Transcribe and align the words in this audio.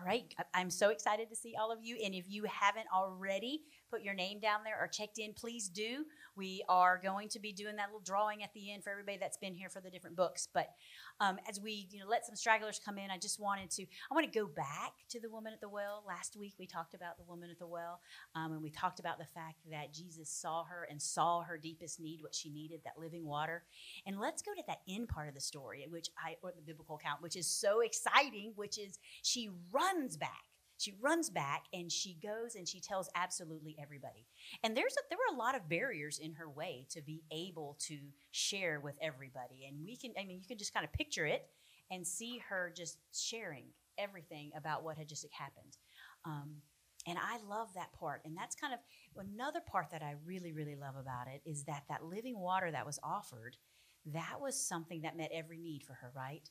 All 0.00 0.06
right, 0.06 0.32
I'm 0.54 0.70
so 0.70 0.90
excited 0.90 1.28
to 1.28 1.34
see 1.34 1.54
all 1.60 1.72
of 1.72 1.80
you. 1.82 1.96
And 2.04 2.14
if 2.14 2.24
you 2.28 2.44
haven't 2.44 2.86
already 2.94 3.62
put 3.90 4.02
your 4.02 4.14
name 4.14 4.38
down 4.38 4.60
there 4.64 4.78
or 4.80 4.86
checked 4.86 5.18
in, 5.18 5.32
please 5.32 5.68
do. 5.68 6.04
We 6.36 6.62
are 6.68 7.00
going 7.02 7.28
to 7.30 7.40
be 7.40 7.52
doing 7.52 7.74
that 7.76 7.86
little 7.88 8.00
drawing 8.00 8.44
at 8.44 8.52
the 8.54 8.72
end 8.72 8.84
for 8.84 8.90
everybody 8.90 9.18
that's 9.18 9.38
been 9.38 9.54
here 9.54 9.68
for 9.68 9.80
the 9.80 9.90
different 9.90 10.14
books. 10.14 10.46
But 10.54 10.68
um, 11.18 11.38
as 11.48 11.60
we 11.60 11.88
you 11.90 11.98
know 11.98 12.06
let 12.06 12.24
some 12.24 12.36
stragglers 12.36 12.80
come 12.84 12.96
in, 12.96 13.10
I 13.10 13.18
just 13.18 13.40
wanted 13.40 13.70
to 13.72 13.82
I 13.82 14.14
want 14.14 14.32
to 14.32 14.38
go 14.38 14.46
back 14.46 14.92
to 15.08 15.18
the 15.20 15.28
woman 15.28 15.52
at 15.52 15.60
the 15.60 15.68
well. 15.68 16.04
Last 16.06 16.36
week 16.36 16.54
we 16.60 16.66
talked 16.68 16.94
about 16.94 17.18
the 17.18 17.24
woman 17.24 17.50
at 17.50 17.58
the 17.58 17.66
well, 17.66 18.00
um, 18.36 18.52
and 18.52 18.62
we 18.62 18.70
talked 18.70 19.00
about 19.00 19.18
the 19.18 19.24
fact 19.24 19.56
that 19.72 19.92
Jesus 19.92 20.30
saw 20.30 20.62
her 20.62 20.86
and 20.88 21.02
saw 21.02 21.42
her 21.42 21.58
deepest 21.58 21.98
need, 21.98 22.22
what 22.22 22.36
she 22.36 22.50
needed, 22.50 22.82
that 22.84 23.00
living 23.00 23.26
water. 23.26 23.64
And 24.06 24.20
let's 24.20 24.42
go 24.42 24.52
to 24.54 24.62
that 24.68 24.82
end 24.88 25.08
part 25.08 25.28
of 25.28 25.34
the 25.34 25.40
story, 25.40 25.84
which 25.90 26.08
I 26.24 26.36
or 26.42 26.52
the 26.54 26.62
biblical 26.62 26.96
account, 26.96 27.20
which 27.20 27.34
is 27.34 27.48
so 27.48 27.80
exciting, 27.80 28.52
which 28.54 28.78
is 28.78 29.00
she 29.22 29.50
runs 29.72 29.87
back 30.16 30.48
she 30.78 30.94
runs 31.00 31.28
back 31.28 31.64
and 31.72 31.90
she 31.90 32.16
goes 32.22 32.54
and 32.54 32.66
she 32.66 32.80
tells 32.80 33.10
absolutely 33.16 33.76
everybody. 33.82 34.26
And 34.62 34.76
there's 34.76 34.94
a, 34.94 35.00
there 35.10 35.18
were 35.18 35.34
a 35.34 35.38
lot 35.38 35.56
of 35.56 35.68
barriers 35.68 36.20
in 36.20 36.32
her 36.34 36.48
way 36.48 36.86
to 36.90 37.02
be 37.02 37.24
able 37.32 37.76
to 37.88 37.98
share 38.30 38.78
with 38.80 38.94
everybody. 39.02 39.66
And 39.68 39.84
we 39.84 39.96
can, 39.96 40.12
I 40.18 40.24
mean, 40.24 40.38
you 40.40 40.46
can 40.46 40.56
just 40.56 40.72
kind 40.72 40.86
of 40.86 40.92
picture 40.92 41.26
it 41.26 41.48
and 41.90 42.06
see 42.06 42.40
her 42.48 42.72
just 42.74 42.98
sharing 43.12 43.64
everything 43.98 44.52
about 44.56 44.84
what 44.84 44.96
had 44.96 45.08
just 45.08 45.26
happened. 45.32 45.76
Um, 46.24 46.62
and 47.08 47.18
I 47.18 47.38
love 47.48 47.74
that 47.74 47.92
part. 47.98 48.22
And 48.24 48.36
that's 48.36 48.54
kind 48.54 48.72
of 48.72 48.78
another 49.16 49.60
part 49.60 49.90
that 49.90 50.02
I 50.02 50.14
really, 50.24 50.52
really 50.52 50.76
love 50.76 50.94
about 50.94 51.26
it 51.26 51.42
is 51.44 51.64
that 51.64 51.84
that 51.88 52.04
living 52.04 52.38
water 52.38 52.70
that 52.70 52.86
was 52.86 53.00
offered, 53.02 53.56
that 54.06 54.40
was 54.40 54.54
something 54.54 55.02
that 55.02 55.16
met 55.16 55.30
every 55.34 55.58
need 55.58 55.82
for 55.82 55.94
her, 55.94 56.12
right? 56.14 56.48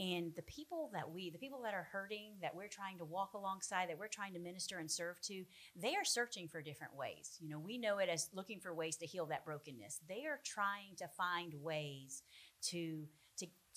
And 0.00 0.32
the 0.36 0.42
people 0.42 0.90
that 0.92 1.10
we, 1.10 1.30
the 1.30 1.38
people 1.38 1.60
that 1.62 1.74
are 1.74 1.88
hurting, 1.90 2.34
that 2.40 2.54
we're 2.54 2.68
trying 2.68 2.98
to 2.98 3.04
walk 3.04 3.34
alongside, 3.34 3.88
that 3.88 3.98
we're 3.98 4.06
trying 4.06 4.32
to 4.34 4.38
minister 4.38 4.78
and 4.78 4.88
serve 4.88 5.20
to, 5.22 5.44
they 5.74 5.96
are 5.96 6.04
searching 6.04 6.46
for 6.46 6.62
different 6.62 6.94
ways. 6.94 7.36
You 7.40 7.48
know, 7.48 7.58
we 7.58 7.78
know 7.78 7.98
it 7.98 8.08
as 8.08 8.28
looking 8.32 8.60
for 8.60 8.72
ways 8.72 8.96
to 8.98 9.06
heal 9.06 9.26
that 9.26 9.44
brokenness. 9.44 10.00
They 10.08 10.24
are 10.26 10.38
trying 10.44 10.94
to 10.98 11.08
find 11.08 11.52
ways 11.62 12.22
to 12.62 13.08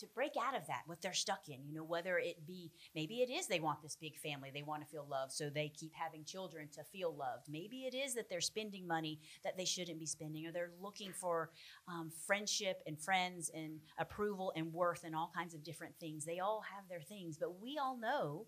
to 0.02 0.08
break 0.14 0.34
out 0.42 0.56
of 0.56 0.68
that, 0.68 0.82
what 0.86 1.02
they're 1.02 1.14
stuck 1.14 1.48
in. 1.48 1.66
You 1.66 1.74
know, 1.74 1.84
whether 1.84 2.18
it 2.20 2.46
be 2.46 2.72
maybe 2.94 3.22
it 3.22 3.32
is 3.32 3.48
they 3.48 3.60
want 3.60 3.82
this 3.82 3.96
big 3.96 4.18
family, 4.18 4.52
they 4.54 4.64
want 4.64 4.84
to 4.84 4.88
feel 4.88 5.08
loved, 5.10 5.32
so 5.32 5.50
they 5.50 5.70
keep 5.70 5.94
having 5.96 6.26
children 6.26 6.68
to 6.76 6.84
feel 6.84 7.16
loved. 7.16 7.48
Maybe 7.50 7.86
it 7.86 7.96
is 7.96 8.14
that 8.16 8.30
they're 8.30 8.42
spending 8.42 8.88
money 8.88 9.20
that 9.44 9.58
they 9.58 9.66
shouldn't 9.66 10.00
be 10.00 10.06
spending, 10.06 10.46
or 10.46 10.52
they're 10.52 10.72
looking 10.82 11.14
for 11.14 11.52
um, 11.88 12.12
friendship 12.28 12.82
and 12.86 13.00
friends 13.00 13.50
and 13.54 13.80
approval 13.98 14.52
and 14.56 14.74
worth 14.74 15.04
and 15.04 15.16
all 15.16 15.32
kinds 15.36 15.54
of 15.54 15.64
different 15.64 15.96
things. 16.00 16.26
They 16.26 16.40
all 16.40 16.64
have 16.76 16.88
their 16.90 17.02
things, 17.02 17.38
but 17.38 17.62
we 17.62 17.78
all 17.78 17.98
know 17.98 18.46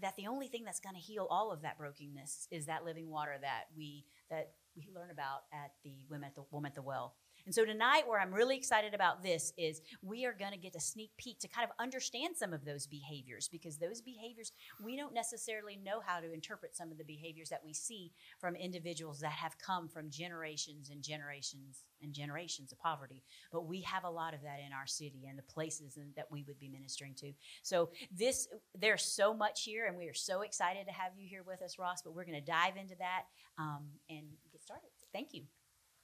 that 0.00 0.16
the 0.16 0.26
only 0.26 0.46
thing 0.46 0.64
that's 0.64 0.80
going 0.80 0.94
to 0.94 1.00
heal 1.00 1.26
all 1.30 1.50
of 1.50 1.62
that 1.62 1.78
brokenness 1.78 2.48
is 2.50 2.66
that 2.66 2.84
living 2.84 3.10
water 3.10 3.36
that 3.40 3.64
we 3.76 4.04
that 4.30 4.52
we 4.76 4.88
learn 4.94 5.10
about 5.10 5.42
at 5.52 5.72
the 5.82 6.04
women 6.08 6.28
at 6.28 6.34
the 6.34 6.44
woman 6.50 6.68
at 6.70 6.74
the 6.74 6.82
well. 6.82 7.16
And 7.48 7.54
so 7.54 7.64
tonight, 7.64 8.02
where 8.06 8.20
I'm 8.20 8.34
really 8.34 8.58
excited 8.58 8.92
about 8.92 9.22
this 9.22 9.54
is 9.56 9.80
we 10.02 10.26
are 10.26 10.34
going 10.38 10.52
to 10.52 10.58
get 10.58 10.74
a 10.74 10.80
sneak 10.80 11.12
peek 11.16 11.38
to 11.38 11.48
kind 11.48 11.64
of 11.64 11.70
understand 11.82 12.36
some 12.36 12.52
of 12.52 12.62
those 12.62 12.86
behaviors 12.86 13.48
because 13.48 13.78
those 13.78 14.02
behaviors, 14.02 14.52
we 14.84 14.98
don't 14.98 15.14
necessarily 15.14 15.80
know 15.82 16.02
how 16.04 16.20
to 16.20 16.30
interpret 16.30 16.76
some 16.76 16.92
of 16.92 16.98
the 16.98 17.04
behaviors 17.04 17.48
that 17.48 17.62
we 17.64 17.72
see 17.72 18.12
from 18.38 18.54
individuals 18.54 19.18
that 19.20 19.32
have 19.32 19.56
come 19.56 19.88
from 19.88 20.10
generations 20.10 20.90
and 20.90 21.02
generations 21.02 21.84
and 22.02 22.12
generations 22.12 22.70
of 22.70 22.78
poverty. 22.80 23.22
But 23.50 23.66
we 23.66 23.80
have 23.80 24.04
a 24.04 24.10
lot 24.10 24.34
of 24.34 24.42
that 24.42 24.58
in 24.58 24.74
our 24.74 24.86
city 24.86 25.24
and 25.26 25.38
the 25.38 25.42
places 25.42 25.98
that 26.16 26.30
we 26.30 26.44
would 26.46 26.58
be 26.58 26.68
ministering 26.68 27.14
to. 27.14 27.32
So 27.62 27.88
this, 28.14 28.46
there's 28.78 29.04
so 29.04 29.32
much 29.32 29.62
here, 29.62 29.86
and 29.86 29.96
we 29.96 30.06
are 30.06 30.12
so 30.12 30.42
excited 30.42 30.86
to 30.86 30.92
have 30.92 31.12
you 31.16 31.26
here 31.26 31.44
with 31.46 31.62
us, 31.62 31.78
Ross. 31.78 32.02
But 32.02 32.14
we're 32.14 32.26
going 32.26 32.44
to 32.44 32.44
dive 32.44 32.76
into 32.76 32.96
that 32.98 33.22
um, 33.56 33.86
and 34.10 34.26
get 34.52 34.62
started. 34.62 34.90
Thank 35.14 35.32
you. 35.32 35.44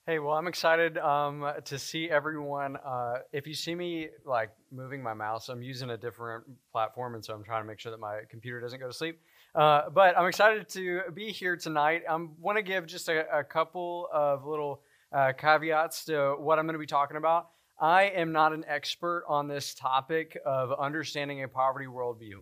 Hey, 0.06 0.18
well, 0.18 0.34
I'm 0.34 0.48
excited 0.48 0.98
um, 0.98 1.50
to 1.64 1.78
see 1.78 2.10
everyone. 2.10 2.76
Uh, 2.76 3.20
if 3.32 3.46
you 3.46 3.54
see 3.54 3.74
me 3.74 4.08
like 4.26 4.50
moving 4.70 5.02
my 5.02 5.14
mouse, 5.14 5.48
I'm 5.48 5.62
using 5.62 5.88
a 5.88 5.96
different 5.96 6.44
platform, 6.72 7.14
and 7.14 7.24
so 7.24 7.32
I'm 7.32 7.42
trying 7.42 7.62
to 7.62 7.66
make 7.66 7.80
sure 7.80 7.90
that 7.90 8.00
my 8.00 8.18
computer 8.28 8.60
doesn't 8.60 8.78
go 8.80 8.86
to 8.86 8.92
sleep. 8.92 9.18
Uh, 9.54 9.88
but 9.88 10.14
I'm 10.18 10.26
excited 10.26 10.68
to 10.68 11.04
be 11.14 11.32
here 11.32 11.56
tonight. 11.56 12.02
I 12.06 12.18
want 12.38 12.58
to 12.58 12.62
give 12.62 12.84
just 12.84 13.08
a, 13.08 13.24
a, 13.34 13.42
couple 13.42 14.10
of 14.12 14.44
little 14.44 14.82
uh, 15.10 15.32
caveats 15.38 16.04
to 16.04 16.34
what 16.38 16.58
I'm 16.58 16.66
going 16.66 16.74
to 16.74 16.78
be 16.78 16.84
talking 16.84 17.16
about. 17.16 17.48
I 17.80 18.02
am 18.02 18.30
not 18.30 18.52
an 18.52 18.66
expert 18.68 19.24
on 19.26 19.48
this 19.48 19.72
topic 19.72 20.36
of 20.44 20.78
understanding 20.78 21.44
a 21.44 21.48
poverty 21.48 21.86
worldview. 21.86 22.40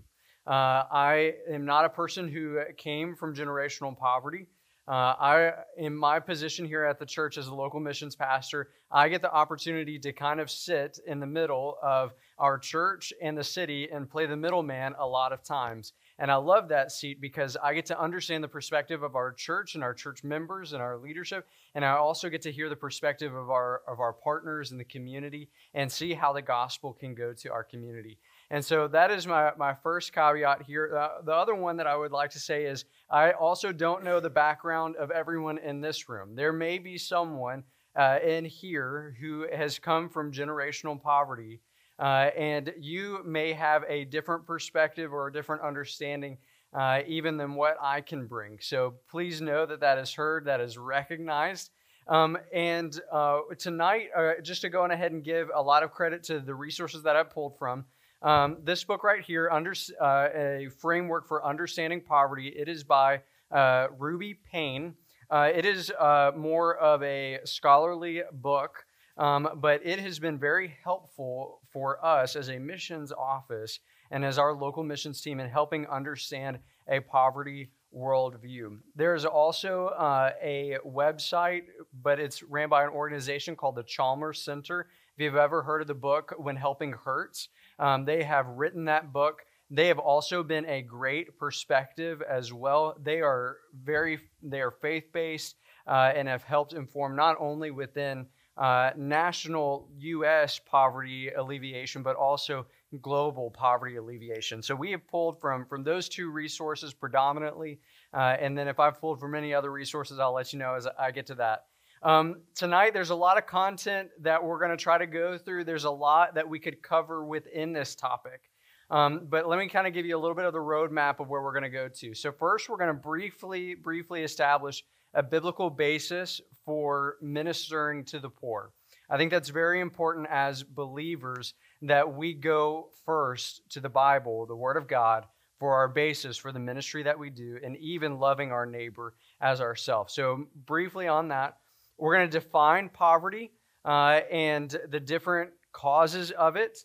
Uh, 0.48 0.82
I 0.91 1.34
am 1.48 1.64
not 1.64 1.84
a 1.84 1.91
person 1.91 2.26
who 2.26 2.58
came 2.76 3.14
from 3.14 3.37
generational 3.37 3.97
poverty. 3.97 4.48
Uh, 4.92 5.16
I, 5.19 5.53
in 5.78 5.97
my 5.97 6.20
position 6.20 6.66
here 6.66 6.84
at 6.84 6.98
the 6.98 7.06
church 7.06 7.38
as 7.38 7.47
a 7.47 7.54
local 7.54 7.80
missions 7.80 8.14
pastor, 8.14 8.69
I 8.91 9.08
get 9.08 9.22
the 9.22 9.32
opportunity 9.32 9.98
to 9.98 10.12
kind 10.12 10.38
of 10.38 10.50
sit 10.50 10.98
in 11.06 11.19
the 11.19 11.26
middle 11.26 11.78
of 11.82 12.12
our 12.38 12.58
church 12.58 13.10
and 13.22 13.34
the 13.34 13.42
city 13.42 13.88
and 13.91 14.06
play 14.06 14.26
the 14.26 14.36
middleman 14.36 14.94
a 14.98 15.06
lot 15.06 15.32
of 15.32 15.42
times. 15.42 15.94
And 16.19 16.31
I 16.31 16.34
love 16.34 16.69
that 16.69 16.92
seat 16.92 17.22
because 17.22 17.56
I 17.56 17.72
get 17.72 17.86
to 17.86 17.98
understand 17.98 18.44
the 18.44 18.48
perspective 18.48 19.02
of 19.02 19.16
our 19.16 19.32
church 19.32 19.76
and 19.76 19.82
our 19.82 19.94
church 19.94 20.22
members 20.25 20.75
and 20.75 20.82
our 20.82 20.98
leadership. 20.98 21.47
And 21.75 21.86
I 21.86 21.92
also 21.92 22.28
get 22.28 22.42
to 22.42 22.52
hear 22.52 22.69
the 22.69 22.76
perspective 22.76 23.34
of 23.34 23.48
our, 23.48 23.81
of 23.88 23.98
our 23.98 24.12
partners 24.12 24.72
in 24.72 24.76
the 24.76 24.84
community 24.84 25.48
and 25.72 25.91
see 25.91 26.12
how 26.12 26.34
the 26.34 26.42
gospel 26.42 26.92
can 26.92 27.14
go 27.14 27.32
to 27.32 27.50
our 27.50 27.64
community. 27.64 28.19
And 28.52 28.62
so 28.62 28.86
that 28.88 29.10
is 29.10 29.26
my, 29.26 29.50
my 29.56 29.72
first 29.72 30.12
caveat 30.12 30.62
here. 30.62 30.94
Uh, 30.94 31.22
the 31.24 31.32
other 31.32 31.54
one 31.54 31.78
that 31.78 31.86
I 31.86 31.96
would 31.96 32.12
like 32.12 32.30
to 32.32 32.38
say 32.38 32.66
is 32.66 32.84
I 33.10 33.32
also 33.32 33.72
don't 33.72 34.04
know 34.04 34.20
the 34.20 34.28
background 34.28 34.94
of 34.96 35.10
everyone 35.10 35.56
in 35.56 35.80
this 35.80 36.06
room. 36.06 36.34
There 36.36 36.52
may 36.52 36.78
be 36.78 36.98
someone 36.98 37.64
uh, 37.96 38.18
in 38.22 38.44
here 38.44 39.16
who 39.18 39.46
has 39.50 39.78
come 39.78 40.10
from 40.10 40.32
generational 40.32 41.00
poverty, 41.00 41.60
uh, 41.98 42.28
and 42.36 42.74
you 42.78 43.22
may 43.24 43.54
have 43.54 43.84
a 43.88 44.04
different 44.04 44.46
perspective 44.46 45.14
or 45.14 45.28
a 45.28 45.32
different 45.32 45.62
understanding. 45.62 46.38
Uh, 46.74 47.02
even 47.06 47.36
than 47.36 47.54
what 47.54 47.76
I 47.82 48.00
can 48.00 48.26
bring. 48.26 48.56
So 48.62 48.94
please 49.10 49.42
know 49.42 49.66
that 49.66 49.80
that 49.80 49.98
is 49.98 50.14
heard, 50.14 50.46
that 50.46 50.58
is 50.58 50.78
recognized. 50.78 51.70
Um, 52.08 52.38
and 52.50 52.98
uh, 53.12 53.40
tonight, 53.58 54.08
uh, 54.16 54.40
just 54.42 54.62
to 54.62 54.70
go 54.70 54.82
on 54.82 54.90
ahead 54.90 55.12
and 55.12 55.22
give 55.22 55.50
a 55.54 55.60
lot 55.60 55.82
of 55.82 55.90
credit 55.90 56.22
to 56.24 56.40
the 56.40 56.54
resources 56.54 57.02
that 57.02 57.14
I 57.14 57.24
pulled 57.24 57.58
from, 57.58 57.84
um, 58.22 58.59
this 58.62 58.84
book 58.84 59.05
right 59.05 59.22
here, 59.22 59.50
under, 59.50 59.75
uh, 60.00 60.28
a 60.34 60.69
framework 60.78 61.27
for 61.27 61.44
understanding 61.44 62.00
poverty, 62.00 62.49
it 62.49 62.69
is 62.69 62.84
by 62.84 63.22
uh, 63.50 63.88
Ruby 63.99 64.34
Payne. 64.50 64.94
Uh, 65.31 65.50
it 65.55 65.65
is 65.65 65.91
uh, 65.99 66.31
more 66.37 66.77
of 66.77 67.03
a 67.03 67.38
scholarly 67.44 68.22
book, 68.32 68.84
um, 69.19 69.49
but 69.56 69.81
it 69.84 69.99
has 69.99 70.19
been 70.19 70.38
very 70.38 70.77
helpful 70.84 71.61
for 71.72 72.05
us 72.05 72.37
as 72.37 72.49
a 72.49 72.59
missions 72.59 73.12
office 73.12 73.81
and 74.11 74.25
as 74.25 74.38
our 74.38 74.53
local 74.53 74.82
missions 74.82 75.21
team 75.21 75.41
in 75.41 75.49
helping 75.49 75.87
understand 75.87 76.59
a 76.88 77.00
poverty 77.00 77.71
worldview. 77.97 78.78
There's 78.94 79.25
also 79.25 79.87
uh, 79.88 80.32
a 80.43 80.77
website, 80.87 81.65
but 82.03 82.19
it's 82.19 82.43
ran 82.43 82.69
by 82.69 82.84
an 82.84 82.91
organization 82.91 83.56
called 83.56 83.77
the 83.77 83.82
Chalmers 83.82 84.41
Center. 84.43 84.88
If 85.16 85.22
you've 85.22 85.37
ever 85.37 85.62
heard 85.62 85.82
of 85.82 85.88
the 85.88 85.94
book 85.94 86.34
When 86.38 86.56
Helping 86.56 86.93
Hurts, 86.93 87.49
um, 87.82 88.04
they 88.04 88.22
have 88.22 88.47
written 88.47 88.84
that 88.84 89.12
book. 89.12 89.43
They 89.69 89.88
have 89.88 89.98
also 89.98 90.44
been 90.44 90.65
a 90.66 90.82
great 90.82 91.37
perspective 91.37 92.22
as 92.22 92.53
well. 92.53 92.97
They 93.03 93.20
are 93.20 93.56
very 93.75 94.20
they 94.41 94.60
are 94.60 94.70
faith 94.70 95.12
based 95.12 95.56
uh, 95.88 96.12
and 96.15 96.28
have 96.28 96.44
helped 96.44 96.75
inform 96.75 97.16
not 97.16 97.37
only 97.41 97.72
within 97.72 98.26
uh, 98.56 98.91
national 98.97 99.88
U.S. 99.98 100.60
poverty 100.65 101.31
alleviation, 101.31 102.03
but 102.04 102.15
also 102.15 102.66
global 103.00 103.50
poverty 103.50 103.97
alleviation. 103.97 104.62
So 104.62 104.76
we 104.76 104.93
have 104.93 105.04
pulled 105.09 105.41
from 105.41 105.66
from 105.66 105.82
those 105.82 106.09
two 106.09 106.31
resources 106.31 106.94
predominantly, 106.94 107.81
uh, 108.14 108.37
and 108.38 108.56
then 108.56 108.69
if 108.69 108.79
I've 108.79 109.00
pulled 109.00 109.19
from 109.19 109.34
any 109.34 109.52
other 109.52 109.73
resources, 109.73 110.20
I'll 110.20 110.34
let 110.34 110.52
you 110.52 110.61
know 110.61 110.75
as 110.75 110.87
I 110.87 111.11
get 111.11 111.26
to 111.26 111.34
that. 111.37 111.64
Um, 112.02 112.40
tonight, 112.56 112.94
there's 112.94 113.10
a 113.10 113.14
lot 113.14 113.38
of 113.38 113.46
content 113.46 114.10
that 114.22 114.43
we're 114.43 114.58
going 114.58 114.72
to 114.72 114.76
try 114.76 114.99
to 114.99 115.06
go 115.06 115.38
through. 115.38 115.64
There's 115.64 115.84
a 115.84 115.90
lot 115.90 116.34
that 116.34 116.49
we 116.49 116.58
could 116.58 116.82
cover 116.82 117.25
within 117.25 117.72
this 117.72 117.94
topic. 117.94 118.50
Um, 118.90 119.26
but 119.28 119.49
let 119.49 119.58
me 119.58 119.69
kind 119.69 119.87
of 119.87 119.94
give 119.94 120.04
you 120.04 120.16
a 120.16 120.19
little 120.19 120.34
bit 120.34 120.44
of 120.44 120.52
the 120.52 120.58
roadmap 120.58 121.20
of 121.20 121.28
where 121.28 121.43
we're 121.43 121.52
going 121.52 121.62
to 121.62 121.69
go 121.69 121.88
to. 121.88 122.12
So 122.14 122.32
first, 122.32 122.69
we're 122.69 122.76
going 122.76 122.88
to 122.88 123.00
briefly, 123.00 123.75
briefly 123.75 124.25
establish 124.25 124.84
a 125.14 125.22
biblical 125.22 125.70
basis 125.70 126.40
for 126.64 127.16
ministering 127.22 128.05
to 128.06 128.19
the 128.19 128.28
poor. 128.28 128.72
I 129.08 129.16
think 129.16 129.31
that's 129.31 129.50
very 129.50 129.81
important 129.81 130.26
as 130.28 130.64
believers 130.64 131.55
that 131.82 132.14
we 132.14 132.34
go 132.34 132.88
first 133.06 133.62
to 133.70 133.81
the 133.81 133.88
Bible, 133.88 134.46
the 134.46 134.56
Word 134.56 134.76
of 134.76 134.88
God, 134.88 135.26
for 135.58 135.75
our 135.75 135.88
basis 135.88 136.37
for 136.37 136.50
the 136.50 136.58
ministry 136.58 137.05
that 137.05 137.19
we 137.19 137.31
do, 137.31 137.58
and 137.62 137.76
even 137.76 138.19
loving 138.19 138.50
our 138.50 138.66
neighbor 138.66 139.14
as 139.40 139.60
ourselves. 139.60 140.12
So, 140.12 140.48
briefly 140.66 141.06
on 141.06 141.28
that, 141.28 141.58
we're 141.99 142.17
going 142.17 142.29
to 142.29 142.41
define 142.41 142.89
poverty 142.89 143.53
uh, 143.85 144.21
and 144.31 144.77
the 144.91 145.00
different 145.00 145.50
causes 145.73 146.31
of 146.33 146.56
it. 146.56 146.79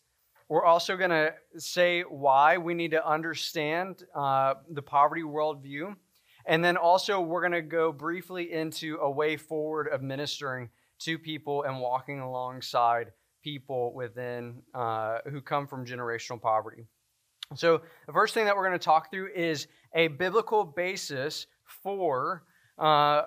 We're 0.49 0.65
also 0.65 0.95
going 0.95 1.09
to 1.09 1.33
say 1.57 2.01
why 2.03 2.57
we 2.57 2.73
need 2.73 2.91
to 2.91 3.05
understand 3.05 4.03
uh, 4.15 4.55
the 4.69 4.81
poverty 4.81 5.23
worldview. 5.23 5.95
And 6.45 6.63
then 6.63 6.77
also, 6.77 7.19
we're 7.19 7.41
going 7.41 7.51
to 7.51 7.61
go 7.61 7.91
briefly 7.91 8.53
into 8.53 8.97
a 9.01 9.11
way 9.11 9.35
forward 9.35 9.89
of 9.89 10.01
ministering 10.01 10.69
to 10.99 11.19
people 11.19 11.63
and 11.63 11.81
walking 11.81 12.21
alongside 12.21 13.11
people 13.43 13.93
within 13.93 14.61
uh, 14.73 15.19
who 15.29 15.41
come 15.41 15.67
from 15.67 15.85
generational 15.85 16.41
poverty. 16.41 16.85
So, 17.55 17.81
the 18.07 18.13
first 18.13 18.33
thing 18.33 18.45
that 18.45 18.55
we're 18.55 18.65
going 18.65 18.79
to 18.79 18.83
talk 18.83 19.11
through 19.11 19.29
is 19.35 19.67
a 19.93 20.07
biblical 20.07 20.63
basis 20.63 21.47
for 21.83 22.43
uh, 22.77 23.23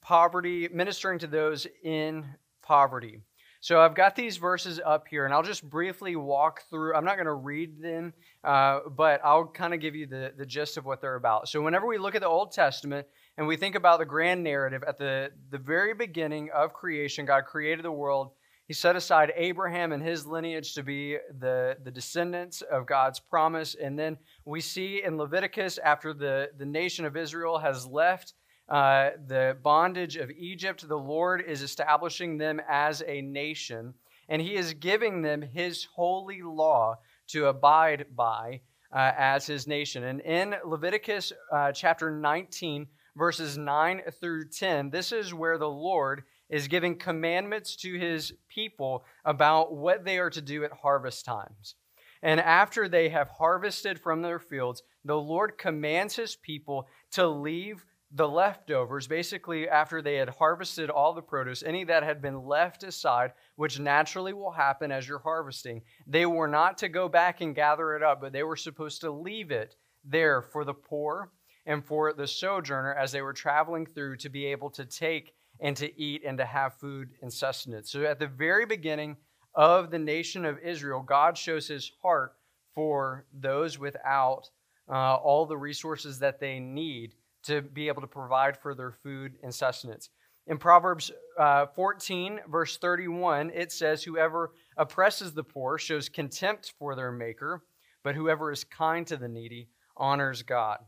poverty, 0.00 0.68
ministering 0.72 1.18
to 1.20 1.26
those 1.26 1.66
in 1.82 2.26
poverty. 2.62 3.20
So 3.60 3.80
I've 3.80 3.94
got 3.94 4.16
these 4.16 4.38
verses 4.38 4.80
up 4.84 5.06
here, 5.06 5.24
and 5.24 5.32
I'll 5.32 5.44
just 5.44 5.62
briefly 5.62 6.16
walk 6.16 6.62
through. 6.68 6.96
I'm 6.96 7.04
not 7.04 7.14
going 7.14 7.26
to 7.26 7.32
read 7.32 7.80
them, 7.80 8.12
uh, 8.42 8.80
but 8.90 9.20
I'll 9.24 9.46
kind 9.46 9.72
of 9.72 9.78
give 9.78 9.94
you 9.94 10.08
the, 10.08 10.32
the 10.36 10.44
gist 10.44 10.76
of 10.76 10.84
what 10.84 11.00
they're 11.00 11.14
about. 11.14 11.48
So 11.48 11.62
whenever 11.62 11.86
we 11.86 11.96
look 11.96 12.16
at 12.16 12.22
the 12.22 12.26
Old 12.28 12.50
Testament 12.50 13.06
and 13.38 13.46
we 13.46 13.56
think 13.56 13.76
about 13.76 14.00
the 14.00 14.04
grand 14.04 14.42
narrative, 14.42 14.82
at 14.84 14.98
the, 14.98 15.30
the 15.50 15.58
very 15.58 15.94
beginning 15.94 16.50
of 16.52 16.72
creation, 16.72 17.24
God 17.24 17.44
created 17.44 17.84
the 17.84 17.92
world. 17.92 18.32
He 18.66 18.74
set 18.74 18.96
aside 18.96 19.32
Abraham 19.36 19.92
and 19.92 20.02
his 20.02 20.26
lineage 20.26 20.74
to 20.74 20.82
be 20.82 21.18
the, 21.38 21.76
the 21.84 21.90
descendants 21.92 22.62
of 22.62 22.86
God's 22.86 23.20
promise. 23.20 23.76
And 23.80 23.96
then 23.96 24.18
we 24.44 24.60
see 24.60 25.04
in 25.04 25.16
Leviticus, 25.16 25.78
after 25.78 26.12
the, 26.12 26.50
the 26.58 26.66
nation 26.66 27.04
of 27.04 27.16
Israel 27.16 27.58
has 27.58 27.86
left 27.86 28.34
uh, 28.68 29.10
the 29.26 29.56
bondage 29.62 30.16
of 30.16 30.30
Egypt, 30.30 30.86
the 30.86 30.96
Lord 30.96 31.42
is 31.46 31.62
establishing 31.62 32.38
them 32.38 32.60
as 32.68 33.02
a 33.06 33.20
nation, 33.20 33.94
and 34.28 34.40
He 34.40 34.54
is 34.54 34.74
giving 34.74 35.22
them 35.22 35.42
His 35.42 35.86
holy 35.94 36.42
law 36.42 36.96
to 37.28 37.46
abide 37.46 38.06
by 38.14 38.60
uh, 38.92 39.12
as 39.16 39.46
His 39.46 39.66
nation. 39.66 40.04
And 40.04 40.20
in 40.20 40.54
Leviticus 40.64 41.32
uh, 41.52 41.72
chapter 41.72 42.10
19, 42.10 42.86
verses 43.16 43.58
9 43.58 44.02
through 44.20 44.48
10, 44.48 44.90
this 44.90 45.12
is 45.12 45.34
where 45.34 45.58
the 45.58 45.68
Lord 45.68 46.22
is 46.48 46.68
giving 46.68 46.96
commandments 46.96 47.76
to 47.76 47.98
His 47.98 48.32
people 48.48 49.04
about 49.24 49.74
what 49.74 50.04
they 50.04 50.18
are 50.18 50.30
to 50.30 50.40
do 50.40 50.64
at 50.64 50.72
harvest 50.72 51.24
times. 51.24 51.74
And 52.22 52.40
after 52.40 52.88
they 52.88 53.08
have 53.08 53.28
harvested 53.28 53.98
from 53.98 54.22
their 54.22 54.38
fields, 54.38 54.82
the 55.04 55.18
Lord 55.18 55.58
commands 55.58 56.14
His 56.14 56.36
people 56.36 56.86
to 57.12 57.26
leave 57.26 57.84
the 58.14 58.28
leftovers, 58.28 59.06
basically 59.06 59.68
after 59.68 60.02
they 60.02 60.16
had 60.16 60.28
harvested 60.28 60.90
all 60.90 61.14
the 61.14 61.22
produce, 61.22 61.62
any 61.62 61.84
that 61.84 62.02
had 62.02 62.20
been 62.20 62.44
left 62.44 62.82
aside, 62.82 63.32
which 63.56 63.80
naturally 63.80 64.34
will 64.34 64.50
happen 64.50 64.92
as 64.92 65.08
you're 65.08 65.18
harvesting, 65.18 65.82
they 66.06 66.26
were 66.26 66.48
not 66.48 66.76
to 66.78 66.88
go 66.88 67.08
back 67.08 67.40
and 67.40 67.54
gather 67.54 67.96
it 67.96 68.02
up, 68.02 68.20
but 68.20 68.32
they 68.32 68.42
were 68.42 68.56
supposed 68.56 69.00
to 69.00 69.10
leave 69.10 69.50
it 69.50 69.76
there 70.04 70.42
for 70.42 70.64
the 70.64 70.74
poor 70.74 71.32
and 71.64 71.84
for 71.84 72.12
the 72.12 72.26
sojourner 72.26 72.94
as 72.94 73.12
they 73.12 73.22
were 73.22 73.32
traveling 73.32 73.86
through 73.86 74.16
to 74.16 74.28
be 74.28 74.44
able 74.46 74.68
to 74.68 74.84
take 74.84 75.32
and 75.60 75.76
to 75.76 75.98
eat 76.00 76.22
and 76.26 76.36
to 76.36 76.44
have 76.44 76.74
food 76.74 77.10
and 77.22 77.32
sustenance. 77.32 77.90
So 77.90 78.04
at 78.04 78.18
the 78.18 78.26
very 78.26 78.66
beginning 78.66 79.16
of 79.54 79.90
the 79.90 79.98
nation 79.98 80.44
of 80.44 80.58
Israel, 80.58 81.02
God 81.02 81.38
shows 81.38 81.68
his 81.68 81.92
heart 82.02 82.32
for 82.74 83.26
those 83.32 83.78
without 83.78 84.50
uh, 84.88 85.14
all 85.14 85.46
the 85.46 85.56
resources 85.56 86.18
that 86.18 86.40
they 86.40 86.58
need 86.58 87.14
to 87.44 87.62
be 87.62 87.88
able 87.88 88.00
to 88.00 88.06
provide 88.06 88.56
for 88.56 88.74
their 88.74 88.92
food 88.92 89.36
and 89.42 89.54
sustenance. 89.54 90.10
In 90.46 90.58
Proverbs 90.58 91.12
uh, 91.38 91.66
14, 91.74 92.40
verse 92.48 92.76
31, 92.78 93.50
it 93.54 93.70
says, 93.70 94.02
Whoever 94.02 94.52
oppresses 94.76 95.32
the 95.32 95.44
poor 95.44 95.78
shows 95.78 96.08
contempt 96.08 96.74
for 96.78 96.94
their 96.94 97.12
maker, 97.12 97.62
but 98.02 98.14
whoever 98.14 98.50
is 98.50 98.64
kind 98.64 99.06
to 99.06 99.16
the 99.16 99.28
needy 99.28 99.68
honors 99.96 100.42
God. 100.42 100.78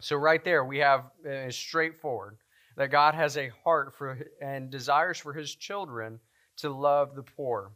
So, 0.00 0.14
right 0.14 0.44
there, 0.44 0.64
we 0.64 0.78
have 0.78 1.06
uh, 1.28 1.50
straightforward 1.50 2.36
that 2.76 2.92
God 2.92 3.16
has 3.16 3.36
a 3.36 3.50
heart 3.64 3.96
for 3.96 4.18
and 4.40 4.70
desires 4.70 5.18
for 5.18 5.32
his 5.32 5.56
children 5.56 6.20
to 6.58 6.70
love 6.70 7.16
the 7.16 7.24
poor. 7.24 7.72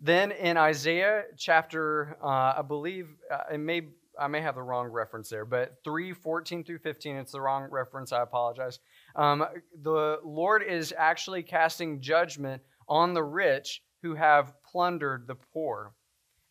Then 0.00 0.32
in 0.32 0.56
Isaiah 0.56 1.22
chapter, 1.38 2.16
uh, 2.22 2.54
I 2.58 2.62
believe, 2.66 3.08
uh, 3.32 3.54
it 3.54 3.58
may 3.58 3.82
I 4.18 4.28
may 4.28 4.40
have 4.40 4.54
the 4.54 4.62
wrong 4.62 4.88
reference 4.88 5.28
there, 5.28 5.44
but 5.44 5.76
3 5.84 6.12
14 6.12 6.64
through 6.64 6.78
15, 6.78 7.16
it's 7.16 7.32
the 7.32 7.40
wrong 7.40 7.68
reference. 7.70 8.12
I 8.12 8.22
apologize. 8.22 8.78
Um, 9.16 9.44
the 9.82 10.18
Lord 10.24 10.62
is 10.62 10.94
actually 10.96 11.42
casting 11.42 12.00
judgment 12.00 12.62
on 12.88 13.14
the 13.14 13.22
rich 13.22 13.82
who 14.02 14.14
have 14.14 14.54
plundered 14.64 15.26
the 15.26 15.34
poor. 15.34 15.94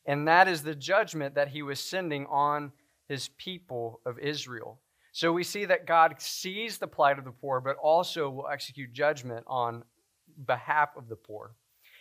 And 0.06 0.28
that 0.28 0.48
is 0.48 0.64
the 0.64 0.76
judgment 0.76 1.36
that 1.36 1.50
he 1.50 1.62
was 1.62 1.80
sending 1.80 2.26
on 2.26 2.72
his 3.08 3.30
people 3.38 4.02
of 4.06 4.20
Israel. 4.20 4.80
So 5.12 5.32
we 5.32 5.44
see 5.44 5.66
that 5.66 5.86
God 5.86 6.16
sees 6.20 6.80
the 6.80 6.88
plight 6.88 7.20
of 7.20 7.26
the 7.26 7.32
poor, 7.32 7.62
but 7.62 7.78
also 7.78 8.30
will 8.30 8.48
execute 8.48 8.92
judgment 8.94 9.46
on 9.48 9.84
behalf 10.46 10.90
of 10.98 11.08
the 11.08 11.16
poor. 11.16 11.52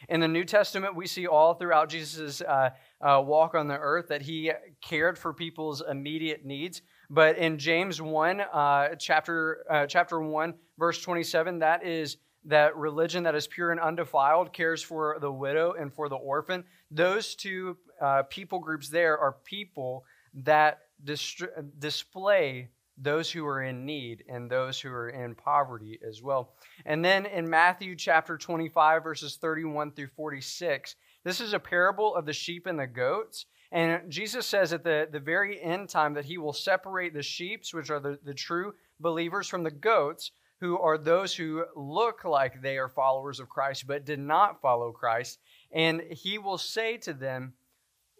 In 0.09 0.21
the 0.21 0.29
New 0.29 0.45
Testament, 0.45 0.95
we 0.97 1.07
see 1.07 1.27
all 1.27 1.55
throughout 1.55 1.89
Jesus' 1.89 2.41
uh, 2.41 2.71
uh, 3.01 3.23
walk 3.25 3.55
on 3.55 3.69
the 3.69 3.79
earth 3.79 4.09
that 4.09 4.23
he 4.23 4.51
cared 4.81 5.19
for 5.19 5.33
people's 5.33 5.83
immediate 5.89 6.45
needs. 6.45 6.83
But 7.09 7.39
in 7.39 7.59
James 7.59 8.01
1, 8.01 8.41
uh, 8.41 8.95
chapter, 8.97 9.65
uh, 9.71 9.87
chapter 9.87 10.21
1, 10.21 10.55
verse 10.79 11.01
27, 11.03 11.61
that 11.61 11.85
is 11.87 12.17
that 12.45 12.77
religion 12.77 13.23
that 13.23 13.35
is 13.35 13.47
pure 13.47 13.71
and 13.71 13.79
undefiled 13.79 14.53
cares 14.53 14.83
for 14.83 15.19
the 15.21 15.31
widow 15.31 15.75
and 15.79 15.93
for 15.93 16.09
the 16.09 16.17
orphan. 16.17 16.65
Those 16.91 17.37
two 17.37 17.77
uh, 18.01 18.25
people 18.25 18.59
groups 18.59 18.89
there 18.89 19.17
are 19.17 19.37
people 19.45 20.05
that 20.35 20.81
dist- 21.05 21.45
display 21.79 22.69
those 22.99 23.31
who 23.31 23.47
are 23.47 23.63
in 23.63 23.87
need 23.87 24.25
and 24.29 24.51
those 24.51 24.81
who 24.81 24.91
are 24.91 25.09
in 25.09 25.35
poverty 25.35 25.99
as 26.07 26.23
well. 26.23 26.55
And 26.85 27.05
then 27.05 27.27
in 27.27 27.49
Matthew 27.49 27.97
chapter 27.97 28.37
25, 28.37 29.03
verses 29.03 29.37
31 29.37 29.93
through 29.93 30.09
46, 30.09 30.97
this 31.25 31.41
is 31.41 31.53
a 31.53 31.59
parable 31.59 32.15
of 32.15 32.27
the 32.27 32.33
sheep 32.33 32.67
and 32.67 32.79
the 32.79 32.87
goats. 32.87 33.47
And 33.71 34.11
Jesus 34.11 34.47
says 34.47 34.73
at 34.73 34.85
the, 34.85 35.09
the 35.11 35.21
very 35.21 35.61
end 35.63 35.89
time 35.89 36.15
that 36.15 36.27
he 36.27 36.37
will 36.37 36.53
separate 36.53 37.15
the 37.15 37.23
sheep, 37.23 37.65
which 37.73 37.91
are 37.91 38.01
the, 38.01 38.19
the 38.23 38.35
true 38.35 38.75
believers, 39.01 39.49
from 39.49 39.63
the 39.63 39.71
goats, 39.71 40.31
who 40.61 40.79
are 40.79 40.99
those 40.99 41.35
who 41.35 41.65
look 41.75 42.25
like 42.25 42.61
they 42.61 42.79
are 42.79 42.89
followers 42.89 43.41
of 43.41 43.49
Christ 43.49 43.87
but 43.87 44.05
did 44.05 44.21
not 44.21 44.61
follow 44.61 44.93
Christ. 44.93 45.41
And 45.73 46.03
he 46.11 46.39
will 46.39 46.59
say 46.59 46.99
to 46.99 47.13
them, 47.13 47.55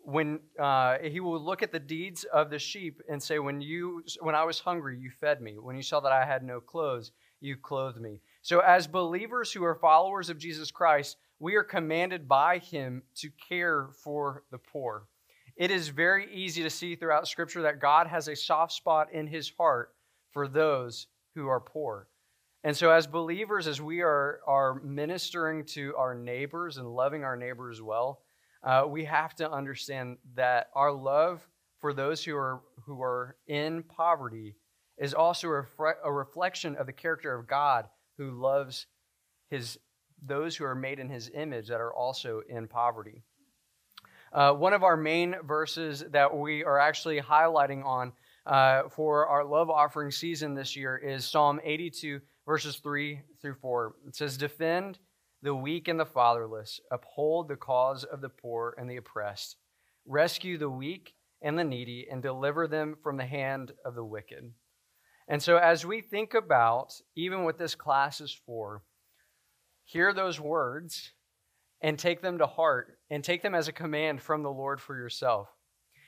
when 0.05 0.41
uh, 0.59 0.99
he 1.03 1.21
will 1.21 1.41
look 1.41 1.63
at 1.63 1.73
the 1.73 1.79
deeds 1.79 2.25
of 2.25 2.51
the 2.51 2.59
sheep 2.59 3.01
and 3.09 3.23
say, 3.23 3.39
when, 3.39 3.61
you, 3.61 4.03
when 4.21 4.35
I 4.35 4.45
was 4.45 4.59
hungry, 4.59 4.99
you 4.99 5.11
fed 5.21 5.41
me. 5.41 5.59
When 5.59 5.77
you 5.77 5.83
saw 5.83 6.01
that 6.01 6.13
I 6.13 6.25
had 6.25 6.43
no 6.43 6.61
clothes, 6.61 7.13
you 7.41 7.57
clothed 7.57 8.01
me. 8.01 8.21
So, 8.43 8.61
as 8.61 8.87
believers 8.87 9.53
who 9.53 9.65
are 9.65 9.75
followers 9.75 10.31
of 10.31 10.39
Jesus 10.39 10.71
Christ, 10.71 11.17
we 11.39 11.57
are 11.57 11.65
commanded 11.65 12.29
by 12.29 12.59
him 12.59 13.03
to 13.17 13.31
care 13.49 13.89
for 14.03 14.45
the 14.51 14.59
poor. 14.59 15.05
It 15.57 15.71
is 15.71 15.89
very 15.89 16.33
easy 16.33 16.63
to 16.63 16.71
see 16.71 16.97
throughout 16.97 17.29
Scripture 17.29 17.63
that 17.63 17.81
God 17.81 18.07
has 18.07 18.29
a 18.29 18.37
soft 18.37 18.73
spot 18.73 19.13
in 19.13 19.27
his 19.27 19.53
heart 19.59 19.95
for 20.31 20.49
those 20.49 21.09
who 21.35 21.49
are 21.49 21.61
poor. 21.61 22.09
And 22.65 22.77
so, 22.77 22.91
as 22.91 23.07
believers, 23.07 23.67
as 23.67 23.81
we 23.81 24.03
are, 24.03 24.41
are 24.47 24.81
ministering 24.83 25.65
to 25.67 25.95
our 25.97 26.15
neighbors 26.15 26.79
and 26.79 26.89
loving 26.89 27.25
our 27.25 27.37
neighbors 27.37 27.83
well, 27.83 28.22
uh, 28.65 28.85
we 28.89 29.05
have 29.05 29.35
to 29.37 29.51
understand 29.51 30.19
that 30.35 30.69
our 30.75 30.93
love 30.93 31.47
for 31.81 31.93
those 31.93 32.25
who 32.25 32.37
are 32.37 32.61
who 32.85 33.03
are 33.03 33.37
in 33.47 33.83
poverty 33.83 34.55
is 34.99 35.15
also 35.15 35.49
a, 35.49 35.63
refre- 35.63 35.95
a 36.05 36.13
reflection 36.13 36.77
of 36.77 36.87
the 36.87 36.93
character 36.93 37.35
of 37.35 37.47
God 37.47 37.87
who 38.19 38.31
loves 38.31 38.87
his 39.51 39.79
those 40.25 40.57
who 40.57 40.65
are 40.65 40.75
made 40.75 41.01
in 41.01 41.09
his 41.09 41.31
image 41.35 41.69
that 41.69 41.81
are 41.81 41.93
also 41.93 42.43
in 42.49 42.69
poverty. 42.69 43.23
Uh, 44.33 44.53
one 44.53 44.73
of 44.73 44.83
our 44.83 44.97
main 44.97 45.37
verses 45.45 46.05
that 46.11 46.35
we 46.35 46.65
are 46.65 46.79
actually 46.79 47.21
highlighting 47.21 47.85
on 47.85 48.13
uh, 48.47 48.89
for 48.89 49.27
our 49.27 49.45
love 49.45 49.69
offering 49.69 50.11
season 50.11 50.55
this 50.55 50.75
year 50.75 50.97
is 50.97 51.25
Psalm 51.25 51.61
82, 51.63 52.21
verses 52.47 52.77
3 52.77 53.21
through 53.41 53.55
4. 53.55 53.95
It 54.09 54.17
says, 54.17 54.37
Defend 54.37 54.99
the 55.43 55.55
weak 55.55 55.89
and 55.89 55.99
the 55.99 56.07
fatherless, 56.07 56.81
uphold 56.91 57.49
the 57.49 57.57
cause 57.57 58.05
of 58.05 58.21
the 58.21 58.29
poor 58.29 58.75
and 58.79 58.89
the 58.89 58.97
oppressed, 58.97 59.57
rescue 60.07 60.57
the 60.57 60.71
weak 60.71 61.15
and 61.43 61.59
the 61.59 61.65
needy, 61.65 62.07
and 62.11 62.23
deliver 62.23 62.69
them 62.69 62.97
from 63.03 63.17
the 63.17 63.27
hand 63.27 63.73
of 63.85 63.95
the 63.95 64.05
wicked. 64.05 64.53
And 65.29 65.43
so, 65.43 65.57
as 65.57 65.85
we 65.85 66.01
think 66.01 66.35
about 66.35 66.95
even 67.17 67.45
what 67.45 67.59
this 67.59 67.75
class 67.75 68.21
is 68.21 68.33
for, 68.47 68.83
hear 69.85 70.13
those 70.13 70.39
words 70.39 71.13
and 71.81 71.99
take 71.99 72.23
them 72.23 72.39
to 72.39 72.47
heart 72.47 72.99
and 73.11 73.25
take 73.25 73.43
them 73.43 73.55
as 73.55 73.67
a 73.67 73.73
command 73.73 74.23
from 74.23 74.43
the 74.43 74.51
Lord 74.51 74.81
for 74.81 74.97
yourself. 74.97 75.49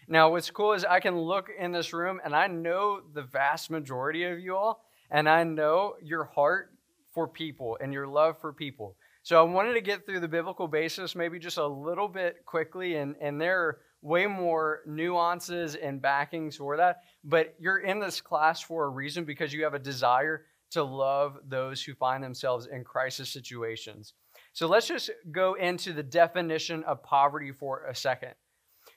Now, 0.06 0.30
what's 0.30 0.50
cool 0.50 0.74
is 0.74 0.84
I 0.84 1.00
can 1.00 1.18
look 1.18 1.48
in 1.58 1.72
this 1.72 1.92
room 1.92 2.20
and 2.24 2.34
I 2.34 2.46
know 2.46 3.00
the 3.12 3.22
vast 3.22 3.70
majority 3.70 4.24
of 4.24 4.38
you 4.38 4.54
all, 4.56 4.84
and 5.10 5.28
I 5.28 5.42
know 5.44 5.94
your 6.02 6.24
heart 6.24 6.70
for 7.12 7.26
people 7.26 7.78
and 7.80 7.92
your 7.92 8.06
love 8.06 8.38
for 8.40 8.52
people. 8.52 8.96
So 9.24 9.40
I 9.40 9.42
wanted 9.42 9.72
to 9.72 9.80
get 9.80 10.04
through 10.04 10.20
the 10.20 10.28
biblical 10.28 10.68
basis 10.68 11.16
maybe 11.16 11.38
just 11.38 11.56
a 11.56 11.66
little 11.66 12.08
bit 12.08 12.44
quickly, 12.44 12.96
and, 12.96 13.16
and 13.22 13.40
there 13.40 13.58
are 13.58 13.78
way 14.02 14.26
more 14.26 14.82
nuances 14.86 15.76
and 15.76 16.00
backings 16.00 16.56
for 16.56 16.76
that. 16.76 16.98
But 17.24 17.54
you're 17.58 17.78
in 17.78 17.98
this 17.98 18.20
class 18.20 18.60
for 18.60 18.84
a 18.84 18.90
reason 18.90 19.24
because 19.24 19.50
you 19.50 19.64
have 19.64 19.72
a 19.72 19.78
desire 19.78 20.44
to 20.72 20.84
love 20.84 21.38
those 21.48 21.82
who 21.82 21.94
find 21.94 22.22
themselves 22.22 22.68
in 22.70 22.84
crisis 22.84 23.30
situations. 23.30 24.12
So 24.52 24.66
let's 24.66 24.88
just 24.88 25.10
go 25.32 25.54
into 25.54 25.94
the 25.94 26.02
definition 26.02 26.84
of 26.84 27.02
poverty 27.02 27.50
for 27.50 27.86
a 27.86 27.94
second. 27.94 28.34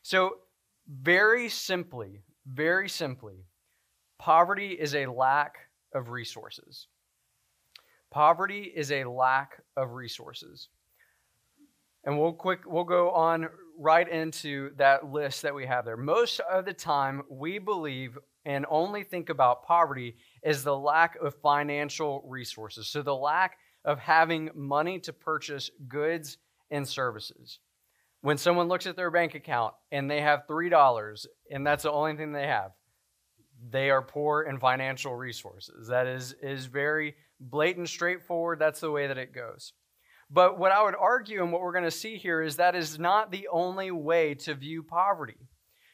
So, 0.02 0.40
very 0.90 1.48
simply, 1.48 2.24
very 2.46 2.90
simply, 2.90 3.46
poverty 4.20 4.72
is 4.72 4.94
a 4.94 5.06
lack 5.06 5.56
of 5.94 6.10
resources. 6.10 6.88
Poverty 8.12 8.72
is 8.76 8.92
a 8.92 9.04
lack 9.04 9.62
of 9.76 9.92
resources. 9.92 10.70
And 12.04 12.18
we'll 12.18 12.34
quick 12.34 12.62
we'll 12.66 12.86
go 12.86 13.12
on 13.12 13.50
right 13.78 14.08
into 14.08 14.72
that 14.78 15.12
list 15.12 15.42
that 15.42 15.54
we 15.54 15.66
have 15.66 15.86
there. 15.86 15.98
Most 15.98 16.40
of 16.40 16.66
the 16.66 16.74
time 16.74 17.24
we 17.30 17.60
believe 17.60 18.18
and 18.46 18.66
only 18.70 19.04
think 19.04 19.30
about 19.30 19.66
poverty 19.66 20.16
as 20.44 20.64
the 20.64 20.76
lack 20.76 21.18
of 21.18 21.36
financial 21.36 22.24
resources. 22.26 22.88
So 22.88 23.02
the 23.02 23.14
lack 23.14 23.58
of 23.84 24.00
having 24.00 24.50
money 24.56 25.00
to 25.00 25.14
purchase 25.14 25.70
goods 25.88 26.38
and 26.72 26.88
services. 26.88 27.60
When 28.22 28.38
someone 28.38 28.68
looks 28.68 28.88
at 28.88 28.96
their 28.96 29.12
bank 29.12 29.36
account 29.36 29.74
and 29.92 30.10
they 30.10 30.22
have 30.22 30.48
$3 30.50 31.26
and 31.52 31.68
that's 31.68 31.84
the 31.84 31.92
only 31.92 32.16
thing 32.16 32.32
they 32.32 32.48
have, 32.48 32.72
they 33.70 33.90
are 33.90 34.02
poor 34.02 34.44
in 34.44 34.60
financial 34.60 35.16
resources. 35.16 35.88
That 35.90 36.08
is, 36.08 36.34
is 36.42 36.66
very 36.66 37.16
blatant, 37.40 37.90
straightforward. 37.90 38.60
That's 38.60 38.80
the 38.80 38.92
way 38.92 39.08
that 39.08 39.18
it 39.18 39.34
goes. 39.34 39.74
But 40.30 40.60
what 40.60 40.72
I 40.72 40.84
would 40.84 40.96
argue 40.96 41.42
and 41.42 41.52
what 41.52 41.62
we're 41.62 41.72
going 41.72 41.84
to 41.86 41.92
see 41.92 42.18
here 42.18 42.42
is 42.42 42.58
that 42.58 42.76
is 42.76 43.00
not 43.00 43.32
the 43.32 43.48
only 43.52 43.92
way 43.92 44.34
to 44.36 44.56
view 44.56 44.84
poverty. 44.84 45.38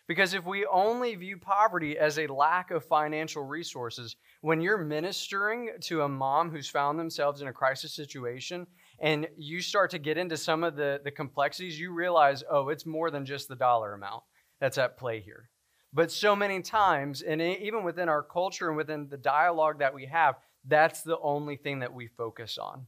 Because 0.08 0.34
if 0.34 0.46
we 0.46 0.66
only 0.66 1.16
view 1.16 1.38
poverty 1.38 1.98
as 1.98 2.20
a 2.20 2.28
lack 2.28 2.72
of 2.72 2.84
financial 2.84 3.44
resources, 3.44 4.18
when 4.42 4.60
you're 4.60 4.78
ministering 4.78 5.70
to 5.82 6.02
a 6.02 6.10
mom 6.10 6.52
who's 6.52 6.68
found 6.68 7.00
themselves 7.00 7.42
in 7.42 7.48
a 7.48 7.54
crisis 7.54 7.94
situation 7.94 8.68
and 9.00 9.28
you 9.38 9.62
start 9.62 9.92
to 9.92 10.00
get 10.00 10.18
into 10.18 10.36
some 10.36 10.64
of 10.64 10.76
the, 10.76 11.00
the 11.04 11.12
complexities, 11.12 11.80
you 11.80 11.94
realize, 11.94 12.44
oh, 12.50 12.68
it's 12.70 12.86
more 12.86 13.12
than 13.12 13.26
just 13.26 13.48
the 13.48 13.56
dollar 13.56 13.94
amount 13.94 14.24
that's 14.60 14.78
at 14.78 14.98
play 14.98 15.22
here. 15.22 15.50
But 15.94 16.12
so 16.12 16.36
many 16.36 16.62
times, 16.62 17.22
and 17.22 17.42
even 17.42 17.84
within 17.84 18.10
our 18.10 18.24
culture 18.24 18.68
and 18.68 18.76
within 18.76 19.08
the 19.10 19.18
dialogue 19.18 19.80
that 19.80 19.94
we 19.94 20.08
have, 20.08 20.36
that's 20.66 21.02
the 21.02 21.20
only 21.20 21.56
thing 21.56 21.80
that 21.80 21.94
we 21.94 22.08
focus 22.08 22.58
on. 22.58 22.86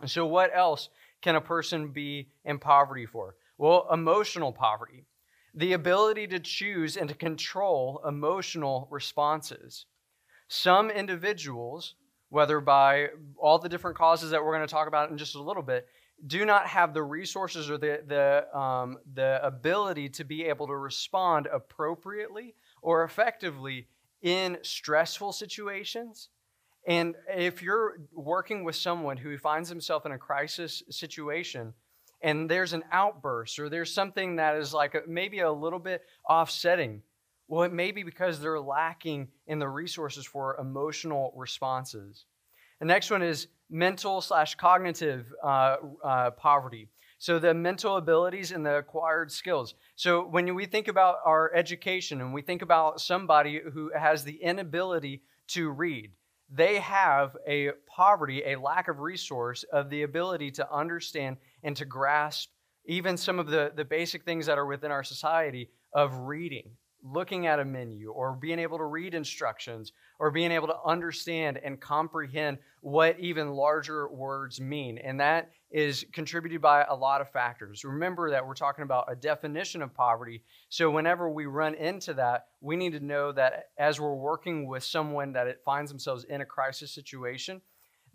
And 0.00 0.10
so, 0.10 0.26
what 0.26 0.50
else 0.54 0.88
can 1.22 1.36
a 1.36 1.40
person 1.40 1.88
be 1.88 2.28
in 2.44 2.58
poverty 2.58 3.06
for? 3.06 3.36
Well, 3.58 3.86
emotional 3.92 4.52
poverty, 4.52 5.04
the 5.54 5.72
ability 5.72 6.26
to 6.28 6.40
choose 6.40 6.96
and 6.96 7.08
to 7.08 7.14
control 7.14 8.02
emotional 8.06 8.88
responses. 8.90 9.86
Some 10.48 10.90
individuals, 10.90 11.94
whether 12.28 12.60
by 12.60 13.08
all 13.38 13.58
the 13.58 13.68
different 13.68 13.96
causes 13.96 14.30
that 14.30 14.44
we're 14.44 14.54
going 14.54 14.66
to 14.66 14.72
talk 14.72 14.88
about 14.88 15.10
in 15.10 15.16
just 15.16 15.34
a 15.34 15.42
little 15.42 15.62
bit, 15.62 15.88
do 16.26 16.44
not 16.44 16.66
have 16.66 16.94
the 16.94 17.02
resources 17.02 17.70
or 17.70 17.78
the, 17.78 18.02
the, 18.06 18.58
um, 18.58 18.98
the 19.14 19.44
ability 19.44 20.08
to 20.10 20.24
be 20.24 20.44
able 20.44 20.66
to 20.66 20.76
respond 20.76 21.46
appropriately 21.52 22.54
or 22.82 23.04
effectively 23.04 23.86
in 24.22 24.58
stressful 24.62 25.32
situations 25.32 26.28
and 26.86 27.16
if 27.28 27.62
you're 27.62 27.98
working 28.14 28.62
with 28.62 28.76
someone 28.76 29.16
who 29.16 29.36
finds 29.38 29.68
himself 29.68 30.06
in 30.06 30.12
a 30.12 30.18
crisis 30.18 30.84
situation 30.88 31.74
and 32.22 32.48
there's 32.48 32.72
an 32.72 32.84
outburst 32.92 33.58
or 33.58 33.68
there's 33.68 33.92
something 33.92 34.36
that 34.36 34.56
is 34.56 34.72
like 34.72 34.96
maybe 35.08 35.40
a 35.40 35.50
little 35.50 35.80
bit 35.80 36.02
offsetting, 36.28 37.02
well, 37.48 37.64
it 37.64 37.72
may 37.72 37.90
be 37.90 38.04
because 38.04 38.40
they're 38.40 38.60
lacking 38.60 39.28
in 39.48 39.58
the 39.58 39.68
resources 39.68 40.24
for 40.24 40.56
emotional 40.58 41.32
responses. 41.36 42.24
The 42.78 42.86
next 42.86 43.10
one 43.10 43.22
is 43.22 43.48
mental 43.68 44.20
slash 44.20 44.54
cognitive 44.54 45.32
uh, 45.42 45.76
uh, 46.04 46.30
poverty. 46.32 46.88
So 47.18 47.38
the 47.38 47.54
mental 47.54 47.96
abilities 47.96 48.52
and 48.52 48.64
the 48.64 48.76
acquired 48.76 49.32
skills. 49.32 49.74
So 49.96 50.26
when 50.26 50.54
we 50.54 50.66
think 50.66 50.86
about 50.86 51.16
our 51.24 51.52
education 51.54 52.20
and 52.20 52.32
we 52.32 52.42
think 52.42 52.62
about 52.62 53.00
somebody 53.00 53.60
who 53.72 53.90
has 53.96 54.22
the 54.22 54.36
inability 54.36 55.22
to 55.48 55.70
read, 55.70 56.12
they 56.48 56.78
have 56.78 57.36
a 57.46 57.70
poverty, 57.86 58.42
a 58.44 58.56
lack 58.56 58.88
of 58.88 59.00
resource 59.00 59.64
of 59.72 59.90
the 59.90 60.02
ability 60.02 60.50
to 60.52 60.72
understand 60.72 61.36
and 61.62 61.76
to 61.76 61.84
grasp 61.84 62.50
even 62.86 63.16
some 63.16 63.38
of 63.38 63.48
the, 63.48 63.72
the 63.74 63.84
basic 63.84 64.24
things 64.24 64.46
that 64.46 64.58
are 64.58 64.66
within 64.66 64.90
our 64.90 65.02
society 65.02 65.70
of 65.92 66.14
reading, 66.20 66.70
looking 67.12 67.46
at 67.46 67.60
a 67.60 67.64
menu, 67.64 68.10
or 68.10 68.34
being 68.34 68.58
able 68.58 68.78
to 68.78 68.84
read 68.84 69.14
instructions, 69.14 69.92
or 70.18 70.30
being 70.30 70.50
able 70.50 70.66
to 70.66 70.76
understand 70.84 71.58
and 71.62 71.80
comprehend 71.80 72.58
what 72.80 73.18
even 73.20 73.50
larger 73.50 74.08
words 74.08 74.60
mean. 74.60 74.98
And 74.98 75.20
that 75.20 75.50
is 75.70 76.04
contributed 76.12 76.60
by 76.60 76.84
a 76.84 76.94
lot 76.94 77.20
of 77.20 77.30
factors. 77.30 77.84
Remember 77.84 78.30
that 78.30 78.46
we're 78.46 78.54
talking 78.54 78.82
about 78.82 79.10
a 79.10 79.16
definition 79.16 79.82
of 79.82 79.94
poverty. 79.94 80.42
So 80.68 80.90
whenever 80.90 81.28
we 81.28 81.46
run 81.46 81.74
into 81.74 82.14
that, 82.14 82.46
we 82.60 82.76
need 82.76 82.92
to 82.92 83.00
know 83.00 83.32
that 83.32 83.70
as 83.78 84.00
we're 84.00 84.14
working 84.14 84.66
with 84.66 84.84
someone 84.84 85.32
that 85.32 85.46
it 85.46 85.62
finds 85.64 85.90
themselves 85.90 86.24
in 86.24 86.40
a 86.40 86.46
crisis 86.46 86.92
situation, 86.92 87.60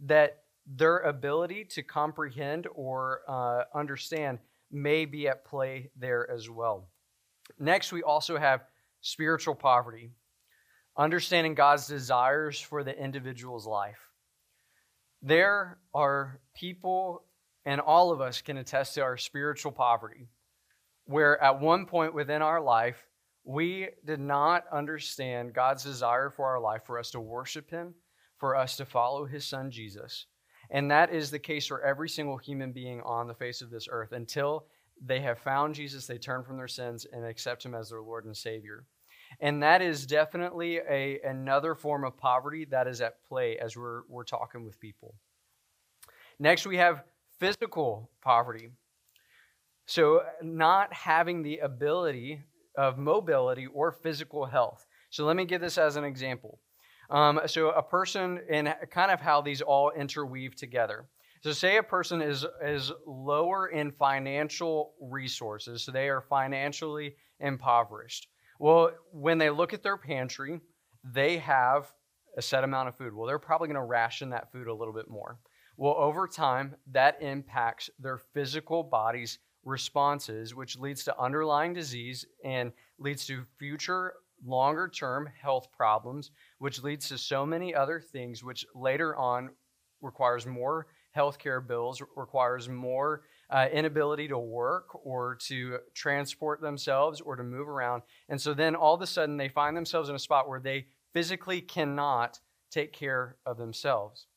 that 0.06 0.44
their 0.66 1.00
ability 1.00 1.66
to 1.66 1.84
comprehend 1.84 2.68
or 2.74 3.22
uh, 3.28 3.64
understand 3.78 4.40
may 4.72 5.06
be 5.06 5.28
at 5.28 5.46
play 5.46 5.90
there 5.98 6.30
as 6.32 6.50
well. 6.50 6.88
Next, 7.60 7.92
we 7.92 8.02
also 8.02 8.38
have 8.38 8.62
spiritual 9.02 9.56
poverty, 9.56 10.12
understanding 10.98 11.56
God's 11.56 11.88
desires 11.88 12.60
for 12.60 12.84
the 12.84 12.98
individual's 12.98 13.66
life. 13.66 14.00
There 15.22 15.78
are 15.94 16.40
people, 16.56 17.24
and 17.66 17.80
all 17.82 18.12
of 18.12 18.22
us 18.22 18.42
can 18.42 18.58
attest 18.58 18.96
to 18.96 19.02
our 19.02 19.18
spiritual 19.18 19.72
poverty, 19.72 20.28
where 21.06 21.42
at 21.44 21.60
one 21.60 21.86
point 21.86 22.14
within 22.14 22.42
our 22.42 22.62
life, 22.62 23.06
we 23.44 23.90
did 24.06 24.20
not 24.20 24.66
understand 24.72 25.54
God's 25.54 25.84
desire 25.84 26.30
for 26.30 26.46
our 26.46 26.60
life, 26.60 26.84
for 26.86 27.00
us 27.00 27.12
to 27.12 27.20
worship 27.20 27.70
Him, 27.70 27.96
for 28.38 28.56
us 28.56 28.78
to 28.78 28.86
follow 28.86 29.26
His 29.26 29.46
Son 29.46 29.72
Jesus. 29.72 30.28
And 30.70 30.90
that 30.90 31.14
is 31.14 31.32
the 31.32 31.40
case 31.40 31.68
for 31.68 31.82
every 31.82 32.08
single 32.08 32.38
human 32.38 32.72
being 32.72 33.02
on 33.02 33.28
the 33.28 33.34
face 33.34 33.62
of 33.62 33.70
this 33.70 33.88
earth. 33.92 34.12
Until 34.12 34.66
they 35.04 35.20
have 35.22 35.40
found 35.40 35.76
Jesus, 35.76 36.06
they 36.06 36.18
turn 36.18 36.44
from 36.44 36.58
their 36.58 36.68
sins 36.68 37.06
and 37.12 37.26
accept 37.26 37.66
Him 37.66 37.74
as 37.74 37.90
their 37.90 38.02
Lord 38.02 38.26
and 38.26 38.36
Savior. 38.36 38.86
And 39.40 39.64
that 39.64 39.82
is 39.82 40.06
definitely 40.06 40.78
a, 40.78 41.20
another 41.22 41.74
form 41.74 42.04
of 42.04 42.18
poverty 42.18 42.66
that 42.66 42.88
is 42.88 43.02
at 43.02 43.24
play 43.24 43.58
as 43.58 43.78
we're, 43.78 44.02
we're 44.10 44.24
talking 44.24 44.66
with 44.66 44.80
people. 44.80 45.16
Next, 46.40 46.66
we 46.66 46.78
have 46.78 47.04
physical 47.40 48.10
poverty. 48.22 48.70
So, 49.86 50.24
not 50.42 50.94
having 50.94 51.44
the 51.44 51.60
ability 51.60 52.42
of 52.78 52.98
mobility 52.98 53.68
or 53.68 53.92
physical 53.92 54.46
health. 54.46 54.86
So, 55.10 55.26
let 55.26 55.36
me 55.36 55.46
give 55.46 55.62
this 55.62 55.78
as 55.78 55.96
an 55.96 56.04
example. 56.04 56.60
Um, 57.10 57.42
so, 57.48 57.72
a 57.72 57.84
person, 57.84 58.40
and 58.50 58.74
kind 58.90 59.12
of 59.12 59.20
how 59.20 59.42
these 59.42 59.62
all 59.62 59.92
interweave 59.92 60.56
together. 60.56 61.06
So, 61.42 61.52
say 61.54 61.78
a 61.78 61.84
person 61.84 62.22
is, 62.22 62.46
is 62.64 62.92
lower 63.08 63.68
in 63.68 63.92
financial 63.92 64.94
resources, 65.02 65.84
so 65.84 65.92
they 65.92 66.08
are 66.08 66.22
financially 66.22 67.16
impoverished. 67.40 68.28
Well, 68.60 68.92
when 69.12 69.40
they 69.40 69.50
look 69.50 69.74
at 69.74 69.82
their 69.82 69.98
pantry, 69.98 70.62
they 71.04 71.40
have 71.40 71.92
a 72.38 72.44
set 72.44 72.64
amount 72.64 72.90
of 72.90 72.96
food. 72.96 73.16
Well, 73.16 73.26
they're 73.26 73.40
probably 73.40 73.70
going 73.70 73.76
to 73.76 73.82
ration 73.82 74.30
that 74.30 74.52
food 74.52 74.68
a 74.68 74.74
little 74.74 74.94
bit 74.94 75.10
more. 75.10 75.40
Well, 75.78 75.96
over 75.98 76.28
time, 76.28 76.76
that 76.92 77.18
impacts 77.22 77.90
their 77.98 78.20
physical 78.20 78.84
body's 78.84 79.40
responses, 79.64 80.54
which 80.54 80.78
leads 80.78 81.04
to 81.06 81.20
underlying 81.20 81.74
disease 81.74 82.24
and 82.46 82.72
leads 83.00 83.26
to 83.26 83.46
future 83.58 84.14
longer 84.46 84.88
term 84.88 85.28
health 85.42 85.70
problems, 85.72 86.30
which 86.60 86.84
leads 86.84 87.10
to 87.10 87.18
so 87.18 87.48
many 87.48 87.74
other 87.74 88.00
things, 88.00 88.44
which 88.44 88.64
later 88.76 89.16
on 89.16 89.50
requires 90.02 90.46
more 90.46 90.86
healthcare 91.16 91.66
bills, 91.66 92.02
requires 92.16 92.70
more 92.70 93.24
uh, 93.50 93.68
inability 93.72 94.28
to 94.30 94.38
work 94.38 94.88
or 95.06 95.36
to 95.48 95.80
transport 95.94 96.62
themselves 96.62 97.22
or 97.22 97.36
to 97.36 97.44
move 97.44 97.68
around. 97.68 98.02
And 98.30 98.40
so 98.40 98.54
then 98.54 98.76
all 98.76 98.96
of 98.96 99.02
a 99.02 99.08
sudden 99.08 99.38
they 99.38 99.50
find 99.50 99.76
themselves 99.76 100.10
in 100.10 100.16
a 100.16 100.20
spot 100.20 100.48
where 100.48 100.60
they 100.60 100.88
physically 101.14 101.62
cannot 101.62 102.40
take 102.72 102.94
care 102.94 103.36
of 103.46 103.58
themselves. 103.58 104.28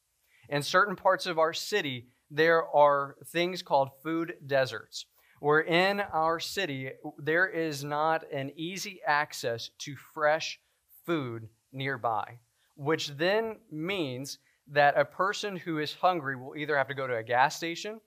In 0.49 0.63
certain 0.63 0.97
parts 0.97 1.27
of 1.27 1.39
our 1.39 1.53
city, 1.53 2.09
there 2.31 2.67
are 2.75 3.17
things 3.27 3.63
called 3.63 3.91
food 4.03 4.35
deserts, 4.47 5.07
where 5.41 5.61
in 5.61 6.01
our 6.01 6.41
city, 6.41 6.91
there 7.19 7.47
is 7.47 7.85
not 7.85 8.25
an 8.33 8.51
easy 8.57 9.01
access 9.07 9.71
to 9.79 9.95
fresh 9.97 10.59
food 11.07 11.49
nearby, 11.73 12.39
which 12.77 13.09
then 13.09 13.57
means 13.71 14.39
that 14.73 14.97
a 14.97 15.05
person 15.05 15.57
who 15.57 15.79
is 15.79 15.95
hungry 15.95 16.37
will 16.37 16.57
either 16.57 16.77
have 16.77 16.89
to 16.89 16.95
go 16.95 17.07
to 17.07 17.17
a 17.17 17.23
gas 17.23 17.57
station 17.57 18.01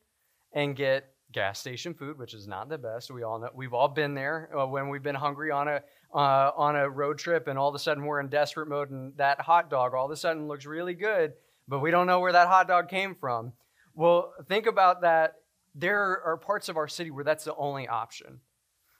and 0.53 0.75
get 0.75 1.11
gas 1.31 1.59
station 1.59 1.93
food, 1.93 2.17
which 2.17 2.33
is 2.33 2.47
not 2.47 2.69
the 2.69 2.77
best. 2.77 3.11
We 3.11 3.23
all 3.23 3.39
know 3.39 3.49
we've 3.53 3.73
all 3.73 3.89
been 3.89 4.13
there 4.13 4.49
uh, 4.57 4.65
when 4.65 4.89
we've 4.89 5.03
been 5.03 5.15
hungry 5.15 5.51
on 5.51 5.67
a 5.67 5.81
uh, 6.13 6.51
on 6.55 6.75
a 6.75 6.89
road 6.89 7.17
trip, 7.17 7.47
and 7.47 7.59
all 7.59 7.69
of 7.69 7.75
a 7.75 7.79
sudden 7.79 8.05
we're 8.05 8.19
in 8.19 8.29
desperate 8.29 8.69
mode, 8.69 8.91
and 8.91 9.15
that 9.17 9.41
hot 9.41 9.69
dog 9.69 9.93
all 9.93 10.05
of 10.05 10.11
a 10.11 10.15
sudden 10.15 10.47
looks 10.47 10.65
really 10.65 10.93
good, 10.93 11.33
but 11.67 11.79
we 11.79 11.91
don't 11.91 12.07
know 12.07 12.19
where 12.19 12.31
that 12.31 12.47
hot 12.47 12.67
dog 12.67 12.87
came 12.89 13.13
from. 13.13 13.51
Well, 13.93 14.33
think 14.47 14.67
about 14.67 15.01
that. 15.01 15.35
There 15.75 16.21
are 16.23 16.37
parts 16.37 16.69
of 16.69 16.77
our 16.77 16.87
city 16.87 17.11
where 17.11 17.25
that's 17.25 17.43
the 17.43 17.55
only 17.55 17.87
option, 17.87 18.39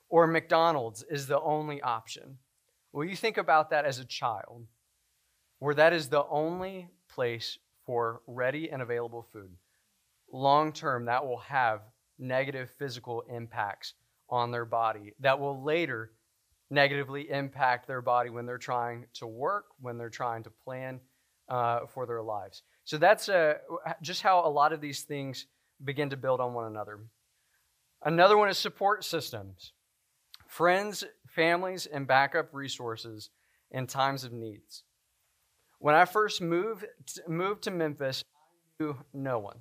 or 0.09 0.27
McDonald's 0.27 1.03
is 1.09 1.27
the 1.27 1.39
only 1.39 1.81
option. 1.81 2.37
Well, 2.91 3.07
you 3.07 3.15
think 3.15 3.37
about 3.37 3.69
that 3.69 3.85
as 3.85 3.99
a 3.99 4.05
child, 4.05 4.67
where 5.59 5.75
that 5.75 5.93
is 5.93 6.09
the 6.09 6.25
only 6.25 6.89
place 7.17 7.57
for 7.83 8.21
ready 8.27 8.69
and 8.69 8.79
available 8.79 9.25
food. 9.33 9.49
Long 10.31 10.71
term, 10.71 11.05
that 11.05 11.25
will 11.25 11.39
have 11.39 11.81
negative 12.19 12.69
physical 12.77 13.23
impacts 13.27 13.95
on 14.29 14.51
their 14.51 14.65
body 14.65 15.13
that 15.19 15.39
will 15.39 15.63
later 15.63 16.11
negatively 16.69 17.29
impact 17.31 17.87
their 17.87 18.01
body 18.01 18.29
when 18.29 18.45
they're 18.45 18.57
trying 18.59 19.05
to 19.15 19.25
work, 19.25 19.65
when 19.79 19.97
they're 19.97 20.09
trying 20.09 20.43
to 20.43 20.51
plan 20.63 20.99
uh, 21.49 21.79
for 21.87 22.05
their 22.05 22.21
lives. 22.21 22.61
So 22.83 22.97
that's 22.97 23.29
uh, 23.29 23.55
just 24.01 24.21
how 24.21 24.45
a 24.45 24.49
lot 24.49 24.73
of 24.73 24.81
these 24.81 25.01
things 25.01 25.47
begin 25.83 26.11
to 26.11 26.17
build 26.17 26.39
on 26.39 26.53
one 26.53 26.65
another. 26.65 26.99
Another 28.03 28.37
one 28.37 28.49
is 28.49 28.59
support 28.59 29.03
systems 29.03 29.73
friends, 30.45 31.03
families, 31.27 31.87
and 31.87 32.05
backup 32.05 32.53
resources 32.53 33.31
in 33.71 33.87
times 33.87 34.23
of 34.23 34.31
needs. 34.31 34.83
When 35.79 35.93
I 35.93 36.05
first 36.05 36.41
moved, 36.41 36.85
moved 37.27 37.63
to 37.63 37.71
Memphis, 37.71 38.23
I 38.79 38.83
knew 38.83 38.97
no 39.13 39.37
one. 39.39 39.57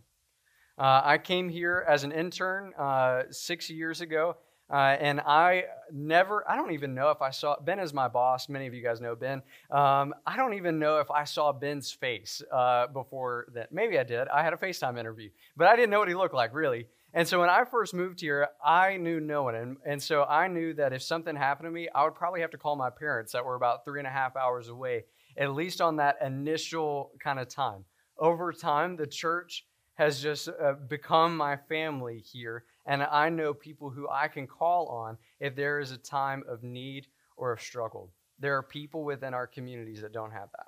Uh, 0.78 1.02
I 1.04 1.18
came 1.18 1.49
here 1.49 1.85
as 1.87 2.04
an 2.04 2.12
intern 2.12 2.73
uh, 2.78 3.25
six 3.30 3.68
years 3.68 4.00
ago, 4.00 4.37
uh, 4.70 4.96
and 4.99 5.20
I 5.20 5.64
never, 5.92 6.49
I 6.50 6.56
don't 6.56 6.73
even 6.73 6.94
know 6.94 7.11
if 7.11 7.20
I 7.20 7.30
saw, 7.30 7.56
Ben 7.61 7.78
is 7.78 7.92
my 7.92 8.08
boss. 8.08 8.49
Many 8.49 8.66
of 8.66 8.75
you 8.75 8.82
guys 8.82 9.00
know 9.00 9.14
Ben. 9.14 9.42
Um, 9.70 10.14
I 10.26 10.37
don't 10.37 10.54
even 10.54 10.78
know 10.78 11.00
if 11.00 11.11
I 11.11 11.25
saw 11.25 11.52
Ben's 11.52 11.92
face 11.92 12.42
uh, 12.50 12.87
before 12.88 13.46
that. 13.54 13.70
Maybe 13.70 13.99
I 13.99 14.02
did. 14.02 14.26
I 14.28 14.42
had 14.42 14.54
a 14.54 14.56
FaceTime 14.56 14.99
interview, 14.99 15.28
but 15.56 15.68
I 15.68 15.76
didn't 15.76 15.90
know 15.90 15.99
what 15.99 16.08
he 16.08 16.14
looked 16.14 16.35
like, 16.35 16.54
really. 16.54 16.87
And 17.12 17.26
so 17.26 17.40
when 17.40 17.49
I 17.49 17.64
first 17.64 17.94
moved 17.94 18.20
here, 18.20 18.49
I 18.62 18.96
knew 18.96 19.20
no 19.20 19.44
one. 19.44 19.54
And, 19.54 19.76
and 19.87 20.02
so 20.02 20.25
I 20.25 20.49
knew 20.49 20.75
that 20.75 20.92
if 20.92 21.02
something 21.02 21.37
happened 21.37 21.66
to 21.66 21.70
me, 21.70 21.88
I 21.94 22.04
would 22.04 22.14
probably 22.14 22.40
have 22.40 22.50
to 22.50 22.58
call 22.58 22.76
my 22.76 22.90
parents 22.90 23.32
that 23.32 23.44
were 23.44 23.54
about 23.54 23.85
three 23.85 24.00
and 24.00 24.06
a 24.06 24.11
half 24.11 24.37
hours 24.37 24.68
away, 24.68 25.04
at 25.38 25.55
least 25.55 25.81
on 25.81 25.97
that 25.97 26.16
initial 26.25 27.12
kind 27.23 27.38
of 27.38 27.49
time. 27.49 27.85
Over 28.19 28.52
time, 28.52 28.97
the 28.97 29.07
church 29.07 29.66
has 29.95 30.21
just 30.21 30.49
uh, 30.49 30.75
become 30.88 31.37
my 31.37 31.57
family 31.69 32.19
here. 32.19 32.64
And 32.87 33.02
I 33.02 33.28
know 33.28 33.55
people 33.55 33.90
who 33.90 34.09
I 34.11 34.28
can 34.28 34.47
call 34.47 34.88
on 34.88 35.16
if 35.40 35.57
there 35.57 35.81
is 35.81 35.90
a 35.90 35.99
time 35.99 36.45
of 36.49 36.62
need 36.62 37.07
or 37.37 37.52
of 37.52 37.61
struggle. 37.61 38.11
There 38.38 38.57
are 38.57 38.62
people 38.62 39.05
within 39.05 39.35
our 39.35 39.47
communities 39.47 40.02
that 40.02 40.12
don't 40.12 40.33
have 40.33 40.49
that. 40.57 40.66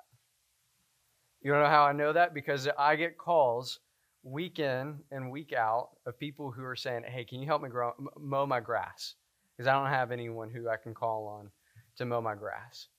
You 1.41 1.51
don't 1.51 1.63
know 1.63 1.69
how 1.69 1.83
I 1.83 1.93
know 1.93 2.11
that? 2.11 2.33
Because 2.33 2.67
I 2.77 2.95
get 2.95 3.17
calls 3.17 3.79
week 4.23 4.59
in 4.59 4.99
and 5.11 5.31
week 5.31 5.53
out 5.53 5.91
of 6.05 6.19
people 6.19 6.51
who 6.51 6.63
are 6.65 6.75
saying, 6.75 7.03
"Hey, 7.03 7.23
can 7.23 7.39
you 7.39 7.45
help 7.45 7.61
me 7.61 7.69
grow, 7.69 7.93
mow 8.17 8.45
my 8.45 8.59
grass?" 8.59 9.15
Because 9.55 9.67
I 9.67 9.73
don't 9.73 9.91
have 9.91 10.11
anyone 10.11 10.49
who 10.49 10.67
I 10.67 10.75
can 10.75 10.93
call 10.93 11.27
on 11.27 11.51
to 11.97 12.05
mow 12.05 12.19
my 12.19 12.35
grass. 12.35 12.89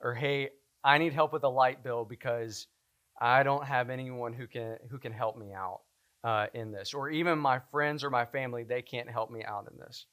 Or, 0.00 0.14
"Hey, 0.14 0.50
I 0.84 0.98
need 0.98 1.12
help 1.12 1.32
with 1.32 1.44
a 1.44 1.48
light 1.48 1.82
bill 1.82 2.04
because 2.04 2.66
I 3.20 3.42
don't 3.42 3.64
have 3.64 3.90
anyone 3.90 4.32
who 4.32 4.46
can 4.46 4.78
who 4.90 4.98
can 4.98 5.12
help 5.12 5.36
me 5.36 5.52
out 5.52 5.80
uh, 6.24 6.46
in 6.54 6.72
this." 6.72 6.94
Or 6.94 7.10
even 7.10 7.38
my 7.38 7.60
friends 7.70 8.04
or 8.04 8.10
my 8.10 8.24
family, 8.24 8.64
they 8.64 8.82
can't 8.82 9.10
help 9.10 9.30
me 9.30 9.44
out 9.44 9.68
in 9.70 9.78
this. 9.78 10.06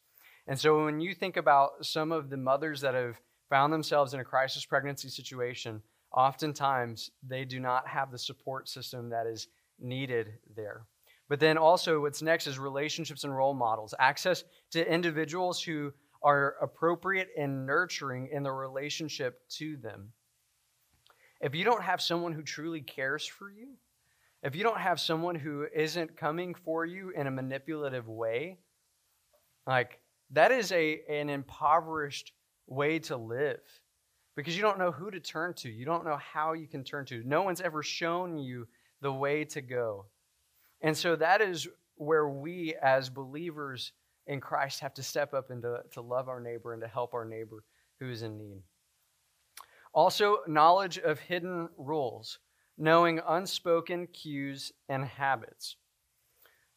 And 0.48 0.60
so, 0.60 0.86
when 0.86 1.00
you 1.00 1.16
think 1.16 1.38
about 1.38 1.86
some 1.86 2.12
of 2.12 2.30
the 2.30 2.38
mothers 2.38 2.82
that 2.82 2.94
have 2.94 3.20
found 3.50 3.72
themselves 3.72 4.14
in 4.14 4.20
a 4.20 4.24
crisis 4.24 4.66
pregnancy 4.66 5.10
situation, 5.10 5.82
oftentimes 6.12 7.12
they 7.28 7.46
do 7.46 7.60
not 7.60 7.88
have 7.88 8.12
the 8.12 8.18
support 8.18 8.70
system 8.70 9.10
that 9.10 9.28
is 9.28 9.48
needed 9.80 10.34
there. 10.56 10.86
But 11.28 11.40
then 11.40 11.58
also, 11.58 12.01
what's 12.01 12.22
next 12.22 12.48
is 12.48 12.60
relationships 12.60 13.24
and 13.24 13.36
role 13.36 13.54
models, 13.54 13.94
access 14.00 14.44
to 14.72 14.92
individuals 14.92 15.62
who 15.62 15.92
are 16.22 16.56
appropriate 16.62 17.30
and 17.38 17.66
nurturing 17.66 18.30
in 18.32 18.44
the 18.44 18.51
relationship 18.51 19.42
to 19.50 19.78
them. 19.78 20.12
If 21.42 21.56
you 21.56 21.64
don't 21.64 21.84
have 21.84 22.02
someone 22.02 22.34
who 22.34 22.42
truly 22.42 22.82
cares 22.82 23.26
for 23.26 23.50
you, 23.50 23.76
if 24.44 24.56
you 24.56 24.64
don't 24.64 24.80
have 24.80 25.00
someone 25.00 25.36
who 25.36 25.66
isn't 25.74 26.18
coming 26.18 26.54
for 26.54 26.86
you 26.86 27.10
in 27.10 27.28
a 27.28 27.32
manipulative 27.32 28.08
way, 28.08 28.60
like 29.66 30.00
that 30.32 30.52
is 30.52 30.72
a 30.72 31.02
an 31.10 31.30
impoverished 31.30 32.32
way 32.68 33.00
to 33.00 33.18
live 33.18 33.62
because 34.36 34.56
you 34.56 34.62
don't 34.62 34.80
know 34.80 34.92
who 34.92 35.10
to 35.12 35.20
turn 35.20 35.54
to. 35.56 35.70
You 35.70 35.86
don't 35.86 36.06
know 36.06 36.18
how 36.18 36.54
you 36.54 36.68
can 36.68 36.84
turn 36.84 37.06
to. 37.08 37.24
No 37.26 37.44
one's 37.44 37.62
ever 37.62 37.82
shown 37.82 38.38
you 38.38 38.68
the 39.02 39.12
way 39.12 39.46
to 39.46 39.62
go. 39.62 40.06
And 40.82 40.96
so 40.96 41.16
that 41.16 41.42
is 41.42 41.68
where 41.96 42.28
we 42.28 42.76
as 42.82 43.10
believers 43.10 43.94
in 44.28 44.42
Christ 44.42 44.82
have 44.82 44.94
to 44.96 45.04
step 45.04 45.34
up 45.34 45.50
and 45.50 45.62
to, 45.62 45.80
to 45.94 46.02
love 46.02 46.28
our 46.28 46.40
neighbor 46.40 46.74
and 46.74 46.82
to 46.82 46.88
help 46.88 47.14
our 47.14 47.26
neighbor 47.26 47.64
who 48.00 48.10
is 48.10 48.24
in 48.24 48.38
need. 48.38 48.62
Also, 49.96 50.40
knowledge 50.46 50.98
of 50.98 51.20
hidden 51.20 51.70
rules, 51.77 52.40
knowing 52.77 53.22
unspoken 53.25 54.08
cues 54.08 54.74
and 54.90 55.05
habits. 55.05 55.77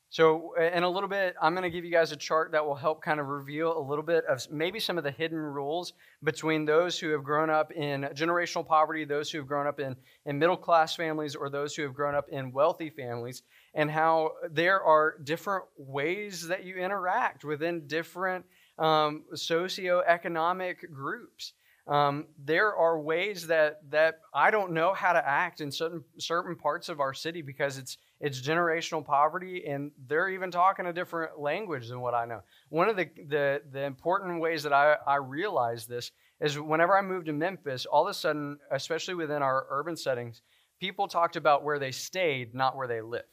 So, 0.09 0.55
in 0.55 0.85
a 0.85 0.89
little 0.89 1.09
bit, 1.09 1.35
I'm 1.43 1.53
going 1.53 1.65
to 1.65 1.71
give 1.71 1.85
you 1.85 1.91
guys 1.91 2.13
a 2.13 2.17
chart 2.17 2.53
that 2.53 2.65
will 2.65 2.77
help 2.77 3.03
kind 3.03 3.19
of 3.19 3.27
reveal 3.27 3.77
a 3.77 3.83
little 3.83 4.05
bit 4.05 4.25
of 4.27 4.49
maybe 4.53 4.79
some 4.79 4.99
of 4.99 5.05
the 5.05 5.11
hidden 5.11 5.37
rules 5.37 5.95
between 6.23 6.65
those 6.65 6.97
who 6.97 7.11
have 7.11 7.25
grown 7.25 7.51
up 7.51 7.73
in 7.73 8.03
generational 8.15 8.65
poverty, 8.65 9.05
those 9.05 9.33
who 9.33 9.39
have 9.39 9.49
grown 9.49 9.67
up 9.67 9.81
in, 9.81 9.97
in 10.25 10.39
middle 10.39 10.57
class 10.57 10.95
families, 10.95 11.35
or 11.35 11.51
those 11.51 11.75
who 11.75 11.83
have 11.83 11.95
grown 11.95 12.15
up 12.15 12.29
in 12.29 12.53
wealthy 12.53 12.89
families, 12.89 13.43
and 13.75 13.91
how 13.91 14.31
there 14.49 14.81
are 14.81 15.17
different 15.25 15.65
ways 15.77 16.47
that 16.47 16.65
you 16.65 16.77
interact 16.77 17.45
within 17.45 17.89
different 17.89 18.45
um, 18.79 19.25
socioeconomic 19.35 20.91
groups. 20.95 21.55
Um, 21.89 22.27
there 22.45 22.77
are 22.77 23.01
ways 23.01 23.47
that 23.47 23.81
that 23.91 24.21
I 24.35 24.51
don't 24.51 24.73
know 24.73 24.93
how 24.93 25.15
to 25.15 25.27
act 25.27 25.63
in 25.63 25.73
certain 25.73 26.05
certain 26.19 26.55
parts 26.55 26.91
of 26.91 27.01
our 27.01 27.15
city 27.15 27.41
because 27.41 27.79
it's 27.79 27.97
it's 28.21 28.43
generational 28.43 29.05
poverty, 29.05 29.65
and 29.67 29.91
they're 30.07 30.29
even 30.29 30.51
talking 30.51 30.85
a 30.85 30.93
different 30.93 31.41
language 31.41 31.89
than 31.89 32.03
what 32.03 32.13
I 32.13 32.27
know. 32.27 32.41
One 32.69 32.91
of 32.91 32.97
the 32.97 33.09
the, 33.29 33.63
the 33.73 33.85
important 33.85 34.39
ways 34.41 34.63
that 34.65 34.73
I, 34.75 34.97
I 35.07 35.17
realized 35.17 35.89
this 35.89 36.11
is 36.43 36.61
whenever 36.61 36.97
I 36.97 37.01
moved 37.01 37.27
to 37.27 37.33
Memphis, 37.33 37.87
all 37.87 38.07
of 38.07 38.11
a 38.11 38.15
sudden, 38.15 38.59
especially 38.71 39.15
within 39.15 39.43
our 39.43 39.67
urban 39.71 39.97
settings, 39.97 40.43
people 40.79 41.09
talked 41.09 41.37
about 41.37 41.65
where 41.65 41.79
they 41.79 41.91
stayed, 41.91 42.55
not 42.55 42.77
where 42.77 42.87
they 42.87 43.01
lived. 43.01 43.25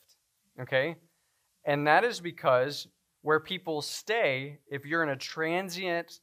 Okay, 0.62 0.96
and 1.66 1.86
that 1.88 2.06
is 2.06 2.22
because 2.22 2.88
where 3.22 3.42
people 3.42 3.82
stay, 3.82 4.60
if 4.70 4.86
you're 4.86 5.04
in 5.04 5.10
a 5.10 5.18
transient 5.18 6.22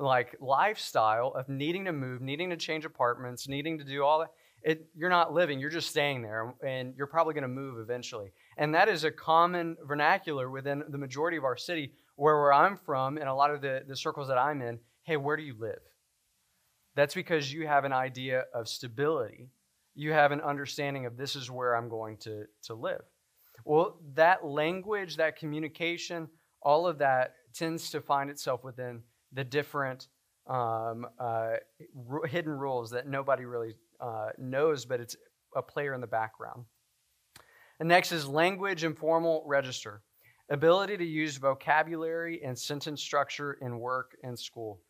like 0.00 0.36
lifestyle 0.40 1.32
of 1.36 1.48
needing 1.48 1.84
to 1.84 1.92
move, 1.92 2.20
needing 2.20 2.50
to 2.50 2.56
change 2.56 2.84
apartments, 2.84 3.48
needing 3.48 3.78
to 3.78 3.84
do 3.84 4.02
all 4.02 4.20
that, 4.20 4.30
it, 4.62 4.86
you're 4.94 5.10
not 5.10 5.32
living, 5.32 5.58
you're 5.58 5.70
just 5.70 5.88
staying 5.88 6.22
there, 6.22 6.54
and 6.66 6.94
you're 6.96 7.06
probably 7.06 7.34
going 7.34 7.42
to 7.42 7.48
move 7.48 7.78
eventually. 7.78 8.32
And 8.58 8.74
that 8.74 8.88
is 8.88 9.04
a 9.04 9.10
common 9.10 9.76
vernacular 9.86 10.50
within 10.50 10.82
the 10.88 10.98
majority 10.98 11.36
of 11.36 11.44
our 11.44 11.56
city, 11.56 11.92
where, 12.16 12.38
where 12.38 12.52
I'm 12.52 12.76
from, 12.76 13.16
and 13.16 13.28
a 13.28 13.34
lot 13.34 13.50
of 13.50 13.62
the, 13.62 13.82
the 13.86 13.96
circles 13.96 14.28
that 14.28 14.38
I'm 14.38 14.60
in. 14.60 14.78
Hey, 15.04 15.16
where 15.16 15.36
do 15.36 15.42
you 15.42 15.54
live? 15.58 15.80
That's 16.94 17.14
because 17.14 17.52
you 17.52 17.66
have 17.66 17.84
an 17.84 17.92
idea 17.92 18.44
of 18.52 18.68
stability. 18.68 19.48
You 19.94 20.12
have 20.12 20.32
an 20.32 20.40
understanding 20.40 21.06
of 21.06 21.16
this 21.16 21.36
is 21.36 21.50
where 21.50 21.74
I'm 21.74 21.88
going 21.88 22.18
to, 22.18 22.44
to 22.64 22.74
live. 22.74 23.02
Well, 23.64 23.98
that 24.14 24.44
language, 24.44 25.16
that 25.16 25.36
communication, 25.36 26.28
all 26.62 26.86
of 26.86 26.98
that 26.98 27.34
tends 27.54 27.90
to 27.90 28.00
find 28.00 28.28
itself 28.30 28.62
within 28.64 29.02
the 29.32 29.44
different 29.44 30.08
um, 30.46 31.06
uh, 31.18 31.56
r- 32.10 32.26
hidden 32.26 32.52
rules 32.52 32.90
that 32.90 33.06
nobody 33.06 33.44
really 33.44 33.76
uh, 34.00 34.30
knows, 34.38 34.84
but 34.84 35.00
it's 35.00 35.16
a 35.54 35.62
player 35.62 35.94
in 35.94 36.00
the 36.00 36.06
background. 36.06 36.64
And 37.78 37.88
next 37.88 38.12
is 38.12 38.26
language 38.26 38.84
and 38.84 38.96
formal 38.96 39.42
register 39.46 40.02
ability 40.50 40.96
to 40.96 41.04
use 41.04 41.36
vocabulary 41.36 42.42
and 42.44 42.58
sentence 42.58 43.00
structure 43.00 43.56
in 43.62 43.78
work 43.78 44.16
and 44.22 44.38
school. 44.38 44.80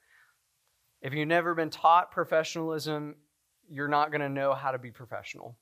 If 1.02 1.12
you've 1.14 1.28
never 1.28 1.54
been 1.54 1.70
taught 1.70 2.10
professionalism, 2.10 3.16
you're 3.68 3.88
not 3.88 4.10
going 4.10 4.22
to 4.22 4.28
know 4.28 4.54
how 4.54 4.72
to 4.72 4.78
be 4.78 4.90
professional. 4.90 5.56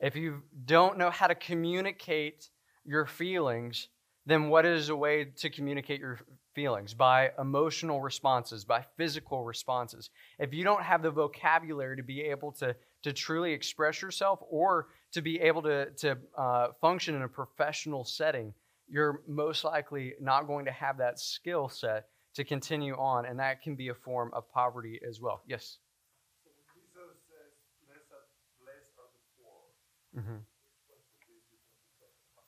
If 0.00 0.16
you 0.16 0.42
don't 0.64 0.98
know 0.98 1.10
how 1.10 1.26
to 1.26 1.34
communicate 1.34 2.50
your 2.84 3.06
feelings, 3.06 3.88
then 4.26 4.48
what 4.48 4.66
is 4.66 4.90
a 4.90 4.96
way 4.96 5.24
to 5.36 5.50
communicate 5.50 6.00
your 6.00 6.20
feelings, 6.56 6.94
by 6.94 7.30
emotional 7.38 8.00
responses, 8.00 8.64
by 8.64 8.82
physical 8.96 9.44
responses. 9.44 10.10
If 10.40 10.52
you 10.52 10.64
don't 10.64 10.82
have 10.82 11.02
the 11.02 11.10
vocabulary 11.12 11.96
to 11.96 12.02
be 12.02 12.22
able 12.22 12.50
to, 12.52 12.74
to 13.04 13.12
truly 13.12 13.52
express 13.52 14.02
yourself 14.02 14.40
or 14.50 14.88
to 15.12 15.20
be 15.22 15.38
able 15.40 15.62
to, 15.62 15.90
to 16.02 16.18
uh, 16.36 16.68
function 16.80 17.14
in 17.14 17.22
a 17.22 17.28
professional 17.28 18.04
setting, 18.04 18.54
you're 18.88 19.20
most 19.28 19.64
likely 19.64 20.14
not 20.20 20.46
going 20.46 20.64
to 20.64 20.72
have 20.72 20.96
that 20.98 21.20
skill 21.20 21.68
set 21.68 22.08
to 22.34 22.44
continue 22.44 22.94
on, 22.96 23.26
and 23.26 23.38
that 23.38 23.62
can 23.62 23.74
be 23.76 23.88
a 23.88 23.94
form 23.94 24.30
of 24.32 24.50
poverty 24.50 24.98
as 25.08 25.20
well. 25.20 25.42
Yes. 25.46 25.78
So 26.44 26.50
Jesus 26.74 27.16
says, 27.28 27.52
"Blessed 27.84 28.12
are, 28.12 28.26
blessed 28.60 28.94
are 29.00 29.10
the 29.12 29.22
poor," 29.36 29.60
hmm 30.14 30.40
which 30.44 30.72
ones 30.88 30.92
of 30.92 31.00
these 31.28 31.44
do 31.48 31.56
you 31.56 31.62
think 31.62 31.62
he's 31.80 31.96
talking 31.96 32.24
about? 32.32 32.44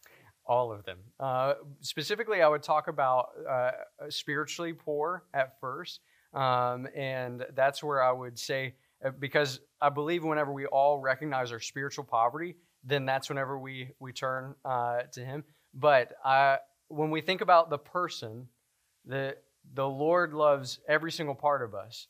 All 0.49 0.73
of 0.73 0.85
them. 0.85 0.99
Uh, 1.21 1.55
specifically, 1.81 2.41
I 2.41 2.49
would 2.49 2.63
talk 2.63 2.89
about 2.89 3.29
uh, 3.49 3.71
spiritually 4.09 4.73
poor 4.73 5.25
at 5.35 5.61
first. 5.61 6.01
Um, 6.33 6.89
and 6.97 7.45
that's 7.55 7.83
where 7.83 8.03
I 8.03 8.13
would 8.13 8.39
say, 8.39 8.75
uh, 9.05 9.11
because 9.19 9.61
I 9.81 9.89
believe 9.91 10.25
whenever 10.25 10.53
we 10.53 10.67
all 10.67 10.99
recognize 10.99 11.53
our 11.53 11.61
spiritual 11.61 12.05
poverty, 12.05 12.57
then 12.85 13.05
that's 13.05 13.29
whenever 13.29 13.59
we, 13.59 13.91
we 13.99 14.13
turn 14.13 14.55
uh, 14.65 15.03
to 15.13 15.25
Him. 15.25 15.45
But 15.75 16.15
I, 16.25 16.59
when 16.89 17.11
we 17.11 17.21
think 17.21 17.41
about 17.41 17.71
the 17.71 17.79
person, 17.79 18.49
the, 19.05 19.37
the 19.75 19.87
Lord 19.87 20.33
loves 20.33 20.81
every 20.89 21.13
single 21.13 21.35
part 21.35 21.63
of 21.63 21.75
us 21.75 22.09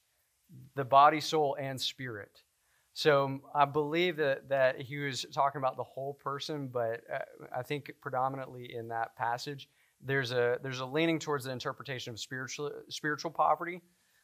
the 0.77 0.85
body, 0.85 1.21
soul, 1.21 1.57
and 1.61 1.79
spirit. 1.79 2.43
So 2.99 3.39
I 3.55 3.65
believe 3.65 4.17
that, 4.17 4.49
that 4.49 4.81
he 4.81 4.97
was 4.97 5.25
talking 5.33 5.61
about 5.61 5.77
the 5.77 5.85
whole 5.85 6.15
person, 6.15 6.67
but 6.67 7.01
uh, 7.15 7.19
I 7.57 7.63
think 7.63 7.93
predominantly 8.01 8.75
in 8.75 8.89
that 8.89 9.15
passage, 9.15 9.69
there's 10.05 10.33
a 10.33 10.59
there's 10.65 10.81
a 10.81 10.85
leaning 10.85 11.21
towards 11.21 11.45
the 11.45 11.53
interpretation 11.53 12.13
of 12.13 12.19
spiritual 12.19 12.73
spiritual 12.89 13.31
poverty. 13.31 13.83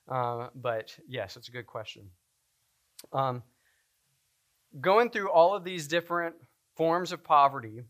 Uh, 0.09 0.49
but 0.57 0.93
yes, 1.07 1.37
it's 1.37 1.47
a 1.47 1.53
good 1.53 1.69
question. 1.69 2.11
Um, 3.13 3.45
going 4.81 5.09
through 5.09 5.31
all 5.31 5.55
of 5.55 5.63
these 5.63 5.87
different 5.87 6.35
forms 6.75 7.13
of 7.13 7.23
poverty, 7.23 7.85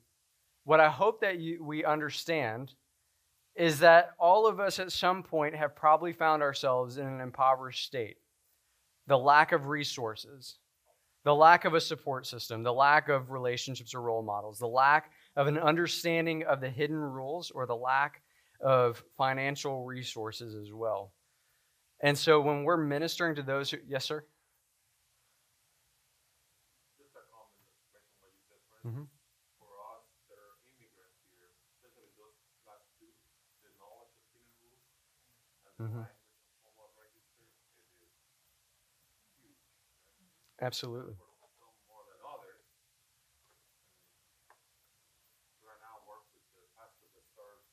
what 0.65 0.81
I 0.81 0.91
hope 0.91 1.23
that 1.23 1.39
you, 1.39 1.65
we 1.65 1.83
understand 1.87 2.75
is 3.57 3.79
that 3.79 4.11
all 4.19 4.47
of 4.47 4.61
us 4.61 4.79
at 4.79 4.93
some 4.93 5.23
point 5.23 5.57
have 5.57 5.75
probably 5.75 6.13
found 6.13 6.43
ourselves 6.43 6.99
in 6.99 7.07
an 7.07 7.23
impoverished 7.23 7.87
state. 7.87 8.19
The 9.07 9.17
lack 9.17 9.53
of 9.53 9.69
resources, 9.69 10.59
the 11.25 11.35
lack 11.35 11.65
of 11.65 11.75
a 11.75 11.81
support 11.81 12.27
system, 12.27 12.63
the 12.63 12.73
lack 12.73 13.09
of 13.09 13.31
relationships 13.31 13.95
or 13.95 14.03
role 14.03 14.23
models, 14.23 14.59
the 14.59 14.67
lack 14.67 15.11
of 15.37 15.47
an 15.47 15.59
understanding 15.59 16.45
of 16.45 16.61
the 16.61 16.69
hidden 16.69 16.97
rules, 16.97 17.51
or 17.51 17.67
the 17.67 17.77
lack 17.77 18.23
of 18.61 19.03
financial 19.17 19.85
resources 19.85 20.55
as 20.55 20.73
well. 20.73 21.13
And 22.01 22.17
so 22.17 22.41
when 22.41 22.65
we're 22.65 22.77
ministering 22.77 23.35
to 23.37 23.43
those 23.43 23.71
who, 23.71 23.79
yes, 23.89 24.05
sir? 24.05 24.25
Just 35.79 35.91
mm-hmm. 35.91 36.01
a 36.01 36.14
Absolutely. 40.61 41.15
For 41.15 41.51
some 41.59 41.75
more 41.87 42.03
than 42.11 42.19
others. 42.27 42.63
Right 45.65 45.81
now, 45.83 46.05
work 46.07 46.25
with 46.35 46.45
the 46.55 46.63
pastor 46.79 47.07
that 47.11 47.27
serves 47.35 47.67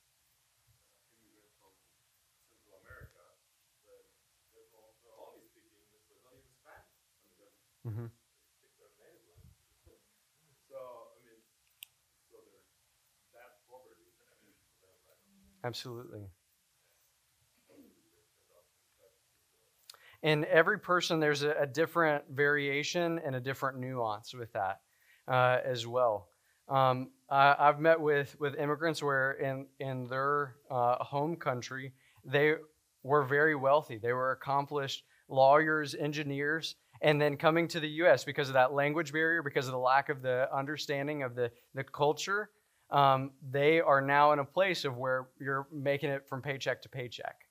uh, 0.66 1.14
immigrants 1.14 1.54
from 1.60 1.72
Central 2.48 2.80
America, 2.82 3.22
but 3.86 4.02
they're 4.50 4.66
all- 4.74 4.96
they're 5.04 5.18
only 5.20 5.44
speak 5.46 5.68
English, 5.70 6.02
but 6.10 6.18
not 6.26 6.34
even 6.34 6.52
Spanish. 6.58 6.90
I 7.06 7.22
mean, 7.22 7.36
they're 7.38 7.54
mm-hmm. 7.86 8.08
speak 8.58 8.72
their 8.80 8.92
native 8.98 9.22
language. 9.30 9.62
So, 10.72 10.80
I 11.14 11.20
mean, 11.28 11.42
so 12.32 12.40
there's 12.48 12.64
that 13.36 13.60
poverty 13.68 14.08
for 14.16 14.24
them, 14.24 14.40
right? 14.40 15.68
Absolutely. 15.68 16.32
And 20.22 20.44
every 20.44 20.78
person, 20.78 21.20
there's 21.20 21.42
a, 21.42 21.52
a 21.60 21.66
different 21.66 22.24
variation 22.30 23.20
and 23.24 23.34
a 23.34 23.40
different 23.40 23.78
nuance 23.78 24.34
with 24.34 24.52
that 24.52 24.80
uh, 25.26 25.58
as 25.64 25.86
well. 25.86 26.28
Um, 26.68 27.10
I, 27.28 27.56
I've 27.58 27.80
met 27.80 28.00
with, 28.00 28.36
with 28.38 28.54
immigrants 28.54 29.02
where 29.02 29.32
in, 29.32 29.66
in 29.80 30.06
their 30.06 30.56
uh, 30.70 31.02
home 31.02 31.36
country, 31.36 31.92
they 32.24 32.54
were 33.02 33.24
very 33.24 33.56
wealthy. 33.56 33.98
They 33.98 34.12
were 34.12 34.30
accomplished 34.30 35.04
lawyers, 35.28 35.94
engineers, 35.94 36.76
and 37.00 37.20
then 37.20 37.36
coming 37.36 37.66
to 37.68 37.80
the 37.80 37.88
U.S. 37.88 38.22
because 38.22 38.48
of 38.48 38.54
that 38.54 38.72
language 38.72 39.12
barrier, 39.12 39.42
because 39.42 39.66
of 39.66 39.72
the 39.72 39.78
lack 39.78 40.08
of 40.08 40.22
the 40.22 40.48
understanding 40.54 41.22
of 41.24 41.34
the, 41.34 41.50
the 41.74 41.82
culture, 41.82 42.50
um, 42.90 43.32
they 43.50 43.80
are 43.80 44.00
now 44.00 44.32
in 44.32 44.38
a 44.38 44.44
place 44.44 44.84
of 44.84 44.96
where 44.96 45.28
you're 45.40 45.66
making 45.72 46.10
it 46.10 46.28
from 46.28 46.42
paycheck 46.42 46.82
to 46.82 46.88
paycheck. 46.88 47.41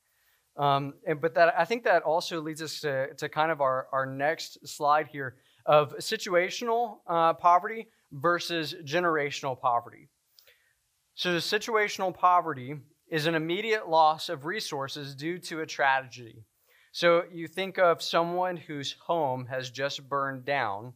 Um, 0.57 0.93
and, 1.07 1.21
but 1.21 1.33
that 1.35 1.53
I 1.57 1.65
think 1.65 1.83
that 1.85 2.03
also 2.03 2.41
leads 2.41 2.61
us 2.61 2.81
to, 2.81 3.13
to 3.15 3.29
kind 3.29 3.51
of 3.51 3.61
our, 3.61 3.87
our 3.91 4.05
next 4.05 4.67
slide 4.67 5.07
here 5.07 5.35
of 5.65 5.95
situational 5.97 6.97
uh, 7.07 7.33
poverty 7.33 7.87
versus 8.11 8.75
generational 8.83 9.59
poverty. 9.59 10.09
So, 11.15 11.37
situational 11.37 12.13
poverty 12.13 12.75
is 13.09 13.27
an 13.27 13.35
immediate 13.35 13.89
loss 13.89 14.29
of 14.29 14.45
resources 14.45 15.15
due 15.15 15.37
to 15.39 15.61
a 15.61 15.65
tragedy. 15.65 16.43
So, 16.91 17.23
you 17.31 17.47
think 17.47 17.77
of 17.77 18.01
someone 18.01 18.57
whose 18.57 18.95
home 19.05 19.45
has 19.45 19.69
just 19.69 20.07
burned 20.07 20.45
down 20.45 20.93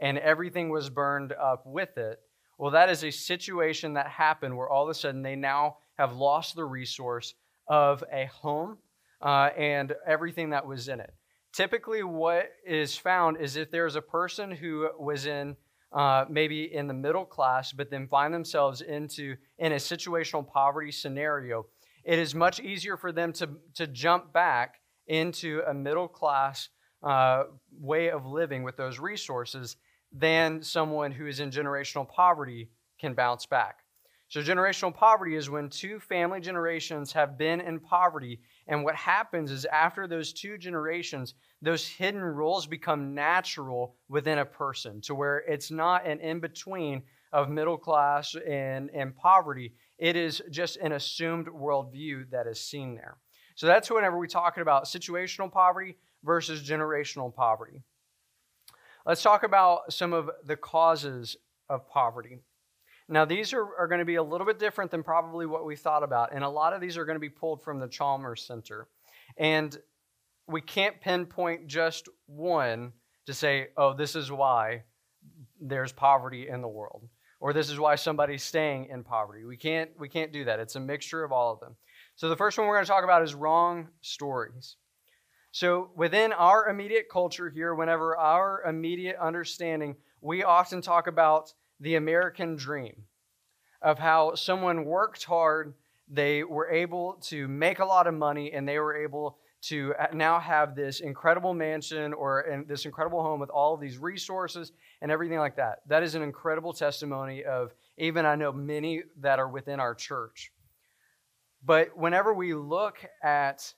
and 0.00 0.18
everything 0.18 0.68
was 0.68 0.90
burned 0.90 1.32
up 1.32 1.62
with 1.64 1.96
it. 1.96 2.20
Well, 2.58 2.72
that 2.72 2.90
is 2.90 3.02
a 3.02 3.10
situation 3.10 3.94
that 3.94 4.08
happened 4.08 4.56
where 4.56 4.68
all 4.68 4.84
of 4.84 4.90
a 4.90 4.94
sudden 4.94 5.22
they 5.22 5.36
now 5.36 5.78
have 5.98 6.12
lost 6.12 6.54
the 6.54 6.64
resource 6.64 7.34
of 7.68 8.04
a 8.12 8.26
home 8.26 8.78
uh, 9.22 9.50
and 9.56 9.94
everything 10.06 10.50
that 10.50 10.66
was 10.66 10.88
in 10.88 11.00
it. 11.00 11.12
Typically, 11.52 12.02
what 12.02 12.46
is 12.66 12.96
found 12.96 13.36
is 13.38 13.56
if 13.56 13.70
there's 13.70 13.96
a 13.96 14.02
person 14.02 14.50
who 14.50 14.88
was 14.98 15.26
in 15.26 15.56
uh, 15.92 16.24
maybe 16.30 16.74
in 16.74 16.86
the 16.86 16.94
middle 16.94 17.26
class, 17.26 17.70
but 17.70 17.90
then 17.90 18.08
find 18.08 18.32
themselves 18.32 18.80
into 18.80 19.36
in 19.58 19.72
a 19.72 19.76
situational 19.76 20.46
poverty 20.46 20.90
scenario, 20.90 21.66
it 22.04 22.18
is 22.18 22.34
much 22.34 22.60
easier 22.60 22.96
for 22.96 23.12
them 23.12 23.32
to 23.34 23.48
to 23.74 23.86
jump 23.86 24.32
back 24.32 24.76
into 25.06 25.60
a 25.66 25.74
middle 25.74 26.08
class 26.08 26.68
uh, 27.02 27.44
way 27.78 28.10
of 28.10 28.24
living 28.24 28.62
with 28.62 28.76
those 28.76 28.98
resources 28.98 29.76
than 30.12 30.62
someone 30.62 31.12
who 31.12 31.26
is 31.26 31.40
in 31.40 31.50
generational 31.50 32.08
poverty 32.08 32.70
can 33.00 33.14
bounce 33.14 33.46
back. 33.46 33.78
So, 34.28 34.40
generational 34.40 34.94
poverty 34.94 35.34
is 35.34 35.50
when 35.50 35.68
two 35.68 36.00
family 36.00 36.40
generations 36.40 37.12
have 37.12 37.36
been 37.36 37.60
in 37.60 37.80
poverty. 37.80 38.40
And 38.68 38.84
what 38.84 38.94
happens 38.94 39.50
is, 39.50 39.64
after 39.66 40.06
those 40.06 40.32
two 40.32 40.56
generations, 40.56 41.34
those 41.60 41.86
hidden 41.86 42.20
rules 42.20 42.66
become 42.66 43.14
natural 43.14 43.96
within 44.08 44.38
a 44.38 44.44
person 44.44 45.00
to 45.02 45.14
where 45.14 45.38
it's 45.38 45.70
not 45.70 46.06
an 46.06 46.20
in 46.20 46.40
between 46.40 47.02
of 47.32 47.48
middle 47.48 47.78
class 47.78 48.36
and, 48.46 48.90
and 48.90 49.16
poverty. 49.16 49.72
It 49.98 50.16
is 50.16 50.42
just 50.50 50.76
an 50.76 50.92
assumed 50.92 51.46
worldview 51.46 52.30
that 52.30 52.46
is 52.46 52.60
seen 52.60 52.94
there. 52.94 53.16
So, 53.54 53.66
that's 53.66 53.90
whenever 53.90 54.18
we're 54.18 54.26
talking 54.26 54.62
about 54.62 54.84
situational 54.84 55.50
poverty 55.50 55.96
versus 56.22 56.62
generational 56.62 57.34
poverty. 57.34 57.82
Let's 59.04 59.22
talk 59.22 59.42
about 59.42 59.92
some 59.92 60.12
of 60.12 60.30
the 60.44 60.56
causes 60.56 61.36
of 61.68 61.88
poverty. 61.88 62.38
Now, 63.08 63.24
these 63.24 63.52
are, 63.52 63.66
are 63.78 63.88
going 63.88 63.98
to 63.98 64.04
be 64.04 64.14
a 64.14 64.22
little 64.22 64.46
bit 64.46 64.58
different 64.58 64.90
than 64.90 65.02
probably 65.02 65.46
what 65.46 65.64
we 65.64 65.76
thought 65.76 66.02
about, 66.02 66.32
and 66.32 66.44
a 66.44 66.48
lot 66.48 66.72
of 66.72 66.80
these 66.80 66.96
are 66.96 67.04
going 67.04 67.16
to 67.16 67.20
be 67.20 67.28
pulled 67.28 67.62
from 67.62 67.78
the 67.78 67.88
Chalmers 67.88 68.42
Center. 68.46 68.88
And 69.36 69.76
we 70.46 70.60
can't 70.60 71.00
pinpoint 71.00 71.66
just 71.66 72.08
one 72.26 72.92
to 73.26 73.34
say, 73.34 73.68
oh, 73.76 73.94
this 73.94 74.16
is 74.16 74.30
why 74.30 74.82
there's 75.60 75.92
poverty 75.92 76.48
in 76.48 76.60
the 76.60 76.68
world, 76.68 77.08
or 77.40 77.52
this 77.52 77.70
is 77.70 77.78
why 77.78 77.94
somebody's 77.94 78.42
staying 78.42 78.88
in 78.90 79.04
poverty. 79.04 79.44
We 79.44 79.56
can't, 79.56 79.90
we 79.98 80.08
can't 80.08 80.32
do 80.32 80.44
that. 80.44 80.60
It's 80.60 80.76
a 80.76 80.80
mixture 80.80 81.24
of 81.24 81.32
all 81.32 81.52
of 81.52 81.60
them. 81.60 81.76
So, 82.16 82.28
the 82.28 82.36
first 82.36 82.58
one 82.58 82.66
we're 82.66 82.76
going 82.76 82.84
to 82.84 82.90
talk 82.90 83.04
about 83.04 83.22
is 83.22 83.34
wrong 83.34 83.88
stories. 84.00 84.76
So, 85.52 85.90
within 85.94 86.32
our 86.32 86.68
immediate 86.68 87.08
culture 87.10 87.50
here, 87.50 87.74
whenever 87.74 88.16
our 88.16 88.62
immediate 88.66 89.16
understanding, 89.20 89.96
we 90.20 90.42
often 90.42 90.82
talk 90.82 91.06
about 91.06 91.52
the 91.82 91.96
American 91.96 92.56
dream 92.56 93.04
of 93.82 93.98
how 93.98 94.34
someone 94.36 94.84
worked 94.84 95.24
hard, 95.24 95.74
they 96.08 96.44
were 96.44 96.70
able 96.70 97.14
to 97.22 97.48
make 97.48 97.80
a 97.80 97.84
lot 97.84 98.06
of 98.06 98.14
money, 98.14 98.52
and 98.52 98.66
they 98.66 98.78
were 98.78 98.96
able 98.96 99.38
to 99.62 99.92
uh, 99.98 100.06
now 100.12 100.38
have 100.40 100.74
this 100.74 101.00
incredible 101.00 101.54
mansion 101.54 102.12
or 102.12 102.64
this 102.68 102.84
incredible 102.84 103.22
home 103.22 103.40
with 103.40 103.50
all 103.50 103.74
of 103.74 103.80
these 103.80 103.98
resources 103.98 104.72
and 105.00 105.10
everything 105.10 105.38
like 105.38 105.56
that. 105.56 105.80
That 105.88 106.02
is 106.02 106.14
an 106.14 106.22
incredible 106.22 106.72
testimony 106.72 107.44
of 107.44 107.72
even 107.98 108.26
I 108.26 108.36
know 108.36 108.52
many 108.52 109.02
that 109.20 109.38
are 109.38 109.48
within 109.48 109.80
our 109.80 109.94
church. 109.94 110.52
But 111.64 111.96
whenever 111.96 112.32
we 112.32 112.54
look 112.54 113.04
at 113.22 113.72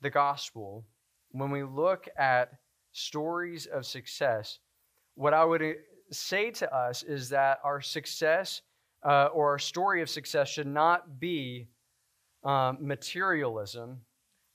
the 0.00 0.10
gospel, 0.10 0.86
when 1.30 1.50
we 1.50 1.62
look 1.62 2.08
at 2.18 2.52
stories 2.92 3.66
of 3.66 3.84
success, 3.84 4.58
what 5.14 5.34
I 5.34 5.44
would 5.44 5.62
say 6.12 6.50
to 6.52 6.74
us 6.74 7.02
is 7.02 7.28
that 7.30 7.60
our 7.64 7.80
success 7.80 8.62
uh, 9.04 9.26
or 9.32 9.50
our 9.50 9.58
story 9.58 10.02
of 10.02 10.10
success 10.10 10.48
should 10.48 10.66
not 10.66 11.20
be 11.20 11.68
um, 12.44 12.78
materialism. 12.80 14.00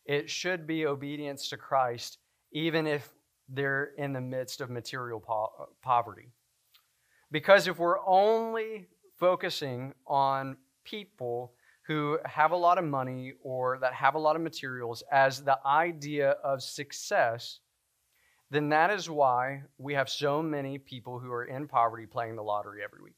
It 0.06 0.30
should 0.30 0.68
be 0.68 0.86
obedience 0.86 1.50
to 1.50 1.58
Christ, 1.58 2.20
even 2.52 2.86
if 2.86 3.10
they're 3.50 3.92
in 3.98 4.14
the 4.14 4.22
midst 4.22 4.62
of 4.62 4.70
material 4.70 5.20
po- 5.20 5.70
poverty. 5.82 6.30
Because 7.32 7.68
if 7.68 7.80
we're 7.80 8.06
only 8.06 8.88
focusing 9.20 9.94
on 10.06 10.58
people 10.84 11.54
who 11.88 12.18
have 12.26 12.52
a 12.52 12.56
lot 12.56 12.78
of 12.78 12.86
money 12.86 13.34
or 13.44 13.78
that 13.80 13.94
have 13.94 14.16
a 14.16 14.20
lot 14.20 14.36
of 14.36 14.42
materials 14.42 15.04
as 15.12 15.44
the 15.44 15.58
idea 15.66 16.32
of 16.44 16.62
success, 16.62 17.60
then 18.52 18.70
that 18.70 18.92
is 18.92 19.10
why 19.10 19.64
we 19.78 19.94
have 19.96 20.10
so 20.10 20.42
many 20.42 20.78
people 20.78 21.20
who 21.20 21.32
are 21.32 21.46
in 21.46 21.68
poverty 21.68 22.06
playing 22.06 22.36
the 22.36 22.44
lottery 22.44 22.82
every 22.84 23.02
week. 23.02 23.16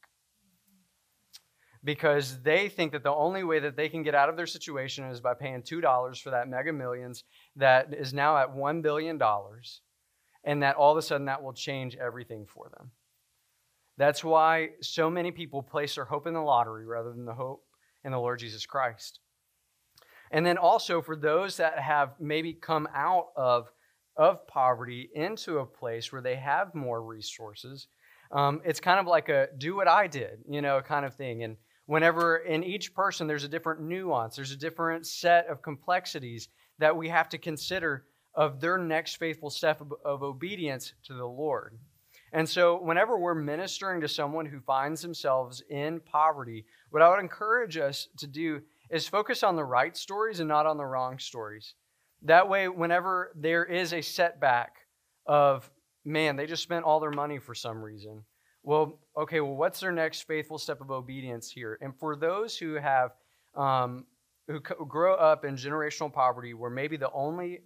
Because 1.83 2.41
they 2.41 2.69
think 2.69 2.91
that 2.93 3.03
the 3.03 3.13
only 3.13 3.43
way 3.43 3.59
that 3.59 3.77
they 3.77 3.87
can 3.87 4.03
get 4.03 4.15
out 4.15 4.29
of 4.29 4.35
their 4.35 4.47
situation 4.47 5.05
is 5.05 5.21
by 5.21 5.33
paying 5.33 5.61
$2 5.61 6.21
for 6.21 6.31
that 6.31 6.49
mega 6.49 6.73
millions 6.73 7.23
that 7.55 7.93
is 7.93 8.13
now 8.13 8.37
at 8.37 8.55
$1 8.55 8.81
billion, 8.81 9.19
and 10.43 10.63
that 10.63 10.75
all 10.75 10.91
of 10.91 10.97
a 10.97 11.01
sudden 11.01 11.25
that 11.25 11.43
will 11.43 11.53
change 11.53 11.95
everything 11.95 12.45
for 12.45 12.69
them. 12.75 12.91
That's 13.97 14.23
why 14.23 14.69
so 14.81 15.09
many 15.09 15.31
people 15.31 15.61
place 15.63 15.95
their 15.95 16.05
hope 16.05 16.27
in 16.27 16.33
the 16.33 16.41
lottery 16.41 16.85
rather 16.85 17.11
than 17.11 17.25
the 17.25 17.33
hope 17.33 17.63
in 18.03 18.11
the 18.11 18.19
Lord 18.19 18.39
Jesus 18.39 18.65
Christ. 18.65 19.19
And 20.31 20.45
then 20.45 20.57
also 20.57 21.01
for 21.01 21.15
those 21.15 21.57
that 21.57 21.79
have 21.79 22.15
maybe 22.19 22.53
come 22.53 22.87
out 22.93 23.27
of, 23.35 23.71
of 24.17 24.45
poverty 24.47 25.09
into 25.13 25.59
a 25.59 25.65
place 25.65 26.11
where 26.11 26.21
they 26.21 26.35
have 26.35 26.73
more 26.75 27.01
resources, 27.01 27.87
um, 28.31 28.61
it's 28.65 28.79
kind 28.79 28.99
of 28.99 29.07
like 29.07 29.29
a 29.29 29.47
do 29.57 29.75
what 29.75 29.87
I 29.87 30.07
did, 30.07 30.39
you 30.49 30.61
know, 30.61 30.81
kind 30.81 31.05
of 31.05 31.15
thing. 31.15 31.43
And 31.43 31.57
whenever 31.85 32.37
in 32.37 32.63
each 32.63 32.93
person 32.93 33.27
there's 33.27 33.43
a 33.43 33.49
different 33.49 33.81
nuance, 33.81 34.35
there's 34.35 34.51
a 34.51 34.57
different 34.57 35.05
set 35.05 35.47
of 35.47 35.61
complexities 35.61 36.49
that 36.79 36.95
we 36.95 37.09
have 37.09 37.29
to 37.29 37.37
consider 37.37 38.05
of 38.35 38.59
their 38.59 38.77
next 38.77 39.15
faithful 39.15 39.49
step 39.49 39.81
of, 39.81 39.93
of 40.05 40.23
obedience 40.23 40.93
to 41.05 41.13
the 41.13 41.25
Lord. 41.25 41.77
And 42.33 42.47
so, 42.47 42.81
whenever 42.81 43.17
we're 43.17 43.33
ministering 43.33 44.01
to 44.01 44.07
someone 44.07 44.45
who 44.45 44.59
finds 44.59 45.01
themselves 45.01 45.63
in 45.69 46.01
poverty, 46.01 46.65
what 46.89 47.01
I 47.01 47.09
would 47.09 47.19
encourage 47.19 47.77
us 47.77 48.09
to 48.17 48.27
do 48.27 48.61
is 48.89 49.07
focus 49.07 49.43
on 49.43 49.55
the 49.55 49.63
right 49.63 49.95
stories 49.95 50.39
and 50.39 50.49
not 50.49 50.65
on 50.65 50.77
the 50.77 50.85
wrong 50.85 51.19
stories. 51.19 51.73
That 52.23 52.49
way, 52.49 52.67
whenever 52.67 53.31
there 53.35 53.63
is 53.63 53.93
a 53.93 54.01
setback 54.01 54.75
of, 55.25 55.69
man, 56.03 56.35
they 56.35 56.45
just 56.45 56.63
spent 56.63 56.85
all 56.85 56.99
their 56.99 57.11
money 57.11 57.37
for 57.39 57.53
some 57.53 57.81
reason, 57.81 58.23
well, 58.63 58.99
okay, 59.15 59.39
well, 59.39 59.55
what's 59.55 59.79
their 59.79 59.91
next 59.91 60.27
faithful 60.27 60.57
step 60.57 60.81
of 60.81 60.91
obedience 60.91 61.49
here? 61.49 61.77
And 61.81 61.97
for 61.97 62.15
those 62.15 62.57
who 62.57 62.73
have, 62.73 63.11
um, 63.55 64.05
who 64.47 64.59
grow 64.59 65.15
up 65.15 65.45
in 65.45 65.55
generational 65.55 66.11
poverty, 66.11 66.53
where 66.53 66.69
maybe 66.69 66.97
the 66.97 67.11
only 67.11 67.61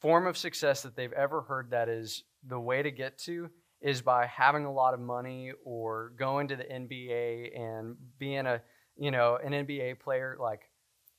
form 0.00 0.26
of 0.26 0.36
success 0.36 0.82
that 0.82 0.96
they've 0.96 1.12
ever 1.12 1.42
heard 1.42 1.70
that 1.70 1.88
is 1.88 2.24
the 2.46 2.58
way 2.58 2.82
to 2.82 2.90
get 2.90 3.16
to 3.18 3.48
is 3.80 4.02
by 4.02 4.26
having 4.26 4.64
a 4.64 4.72
lot 4.72 4.94
of 4.94 5.00
money 5.00 5.52
or 5.64 6.12
going 6.16 6.48
to 6.48 6.56
the 6.56 6.64
NBA 6.64 7.58
and 7.58 7.96
being 8.18 8.46
a 8.46 8.60
you 8.96 9.10
know 9.10 9.38
an 9.42 9.52
NBA 9.52 10.00
player 10.00 10.36
like 10.40 10.62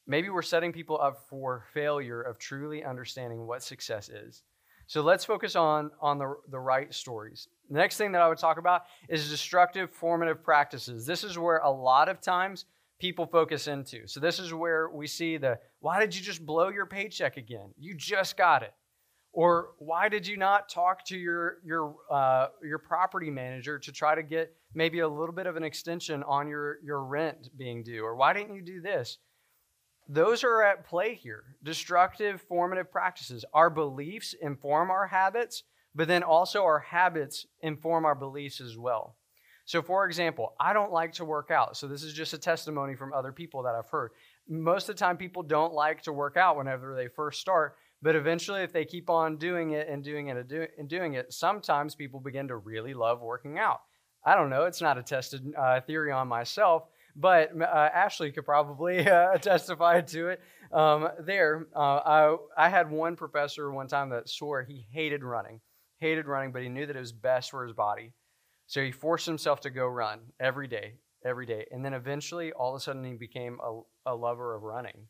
maybe 0.07 0.29
we're 0.29 0.41
setting 0.41 0.71
people 0.71 0.99
up 0.99 1.25
for 1.29 1.63
failure 1.73 2.21
of 2.21 2.37
truly 2.37 2.83
understanding 2.83 3.45
what 3.45 3.63
success 3.63 4.09
is. 4.09 4.43
So 4.87 5.01
let's 5.01 5.25
focus 5.25 5.55
on 5.55 5.91
on 6.01 6.17
the 6.17 6.35
the 6.49 6.59
right 6.59 6.93
stories. 6.93 7.47
The 7.69 7.77
next 7.77 7.97
thing 7.97 8.11
that 8.11 8.21
I 8.21 8.27
would 8.27 8.37
talk 8.37 8.57
about 8.57 8.83
is 9.09 9.29
destructive 9.29 9.91
formative 9.91 10.43
practices. 10.43 11.05
This 11.05 11.23
is 11.23 11.37
where 11.37 11.57
a 11.59 11.71
lot 11.71 12.09
of 12.09 12.19
times 12.19 12.65
people 12.99 13.25
focus 13.25 13.67
into. 13.67 14.07
So 14.07 14.19
this 14.19 14.39
is 14.39 14.53
where 14.53 14.89
we 14.89 15.07
see 15.07 15.37
the 15.37 15.59
why 15.79 15.99
did 15.99 16.15
you 16.15 16.21
just 16.21 16.45
blow 16.45 16.69
your 16.69 16.85
paycheck 16.85 17.37
again? 17.37 17.73
You 17.77 17.95
just 17.95 18.37
got 18.37 18.63
it. 18.63 18.73
Or 19.31 19.71
why 19.79 20.09
did 20.09 20.27
you 20.27 20.37
not 20.37 20.69
talk 20.69 21.05
to 21.05 21.17
your 21.17 21.57
your 21.65 21.95
uh, 22.11 22.47
your 22.61 22.77
property 22.77 23.31
manager 23.31 23.79
to 23.79 23.91
try 23.91 24.15
to 24.15 24.21
get 24.21 24.55
maybe 24.75 24.99
a 24.99 25.07
little 25.07 25.33
bit 25.33 25.47
of 25.47 25.55
an 25.55 25.63
extension 25.63 26.23
on 26.23 26.47
your 26.47 26.77
your 26.83 27.03
rent 27.03 27.49
being 27.57 27.83
due? 27.83 28.03
Or 28.03 28.15
why 28.15 28.33
didn't 28.33 28.53
you 28.53 28.61
do 28.61 28.79
this? 28.81 29.17
Those 30.07 30.43
are 30.43 30.61
at 30.63 30.85
play 30.85 31.15
here. 31.15 31.43
Destructive 31.63 32.41
formative 32.41 32.91
practices. 32.91 33.45
Our 33.53 33.69
beliefs 33.69 34.35
inform 34.41 34.91
our 34.91 35.07
habits, 35.07 35.63
but 35.95 36.07
then 36.07 36.23
also 36.23 36.63
our 36.63 36.79
habits 36.79 37.45
inform 37.61 38.05
our 38.05 38.15
beliefs 38.15 38.59
as 38.59 38.77
well. 38.77 39.15
So, 39.65 39.81
for 39.81 40.05
example, 40.05 40.55
I 40.59 40.73
don't 40.73 40.91
like 40.91 41.13
to 41.13 41.25
work 41.25 41.49
out. 41.49 41.77
So, 41.77 41.87
this 41.87 42.03
is 42.03 42.13
just 42.13 42.33
a 42.33 42.37
testimony 42.37 42.95
from 42.95 43.13
other 43.13 43.31
people 43.31 43.63
that 43.63 43.75
I've 43.75 43.89
heard. 43.89 44.11
Most 44.49 44.89
of 44.89 44.95
the 44.95 44.99
time, 44.99 45.15
people 45.15 45.41
don't 45.41 45.73
like 45.73 46.01
to 46.01 46.11
work 46.11 46.35
out 46.35 46.57
whenever 46.57 46.95
they 46.95 47.07
first 47.07 47.39
start 47.39 47.77
but 48.03 48.17
eventually, 48.17 48.63
if 48.63 48.73
they 48.73 48.83
keep 48.83 49.09
on 49.09 49.37
doing 49.37 49.71
it 49.71 49.87
and 49.87 50.03
doing 50.03 50.27
it 50.27 50.51
and 50.77 50.89
doing 50.89 51.13
it, 51.13 51.31
sometimes 51.31 51.95
people 51.95 52.19
begin 52.19 52.49
to 52.49 52.57
really 52.57 52.93
love 52.93 53.21
working 53.21 53.57
out. 53.57 53.79
I 54.25 54.35
don't 54.35 54.49
know. 54.49 54.65
It's 54.65 54.81
not 54.81 54.97
a 54.97 55.03
tested 55.03 55.53
uh, 55.57 55.79
theory 55.79 56.11
on 56.11 56.27
myself, 56.27 56.89
but 57.15 57.51
uh, 57.59 57.65
Ashley 57.65 58.31
could 58.31 58.45
probably 58.45 59.07
uh, 59.09 59.37
testify 59.37 60.01
to 60.01 60.29
it 60.29 60.41
um, 60.71 61.09
there. 61.19 61.67
Uh, 61.75 61.79
I, 61.79 62.65
I 62.65 62.69
had 62.69 62.89
one 62.89 63.15
professor 63.15 63.71
one 63.71 63.87
time 63.87 64.09
that 64.09 64.29
swore 64.29 64.63
he 64.63 64.87
hated 64.91 65.23
running, 65.23 65.61
hated 65.99 66.27
running, 66.27 66.51
but 66.51 66.61
he 66.61 66.69
knew 66.69 66.85
that 66.85 66.95
it 66.95 66.99
was 66.99 67.11
best 67.11 67.51
for 67.51 67.65
his 67.65 67.73
body. 67.73 68.13
So 68.67 68.81
he 68.81 68.91
forced 68.91 69.25
himself 69.25 69.61
to 69.61 69.69
go 69.69 69.85
run 69.85 70.19
every 70.39 70.67
day, 70.67 70.95
every 71.25 71.45
day. 71.45 71.65
And 71.71 71.83
then 71.83 71.93
eventually, 71.93 72.51
all 72.53 72.73
of 72.73 72.77
a 72.77 72.83
sudden, 72.83 73.03
he 73.03 73.13
became 73.13 73.59
a, 73.63 73.81
a 74.11 74.15
lover 74.15 74.55
of 74.55 74.63
running. 74.63 75.07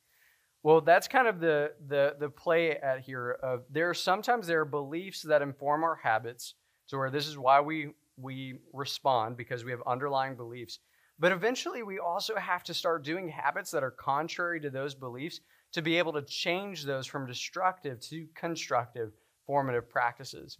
Well, 0.64 0.80
that's 0.80 1.10
kind 1.10 1.28
of 1.28 1.42
the 1.42 1.74
the 1.88 2.16
the 2.20 2.30
play 2.30 2.72
at 2.72 3.02
here 3.02 3.32
of 3.44 3.64
there 3.70 3.90
are 3.90 3.94
sometimes 3.94 4.48
there 4.48 4.62
are 4.62 4.66
beliefs 4.66 5.22
that 5.24 5.42
inform 5.42 5.84
our 5.84 5.96
habits 5.96 6.56
to 6.88 6.98
where 6.98 7.12
this 7.12 7.28
is 7.28 7.38
why 7.38 7.60
we 7.60 7.90
we 8.18 8.60
respond 8.72 9.36
because 9.36 9.66
we 9.66 9.72
have 9.72 9.82
underlying 9.86 10.36
beliefs. 10.36 10.80
But 11.20 11.32
eventually 11.32 11.84
we 11.84 12.00
also 12.00 12.36
have 12.36 12.64
to 12.64 12.74
start 12.74 13.04
doing 13.04 13.30
habits 13.30 13.72
that 13.72 13.84
are 13.84 13.92
contrary 13.92 14.60
to 14.62 14.70
those 14.70 14.96
beliefs 14.96 15.40
to 15.74 15.82
be 15.82 15.98
able 15.98 16.14
to 16.14 16.22
change 16.22 16.84
those 16.84 17.08
from 17.08 17.28
destructive 17.28 18.00
to 18.02 18.28
constructive 18.36 19.12
formative 19.46 19.90
practices. 19.90 20.58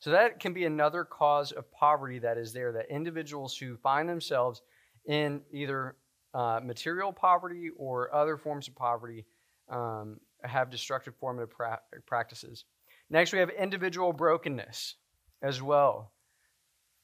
So 0.00 0.10
that 0.10 0.38
can 0.38 0.52
be 0.52 0.64
another 0.64 1.04
cause 1.04 1.52
of 1.52 1.70
poverty 1.72 2.18
that 2.18 2.36
is 2.36 2.52
there 2.52 2.72
that 2.72 2.90
individuals 2.90 3.56
who 3.56 3.76
find 3.76 4.08
themselves 4.08 4.60
in 5.06 5.40
either 5.52 5.96
uh, 6.34 6.60
material 6.62 7.12
poverty 7.12 7.70
or 7.76 8.14
other 8.14 8.36
forms 8.36 8.68
of 8.68 8.74
poverty 8.74 9.24
um, 9.70 10.18
have 10.42 10.70
destructive 10.70 11.14
formative 11.16 11.50
pra- 11.50 11.80
practices. 12.06 12.64
Next, 13.08 13.32
we 13.32 13.38
have 13.38 13.50
individual 13.50 14.12
brokenness 14.12 14.96
as 15.42 15.62
well. 15.62 16.12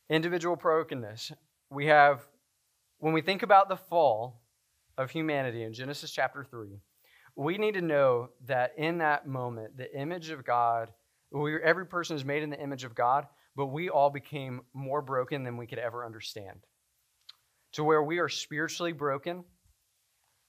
Individual 0.08 0.56
brokenness. 0.56 1.32
We 1.70 1.86
have, 1.86 2.26
when 3.00 3.14
we 3.14 3.22
think 3.22 3.42
about 3.42 3.68
the 3.68 3.76
fall 3.76 4.42
of 4.96 5.10
humanity 5.10 5.64
in 5.64 5.72
Genesis 5.72 6.10
chapter 6.10 6.44
3, 6.44 6.78
we 7.34 7.58
need 7.58 7.74
to 7.74 7.80
know 7.80 8.28
that 8.46 8.72
in 8.76 8.98
that 8.98 9.26
moment, 9.26 9.76
the 9.76 9.92
image 9.98 10.30
of 10.30 10.44
God, 10.44 10.90
we, 11.32 11.56
every 11.62 11.86
person 11.86 12.14
is 12.16 12.24
made 12.24 12.42
in 12.42 12.50
the 12.50 12.60
image 12.60 12.84
of 12.84 12.94
God, 12.94 13.26
but 13.56 13.66
we 13.66 13.88
all 13.88 14.10
became 14.10 14.60
more 14.74 15.00
broken 15.00 15.42
than 15.42 15.56
we 15.56 15.66
could 15.66 15.78
ever 15.78 16.04
understand 16.04 16.60
to 17.72 17.84
where 17.84 18.02
we 18.02 18.18
are 18.18 18.28
spiritually 18.28 18.92
broken. 18.92 19.44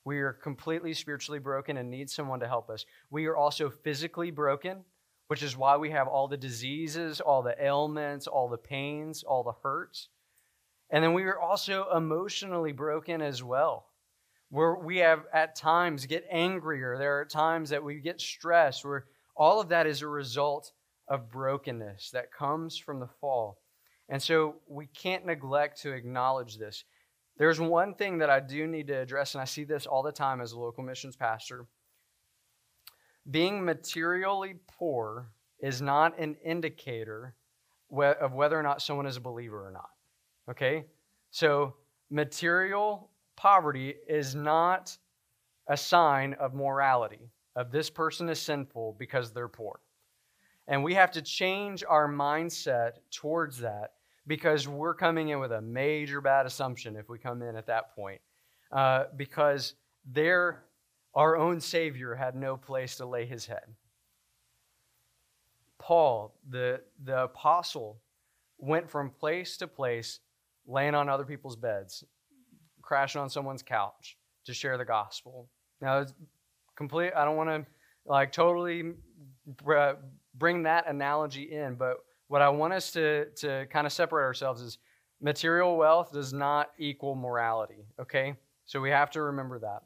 We 0.03 0.19
are 0.19 0.33
completely 0.33 0.93
spiritually 0.93 1.39
broken 1.39 1.77
and 1.77 1.89
need 1.89 2.09
someone 2.09 2.39
to 2.39 2.47
help 2.47 2.69
us. 2.69 2.85
We 3.09 3.27
are 3.27 3.37
also 3.37 3.69
physically 3.69 4.31
broken, 4.31 4.79
which 5.27 5.43
is 5.43 5.55
why 5.55 5.77
we 5.77 5.91
have 5.91 6.07
all 6.07 6.27
the 6.27 6.37
diseases, 6.37 7.21
all 7.21 7.43
the 7.43 7.63
ailments, 7.63 8.27
all 8.27 8.49
the 8.49 8.57
pains, 8.57 9.23
all 9.23 9.43
the 9.43 9.53
hurts. 9.63 10.09
And 10.91 11.03
then 11.03 11.13
we 11.13 11.23
are 11.23 11.39
also 11.39 11.87
emotionally 11.95 12.73
broken 12.73 13.21
as 13.21 13.41
well. 13.41 13.85
Where 14.49 14.75
we 14.75 14.97
have 14.97 15.23
at 15.33 15.55
times 15.55 16.05
get 16.05 16.27
angrier. 16.29 16.97
There 16.97 17.19
are 17.19 17.25
times 17.25 17.69
that 17.69 17.83
we 17.83 18.01
get 18.01 18.19
stressed, 18.19 18.83
where 18.83 19.05
all 19.35 19.61
of 19.61 19.69
that 19.69 19.87
is 19.87 20.01
a 20.01 20.07
result 20.07 20.73
of 21.07 21.31
brokenness 21.31 22.11
that 22.11 22.33
comes 22.33 22.77
from 22.77 22.99
the 22.99 23.07
fall. 23.07 23.59
And 24.09 24.21
so 24.21 24.55
we 24.67 24.87
can't 24.87 25.25
neglect 25.25 25.81
to 25.83 25.93
acknowledge 25.93 26.57
this. 26.57 26.83
There's 27.37 27.61
one 27.61 27.95
thing 27.95 28.17
that 28.17 28.29
I 28.29 28.41
do 28.41 28.67
need 28.67 28.87
to 28.87 28.99
address, 28.99 29.33
and 29.33 29.41
I 29.41 29.45
see 29.45 29.63
this 29.63 29.85
all 29.85 30.03
the 30.03 30.11
time 30.11 30.41
as 30.41 30.51
a 30.51 30.59
local 30.59 30.83
missions 30.83 31.15
pastor. 31.15 31.65
Being 33.29 33.63
materially 33.63 34.55
poor 34.77 35.31
is 35.61 35.81
not 35.81 36.19
an 36.19 36.35
indicator 36.43 37.35
of 37.89 38.33
whether 38.33 38.59
or 38.59 38.63
not 38.63 38.81
someone 38.81 39.05
is 39.05 39.15
a 39.15 39.21
believer 39.21 39.65
or 39.65 39.71
not. 39.71 39.89
Okay? 40.49 40.85
So, 41.31 41.75
material 42.09 43.09
poverty 43.35 43.95
is 44.07 44.35
not 44.35 44.97
a 45.67 45.77
sign 45.77 46.33
of 46.33 46.53
morality, 46.53 47.29
of 47.55 47.71
this 47.71 47.89
person 47.89 48.29
is 48.29 48.39
sinful 48.39 48.95
because 48.99 49.31
they're 49.31 49.47
poor. 49.47 49.79
And 50.67 50.83
we 50.83 50.93
have 50.93 51.11
to 51.11 51.21
change 51.21 51.83
our 51.87 52.07
mindset 52.07 52.93
towards 53.11 53.59
that 53.59 53.93
because 54.27 54.67
we're 54.67 54.93
coming 54.93 55.29
in 55.29 55.39
with 55.39 55.51
a 55.51 55.61
major 55.61 56.21
bad 56.21 56.45
assumption 56.45 56.95
if 56.95 57.09
we 57.09 57.17
come 57.17 57.41
in 57.41 57.55
at 57.55 57.67
that 57.67 57.95
point. 57.95 58.21
Uh, 58.71 59.05
because 59.17 59.73
there, 60.05 60.63
our 61.13 61.35
own 61.35 61.59
Savior 61.59 62.15
had 62.15 62.35
no 62.35 62.55
place 62.55 62.95
to 62.97 63.05
lay 63.05 63.25
his 63.25 63.45
head. 63.45 63.65
Paul, 65.79 66.35
the, 66.49 66.81
the 67.03 67.23
apostle, 67.23 67.99
went 68.57 68.89
from 68.89 69.09
place 69.09 69.57
to 69.57 69.67
place, 69.67 70.19
laying 70.71 70.95
on 70.95 71.09
other 71.09 71.25
people's 71.25 71.55
beds, 71.55 72.03
crashing 72.81 73.21
on 73.21 73.29
someone's 73.29 73.61
couch 73.61 74.17
to 74.45 74.53
share 74.53 74.77
the 74.77 74.85
gospel. 74.85 75.49
Now, 75.81 75.99
it's 75.99 76.13
complete. 76.75 77.11
I 77.15 77.25
don't 77.25 77.35
want 77.35 77.49
to 77.49 77.65
like 78.05 78.31
totally 78.31 78.93
uh, 79.67 79.93
bring 80.35 80.63
that 80.63 80.87
analogy 80.87 81.51
in, 81.51 81.75
but 81.75 81.97
what 82.27 82.41
I 82.41 82.49
want 82.49 82.73
us 82.73 82.91
to, 82.91 83.25
to 83.37 83.65
kind 83.69 83.85
of 83.85 83.93
separate 83.93 84.23
ourselves 84.23 84.61
is 84.61 84.77
material 85.21 85.77
wealth 85.77 86.11
does 86.11 86.33
not 86.33 86.71
equal 86.79 87.15
morality, 87.15 87.85
okay? 87.99 88.35
So 88.65 88.79
we 88.79 88.89
have 88.89 89.11
to 89.11 89.21
remember 89.21 89.59
that. 89.59 89.83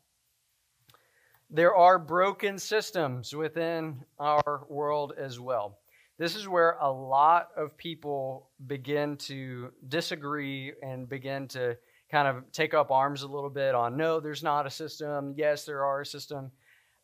There 1.50 1.76
are 1.76 2.00
broken 2.00 2.58
systems 2.58 3.36
within 3.36 4.04
our 4.20 4.66
world 4.70 5.14
as 5.18 5.40
well. 5.40 5.80
This 6.18 6.36
is 6.36 6.48
where 6.48 6.78
a 6.80 6.90
lot 6.90 7.50
of 7.58 7.76
people 7.78 8.50
begin 8.66 9.18
to 9.18 9.72
disagree 9.88 10.74
and 10.82 11.10
begin 11.10 11.48
to 11.50 11.78
kind 12.10 12.28
of 12.28 12.50
take 12.54 12.74
up 12.74 12.90
arms 12.90 13.24
a 13.24 13.28
little 13.28 13.50
bit 13.50 13.76
on 13.76 13.98
no, 13.98 14.20
there's 14.20 14.44
not 14.44 14.66
a 14.66 14.70
system. 14.70 15.34
Yes, 15.36 15.66
there 15.66 15.84
are 15.84 16.02
a 16.02 16.06
system. 16.06 16.52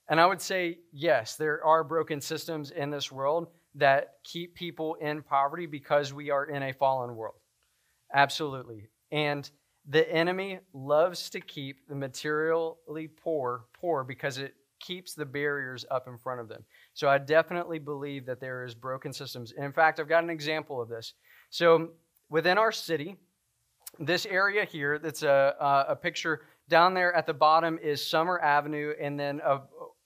And 0.08 0.20
I 0.20 0.26
would 0.26 0.42
say, 0.42 0.80
yes, 0.94 1.36
there 1.36 1.64
are 1.66 1.84
broken 1.84 2.22
systems 2.22 2.72
in 2.72 2.90
this 2.90 3.12
world 3.12 3.48
that 3.76 4.16
keep 4.24 4.56
people 4.56 4.96
in 4.96 5.24
poverty 5.24 5.66
because 5.66 6.14
we 6.14 6.30
are 6.30 6.46
in 6.46 6.64
a 6.64 6.74
fallen 6.74 7.16
world. 7.16 7.36
Absolutely. 8.14 8.90
And 9.12 9.50
the 9.88 10.10
enemy 10.10 10.60
loves 10.74 11.30
to 11.32 11.42
keep 11.42 11.88
the 11.88 11.96
materially 11.96 13.08
poor 13.08 13.66
poor 13.74 14.04
because 14.04 14.38
it 14.38 14.54
keeps 14.82 15.14
the 15.14 15.26
barriers 15.26 15.86
up 15.90 16.08
in 16.08 16.18
front 16.18 16.42
of 16.42 16.48
them. 16.48 16.64
So 16.94 17.08
I 17.08 17.18
definitely 17.18 17.80
believe 17.80 18.26
that 18.26 18.40
there 18.40 18.64
is 18.66 18.74
broken 18.74 19.14
systems. 19.14 19.54
And 19.54 19.66
in 19.66 19.72
fact, 19.72 20.00
I've 20.00 20.10
got 20.10 20.24
an 20.24 20.30
example 20.30 20.82
of 20.82 20.90
this. 20.90 21.14
So 21.50 21.92
within 22.30 22.58
our 22.58 22.72
city, 22.72 23.16
this 24.00 24.26
area 24.26 24.66
here, 24.66 25.00
that's 25.00 25.24
a, 25.24 25.86
a 25.88 25.96
picture 25.96 26.42
down 26.70 26.94
there 26.94 27.14
at 27.14 27.26
the 27.26 27.34
bottom 27.34 27.78
is 27.84 28.06
Summer 28.06 28.40
Avenue, 28.40 28.94
and 29.00 29.20
then 29.20 29.42
uh, 29.46 29.60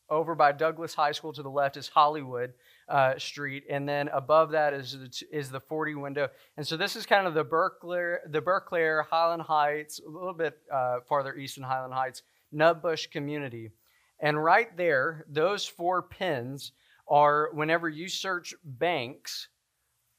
over 0.09 0.35
by 0.35 0.51
Douglass 0.51 0.93
High 0.93 1.11
School 1.11 1.33
to 1.33 1.43
the 1.43 1.49
left 1.49 1.77
is 1.77 1.88
Hollywood 1.88 2.53
uh, 2.89 3.17
Street, 3.17 3.63
and 3.69 3.88
then 3.88 4.07
above 4.09 4.51
that 4.51 4.73
is 4.73 4.97
the, 4.97 5.25
is 5.31 5.49
the 5.49 5.59
40 5.59 5.95
window. 5.95 6.27
And 6.57 6.67
so 6.67 6.77
this 6.77 6.95
is 6.95 7.05
kind 7.05 7.27
of 7.27 7.33
the 7.33 7.45
Berclair, 7.45 8.17
the 8.27 8.41
Berclair, 8.41 9.05
Highland 9.05 9.43
Heights, 9.43 9.99
a 10.05 10.09
little 10.09 10.33
bit 10.33 10.57
uh, 10.73 10.97
farther 11.07 11.35
east 11.35 11.57
in 11.57 11.63
Highland 11.63 11.93
Heights, 11.93 12.23
Nutbush 12.53 13.11
community. 13.11 13.71
And 14.19 14.41
right 14.41 14.75
there, 14.78 15.25
those 15.30 15.65
four 15.65 16.01
pins 16.01 16.71
are 17.08 17.49
whenever 17.54 17.89
you 17.89 18.08
search 18.08 18.54
banks 18.63 19.49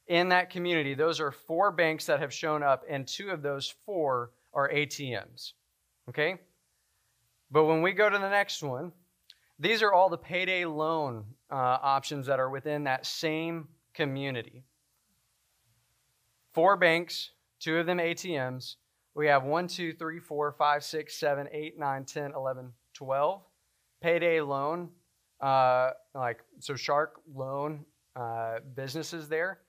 in 0.07 0.29
that 0.29 0.51
community, 0.51 0.95
those 0.95 1.21
are 1.21 1.33
four 1.33 1.73
banks 1.73 2.07
that 2.07 2.21
have 2.21 2.33
shown 2.33 2.63
up, 2.63 2.85
and 2.89 3.07
two 3.07 3.31
of 3.31 3.43
those 3.43 3.75
four 3.85 4.31
are 4.55 4.71
ATMs. 4.71 5.53
Okay? 6.09 6.37
But 7.51 7.65
when 7.65 7.83
we 7.83 7.93
go 7.93 8.09
to 8.09 8.19
the 8.19 8.31
next 8.31 8.63
one, 8.63 8.93
these 9.59 9.83
are 9.83 9.93
all 9.93 10.11
the 10.11 10.19
payday 10.19 10.65
loan 10.65 11.25
uh, 11.51 11.55
options 11.55 12.27
that 12.27 12.39
are 12.39 12.51
within 12.51 12.85
that 12.85 13.07
same 13.07 13.69
community. 13.95 14.65
Four 16.53 16.77
banks, 16.77 17.31
two 17.59 17.79
of 17.79 17.87
them 17.87 17.99
ATMs. 17.99 18.77
We 19.15 19.29
have 19.29 19.45
1, 19.45 19.69
2, 19.69 19.95
3, 19.95 20.21
4, 20.21 20.53
5, 20.53 20.85
6, 20.85 21.15
7, 21.19 21.49
8, 21.51 21.79
9, 21.79 22.05
10, 22.05 22.33
11, 22.35 22.73
12. 22.93 23.43
Payday 24.01 24.41
loan, 24.41 24.91
uh, 25.41 25.91
like, 26.15 26.41
so 26.61 26.77
Shark 26.77 27.21
loan 27.33 27.85
uh, 28.15 28.57
businesses 28.75 29.29
there 29.29 29.61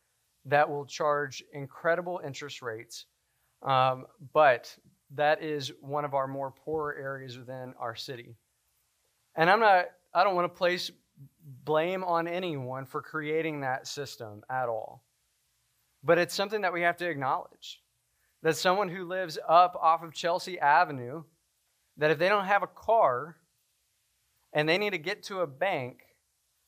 that 0.46 0.70
will 0.70 0.86
charge 0.86 1.44
incredible 1.54 2.22
interest 2.26 2.62
rates. 2.62 3.06
Um, 3.62 4.06
but 4.34 4.76
that 5.16 5.44
is 5.44 5.72
one 5.82 6.06
of 6.06 6.14
our 6.14 6.28
more 6.28 6.52
poor 6.52 6.96
areas 7.00 7.38
within 7.38 7.74
our 7.80 7.96
city. 7.96 8.36
And 9.36 9.50
I'm 9.50 9.60
not, 9.60 9.86
I 10.14 10.24
don't 10.24 10.36
want 10.36 10.52
to 10.52 10.58
place 10.58 10.92
blame 11.64 12.04
on 12.04 12.28
anyone 12.28 12.86
for 12.86 13.02
creating 13.02 13.62
that 13.62 13.88
system 13.88 14.42
at 14.50 14.70
all. 14.70 15.04
But 16.04 16.18
it's 16.18 16.34
something 16.34 16.62
that 16.62 16.74
we 16.74 16.82
have 16.82 16.98
to 16.98 17.10
acknowledge 17.10 17.82
that 18.44 18.56
someone 18.56 18.90
who 18.90 19.06
lives 19.06 19.38
up 19.48 19.76
off 19.82 20.04
of 20.04 20.14
Chelsea 20.14 20.60
Avenue, 20.60 21.24
that 21.98 22.12
if 22.12 22.20
they 22.20 22.30
don't 22.30 22.46
have 22.46 22.64
a 22.64 22.68
car 22.68 23.38
and 24.58 24.68
they 24.68 24.80
need 24.80 24.90
to 24.90 24.98
get 24.98 25.22
to 25.22 25.42
a 25.42 25.48
bank, 25.48 26.00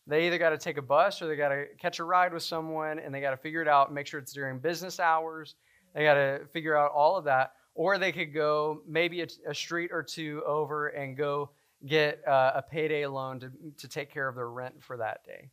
they 0.06 0.28
either 0.28 0.38
got 0.38 0.52
to 0.52 0.60
take 0.60 0.78
a 0.78 0.82
bus 0.82 1.24
or 1.24 1.28
they 1.28 1.36
got 1.36 1.50
to 1.50 1.66
catch 1.82 1.98
a 1.98 2.04
ride 2.04 2.32
with 2.32 2.44
someone 2.44 3.00
and 3.00 3.12
they 3.12 3.20
got 3.20 3.32
to 3.32 3.38
figure 3.38 3.64
it 3.64 3.68
out, 3.68 3.92
make 3.92 4.06
sure 4.06 4.20
it's 4.20 4.32
during 4.32 4.60
business 4.60 5.00
hours. 5.00 5.56
They 5.96 6.04
got 6.04 6.14
to 6.14 6.42
figure 6.54 6.78
out 6.78 6.92
all 6.92 7.18
of 7.18 7.24
that. 7.24 7.54
Or 7.74 7.98
they 7.98 8.12
could 8.12 8.32
go 8.32 8.84
maybe 8.88 9.22
a, 9.22 9.28
a 9.48 9.56
street 9.56 9.90
or 9.92 10.04
two 10.04 10.44
over 10.46 10.90
and 10.90 11.18
go 11.18 11.50
get 11.88 12.22
uh, 12.28 12.52
a 12.54 12.62
payday 12.62 13.08
loan 13.08 13.40
to, 13.40 13.52
to 13.80 13.88
take 13.88 14.14
care 14.14 14.28
of 14.28 14.36
their 14.36 14.52
rent 14.52 14.84
for 14.84 14.98
that 14.98 15.26
day. 15.26 15.50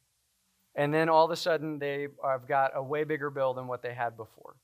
And 0.74 0.92
then 0.92 1.08
all 1.08 1.24
of 1.24 1.30
a 1.30 1.36
sudden, 1.36 1.78
they 1.78 2.08
have 2.22 2.46
got 2.46 2.72
a 2.74 2.82
way 2.82 3.04
bigger 3.04 3.30
bill 3.30 3.54
than 3.54 3.66
what 3.66 3.80
they 3.80 3.94
had 3.94 4.14
before. 4.14 4.56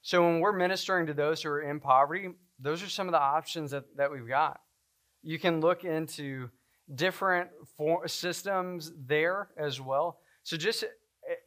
So 0.00 0.22
when 0.22 0.40
we're 0.40 0.52
ministering 0.52 1.04
to 1.08 1.12
those 1.12 1.42
who 1.42 1.50
are 1.50 1.60
in 1.60 1.80
poverty, 1.80 2.30
those 2.58 2.82
are 2.82 2.88
some 2.88 3.08
of 3.08 3.12
the 3.12 3.20
options 3.20 3.72
that, 3.72 3.84
that 3.98 4.10
we've 4.10 4.26
got. 4.26 4.62
You 5.26 5.40
can 5.40 5.60
look 5.60 5.82
into 5.82 6.48
different 6.94 7.50
for, 7.76 8.06
systems 8.06 8.92
there 9.06 9.48
as 9.56 9.80
well. 9.80 10.20
So 10.44 10.56
just 10.56 10.84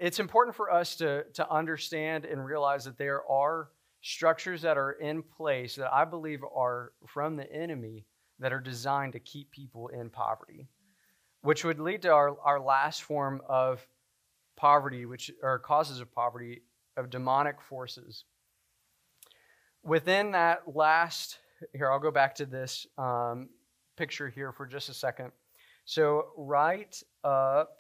it's 0.01 0.19
important 0.19 0.53
for 0.53 0.69
us 0.69 0.97
to, 0.97 1.23
to 1.35 1.49
understand 1.49 2.25
and 2.25 2.43
realize 2.43 2.83
that 2.83 2.97
there 2.97 3.23
are 3.31 3.69
structures 4.01 4.61
that 4.63 4.77
are 4.77 4.91
in 4.91 5.23
place 5.23 5.75
that 5.75 5.93
I 5.93 6.03
believe 6.03 6.41
are 6.53 6.91
from 7.07 7.37
the 7.37 7.49
enemy 7.53 8.05
that 8.39 8.51
are 8.51 8.59
designed 8.59 9.13
to 9.13 9.19
keep 9.21 9.49
people 9.49 9.87
in 9.87 10.09
poverty, 10.09 10.67
which 11.43 11.63
would 11.63 11.79
lead 11.79 12.01
to 12.01 12.09
our, 12.09 12.37
our 12.43 12.59
last 12.59 13.03
form 13.03 13.41
of 13.47 13.87
poverty, 14.57 15.05
which 15.05 15.31
are 15.41 15.57
causes 15.57 16.01
of 16.01 16.13
poverty, 16.13 16.63
of 16.97 17.09
demonic 17.09 17.61
forces. 17.61 18.25
Within 19.83 20.31
that 20.31 20.63
last, 20.75 21.37
here, 21.73 21.89
I'll 21.89 21.99
go 21.99 22.11
back 22.11 22.35
to 22.35 22.45
this 22.45 22.85
um, 22.97 23.47
picture 23.99 24.29
here 24.29 24.53
for 24.53 24.65
just 24.65 24.87
a 24.87 24.93
second. 24.93 25.31
So, 25.83 26.29
right 26.37 26.95
up, 27.23 27.75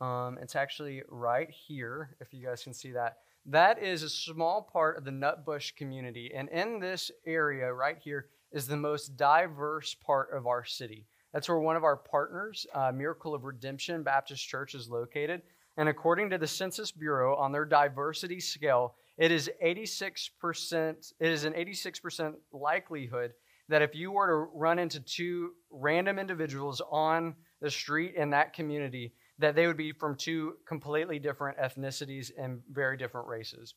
um, 0.00 0.38
it's 0.40 0.54
actually 0.54 1.02
right 1.08 1.50
here, 1.50 2.16
if 2.20 2.32
you 2.32 2.46
guys 2.46 2.62
can 2.62 2.72
see 2.72 2.92
that. 2.92 3.18
That 3.44 3.82
is 3.82 4.02
a 4.02 4.08
small 4.08 4.62
part 4.62 4.96
of 4.96 5.04
the 5.04 5.10
Nutbush 5.10 5.74
community. 5.74 6.30
And 6.34 6.48
in 6.50 6.78
this 6.78 7.10
area 7.26 7.72
right 7.72 7.98
here, 7.98 8.26
is 8.52 8.66
the 8.66 8.76
most 8.76 9.16
diverse 9.16 9.94
part 9.94 10.30
of 10.32 10.46
our 10.46 10.64
city. 10.64 11.06
That's 11.32 11.48
where 11.48 11.58
one 11.58 11.76
of 11.76 11.84
our 11.84 11.96
partners, 11.96 12.66
uh, 12.72 12.92
Miracle 12.92 13.34
of 13.34 13.44
Redemption 13.44 14.02
Baptist 14.02 14.46
Church, 14.48 14.74
is 14.74 14.88
located. 14.88 15.42
And 15.76 15.88
according 15.88 16.30
to 16.30 16.38
the 16.38 16.46
Census 16.46 16.92
Bureau, 16.92 17.36
on 17.36 17.52
their 17.52 17.64
diversity 17.64 18.40
scale, 18.40 18.94
it 19.18 19.32
is 19.32 19.50
86%, 19.62 21.12
it 21.18 21.32
is 21.32 21.44
an 21.44 21.52
86% 21.52 22.34
likelihood 22.52 23.32
that 23.68 23.82
if 23.82 23.94
you 23.94 24.12
were 24.12 24.26
to 24.26 24.58
run 24.58 24.78
into 24.78 25.00
two 25.00 25.52
random 25.70 26.18
individuals 26.18 26.80
on 26.90 27.34
the 27.60 27.70
street 27.70 28.14
in 28.14 28.30
that 28.30 28.52
community, 28.52 29.12
that 29.38 29.54
they 29.54 29.66
would 29.66 29.76
be 29.76 29.92
from 29.92 30.14
two 30.14 30.54
completely 30.66 31.18
different 31.18 31.58
ethnicities 31.58 32.30
and 32.38 32.60
very 32.70 32.96
different 32.96 33.26
races 33.28 33.74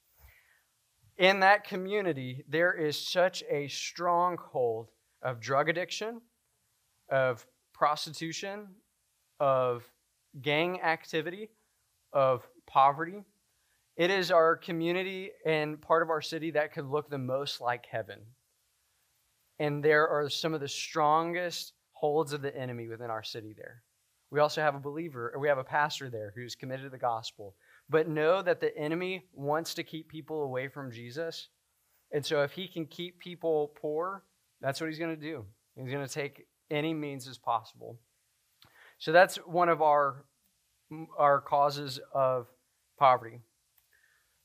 in 1.20 1.42
that 1.42 1.66
community, 1.66 2.46
there 2.48 2.74
is 2.74 2.98
such 2.98 3.44
a 3.52 3.68
stronghold 3.68 4.88
of 5.22 5.42
drug 5.42 5.68
addiction, 5.68 6.22
of 7.10 7.46
prostitution, 7.74 8.68
of 9.40 9.84
gang 10.42 10.82
activity, 10.82 11.50
of 12.14 12.48
poverty. 12.66 13.26
It 13.98 14.10
is 14.10 14.32
our 14.32 14.56
community 14.56 15.32
and 15.46 15.82
part 15.82 16.04
of 16.04 16.10
our 16.10 16.22
city 16.22 16.52
that 16.52 16.72
could 16.72 16.86
look 16.86 17.10
the 17.10 17.18
most 17.18 17.60
like 17.60 17.86
heaven. 17.86 18.22
And 19.60 19.84
there 19.84 20.08
are 20.08 20.30
some 20.30 20.54
of 20.54 20.62
the 20.62 20.68
strongest 20.68 21.74
holds 21.92 22.34
of 22.34 22.42
the 22.42 22.56
enemy 22.56 22.88
within 22.88 23.10
our 23.10 23.24
city 23.24 23.54
there. 23.56 23.84
We 24.32 24.40
also 24.40 24.62
have 24.62 24.76
a 24.76 24.80
believer, 24.80 25.32
or 25.34 25.40
we 25.40 25.48
have 25.48 25.58
a 25.58 25.64
pastor 25.64 26.10
there 26.10 26.32
who's 26.36 26.56
committed 26.56 26.86
to 26.86 26.90
the 26.90 26.98
gospel 26.98 27.56
but 27.90 28.08
know 28.08 28.42
that 28.42 28.60
the 28.60 28.76
enemy 28.78 29.26
wants 29.34 29.74
to 29.74 29.84
keep 29.84 30.08
people 30.08 30.44
away 30.44 30.68
from 30.68 30.92
Jesus. 30.92 31.50
And 32.12 32.24
so 32.24 32.44
if 32.44 32.52
he 32.52 32.68
can 32.68 32.86
keep 32.86 33.20
people 33.20 33.74
poor, 33.82 34.24
that's 34.62 34.80
what 34.80 34.90
he's 34.90 35.00
going 35.00 35.16
to 35.16 35.22
do. 35.22 35.46
He's 35.76 35.92
going 35.92 36.06
to 36.06 36.14
take 36.14 36.46
any 36.70 36.94
means 36.94 37.28
as 37.28 37.38
possible. 37.38 37.98
So 39.00 39.12
that's 39.12 39.38
one 39.38 39.70
of 39.70 39.82
our 39.82 40.26
our 41.20 41.40
causes 41.40 42.00
of 42.16 42.48
poverty. 42.98 43.40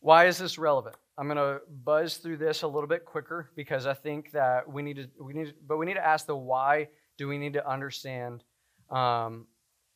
Why 0.00 0.26
is 0.26 0.36
this 0.36 0.58
relevant? 0.58 0.96
I'm 1.16 1.26
going 1.26 1.36
to 1.36 1.60
buzz 1.84 2.16
through 2.16 2.38
this 2.38 2.62
a 2.62 2.66
little 2.66 2.88
bit 2.88 3.04
quicker 3.04 3.50
because 3.54 3.86
I 3.86 3.94
think 3.94 4.32
that 4.32 4.68
we 4.70 4.82
need 4.82 4.96
to 4.96 5.08
we 5.20 5.32
need 5.32 5.54
but 5.66 5.76
we 5.76 5.86
need 5.86 5.94
to 5.94 6.06
ask 6.06 6.26
the 6.26 6.36
why 6.36 6.88
do 7.16 7.28
we 7.28 7.38
need 7.38 7.52
to 7.52 7.68
understand 7.68 8.42
um, 8.90 9.46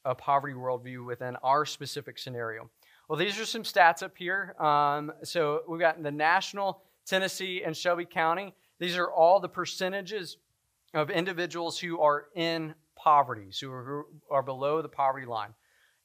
a 0.04 0.14
poverty 0.14 0.54
worldview 0.54 1.04
within 1.04 1.36
our 1.42 1.64
specific 1.66 2.18
scenario. 2.18 2.70
Well, 3.08 3.18
these 3.18 3.38
are 3.40 3.46
some 3.46 3.62
stats 3.62 4.02
up 4.02 4.16
here. 4.16 4.54
Um, 4.60 5.12
so 5.24 5.62
we've 5.68 5.80
got 5.80 6.02
the 6.02 6.10
national 6.10 6.82
Tennessee 7.06 7.62
and 7.64 7.76
Shelby 7.76 8.04
County. 8.04 8.54
These 8.78 8.96
are 8.96 9.10
all 9.10 9.40
the 9.40 9.48
percentages 9.48 10.36
of 10.94 11.10
individuals 11.10 11.78
who 11.78 12.00
are 12.00 12.26
in 12.34 12.74
poverty, 12.96 13.48
so 13.50 13.68
who 13.68 14.04
are 14.30 14.42
below 14.42 14.82
the 14.82 14.88
poverty 14.88 15.26
line. 15.26 15.54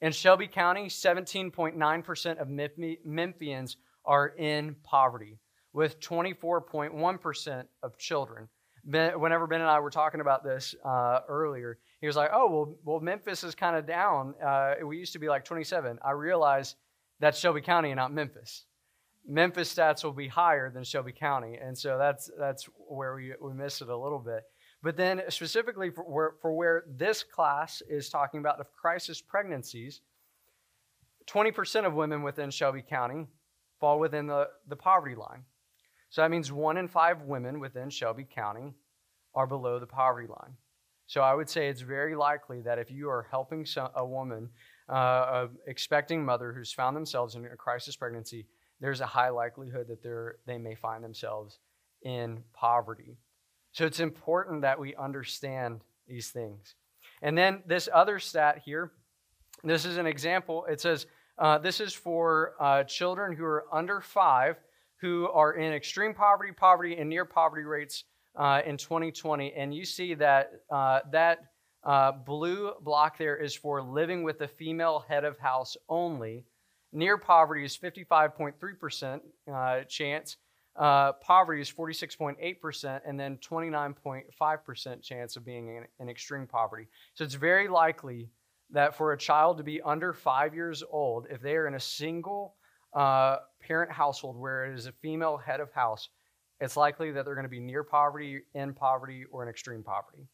In 0.01 0.11
Shelby 0.11 0.47
County, 0.47 0.87
17.9% 0.87 2.41
of 2.41 2.47
Memphians 2.47 3.75
are 4.05 4.27
in 4.27 4.75
poverty, 4.83 5.39
with 5.71 5.99
24.1% 5.99 7.65
of 7.81 7.97
children. 7.97 8.47
Ben, 8.85 9.19
whenever 9.19 9.47
Ben 9.47 9.61
and 9.61 9.69
I 9.69 9.79
were 9.79 9.89
talking 9.89 10.21
about 10.21 10.43
this 10.43 10.75
uh, 10.83 11.21
earlier, 11.29 11.79
he 12.01 12.07
was 12.07 12.17
like, 12.17 12.31
"Oh, 12.33 12.49
well, 12.49 12.75
well, 12.83 12.99
Memphis 12.99 13.43
is 13.43 13.55
kind 13.55 13.77
of 13.77 13.87
down. 13.87 14.35
Uh, 14.43 14.75
we 14.85 14.97
used 14.97 15.13
to 15.13 15.19
be 15.19 15.29
like 15.29 15.45
27." 15.45 15.99
I 16.03 16.11
realized 16.11 16.75
that's 17.19 17.39
Shelby 17.39 17.61
County 17.61 17.91
and 17.91 17.97
not 17.97 18.13
Memphis. 18.13 18.65
Memphis 19.25 19.73
stats 19.73 20.03
will 20.03 20.11
be 20.11 20.27
higher 20.27 20.69
than 20.69 20.83
Shelby 20.83 21.13
County, 21.13 21.55
and 21.55 21.77
so 21.77 21.97
that's 21.97 22.29
that's 22.37 22.67
where 22.89 23.15
we 23.15 23.31
we 23.41 23.53
missed 23.53 23.81
it 23.81 23.87
a 23.87 23.97
little 23.97 24.19
bit. 24.19 24.43
But 24.81 24.97
then 24.97 25.21
specifically 25.29 25.89
for 25.89 26.03
where, 26.03 26.31
for 26.41 26.53
where 26.53 26.83
this 26.85 27.23
class 27.23 27.81
is 27.89 28.09
talking 28.09 28.41
about 28.41 28.57
the 28.57 28.65
crisis 28.65 29.21
pregnancies, 29.21 30.01
20% 31.27 31.85
of 31.85 31.93
women 31.93 32.21
within 32.21 32.51
Shelby 32.51 32.81
County 32.81 33.27
fall 33.83 33.99
within 33.99 34.27
the, 34.27 34.47
the 34.69 34.77
poverty 34.77 35.13
line. 35.13 35.43
So 36.09 36.21
that 36.21 36.31
means 36.31 36.49
one 36.53 36.77
in 36.77 36.87
five 36.87 37.23
women 37.23 37.59
within 37.59 37.89
Shelby 37.89 38.23
County 38.23 38.71
are 39.35 39.45
below 39.45 39.77
the 39.77 39.85
poverty 39.85 40.29
line. 40.29 40.53
So 41.05 41.19
I 41.19 41.33
would 41.33 41.49
say 41.49 41.67
it's 41.67 41.81
very 41.81 42.15
likely 42.15 42.61
that 42.61 42.79
if 42.79 42.89
you 42.89 43.09
are 43.09 43.27
helping 43.29 43.67
a 43.93 44.05
woman, 44.05 44.47
uh, 44.89 44.93
a 44.95 45.49
expecting 45.67 46.23
mother 46.23 46.53
who's 46.53 46.71
found 46.71 46.95
themselves 46.95 47.35
in 47.35 47.43
a 47.43 47.57
crisis 47.57 47.97
pregnancy, 47.97 48.45
there's 48.79 49.01
a 49.01 49.05
high 49.05 49.27
likelihood 49.27 49.89
that 49.89 50.01
they're, 50.01 50.37
they 50.47 50.57
may 50.57 50.75
find 50.75 51.03
themselves 51.03 51.59
in 52.03 52.41
poverty. 52.53 53.17
So 53.73 53.85
it's 53.85 53.99
important 53.99 54.61
that 54.61 54.79
we 54.79 54.95
understand 54.95 55.81
these 56.07 56.29
things. 56.29 56.75
And 57.21 57.37
then 57.37 57.63
this 57.65 57.89
other 57.93 58.17
stat 58.19 58.61
here, 58.63 58.93
this 59.61 59.83
is 59.83 59.97
an 59.97 60.07
example. 60.07 60.63
It 60.69 60.79
says 60.79 61.05
uh, 61.37 61.57
this 61.57 61.79
is 61.79 61.93
for 61.93 62.53
uh, 62.59 62.83
children 62.83 63.35
who 63.35 63.43
are 63.43 63.65
under 63.71 64.01
five 64.01 64.57
who 65.03 65.27
are 65.33 65.55
in 65.55 65.73
extreme 65.73 66.13
poverty, 66.13 66.53
poverty, 66.53 66.95
and 66.95 67.09
near 67.09 67.25
poverty 67.25 67.63
rates 67.63 68.05
uh, 68.37 68.61
in 68.65 68.77
2020. 68.77 69.51
And 69.53 69.75
you 69.75 69.83
see 69.83 70.13
that 70.13 70.53
uh, 70.71 71.01
that 71.11 71.39
uh, 71.83 72.13
blue 72.13 72.71
block 72.79 73.17
there 73.17 73.35
is 73.35 73.53
for 73.53 73.81
living 73.81 74.23
with 74.23 74.39
a 74.41 74.47
female 74.47 75.03
head 75.09 75.25
of 75.25 75.37
house 75.37 75.75
only. 75.89 76.45
Near 76.93 77.17
poverty 77.17 77.65
is 77.65 77.77
55.3% 77.77 79.19
uh, 79.51 79.83
chance. 79.89 80.37
poverty 80.75 81.61
is 81.61 81.69
46.8%, 81.69 83.01
and 83.05 83.19
then 83.19 83.37
29.5% 83.37 85.01
chance 85.01 85.35
of 85.35 85.43
being 85.43 85.67
in, 85.67 85.83
in 85.99 86.07
extreme 86.07 86.47
poverty. 86.47 86.87
So 87.15 87.25
it's 87.25 87.33
very 87.33 87.67
likely 87.67 88.29
that 88.73 88.95
for 88.95 89.13
a 89.13 89.17
child 89.17 89.57
to 89.57 89.63
be 89.63 89.81
under 89.81 90.13
five 90.13 90.53
years 90.53 90.83
old, 90.89 91.27
if 91.29 91.41
they 91.41 91.55
are 91.55 91.67
in 91.67 91.75
a 91.75 91.79
single 91.79 92.55
uh, 92.93 93.37
parent 93.61 93.91
household 93.91 94.37
where 94.37 94.65
it 94.65 94.75
is 94.75 94.87
a 94.87 94.91
female 94.91 95.37
head 95.37 95.59
of 95.59 95.71
house, 95.71 96.09
it's 96.59 96.75
likely 96.75 97.11
that 97.11 97.25
they're 97.25 97.35
going 97.35 97.45
to 97.45 97.49
be 97.49 97.59
near 97.59 97.83
poverty, 97.83 98.41
in 98.53 98.73
poverty, 98.73 99.23
or 99.31 99.43
in 99.43 99.49
extreme 99.49 99.83
poverty. 99.83 100.27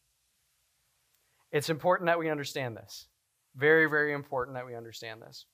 It's 1.52 1.70
important 1.70 2.06
that 2.06 2.18
we 2.18 2.30
understand 2.30 2.76
this. 2.76 3.08
Very, 3.56 3.86
very 3.86 4.12
important 4.12 4.56
that 4.56 4.66
we 4.66 4.74
understand 4.74 5.22
this. 5.22 5.46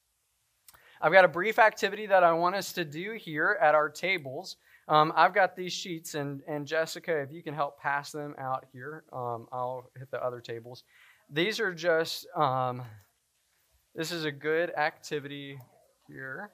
I've 1.00 1.12
got 1.12 1.24
a 1.24 1.28
brief 1.28 1.58
activity 1.58 2.06
that 2.06 2.24
I 2.24 2.32
want 2.32 2.56
us 2.56 2.72
to 2.74 2.84
do 2.84 3.12
here 3.12 3.58
at 3.60 3.74
our 3.74 3.88
tables. 3.88 4.56
Um, 4.88 5.12
I've 5.16 5.34
got 5.34 5.56
these 5.56 5.72
sheets, 5.72 6.14
and, 6.14 6.42
and 6.46 6.66
Jessica, 6.66 7.20
if 7.20 7.32
you 7.32 7.42
can 7.42 7.54
help 7.54 7.78
pass 7.78 8.12
them 8.12 8.34
out 8.38 8.66
here, 8.72 9.04
um, 9.12 9.46
I'll 9.52 9.90
hit 9.98 10.10
the 10.10 10.22
other 10.22 10.40
tables. 10.40 10.84
These 11.28 11.58
are 11.58 11.74
just, 11.74 12.26
um, 12.36 12.82
this 13.94 14.12
is 14.12 14.24
a 14.24 14.30
good 14.30 14.72
activity 14.76 15.58
here 16.06 16.50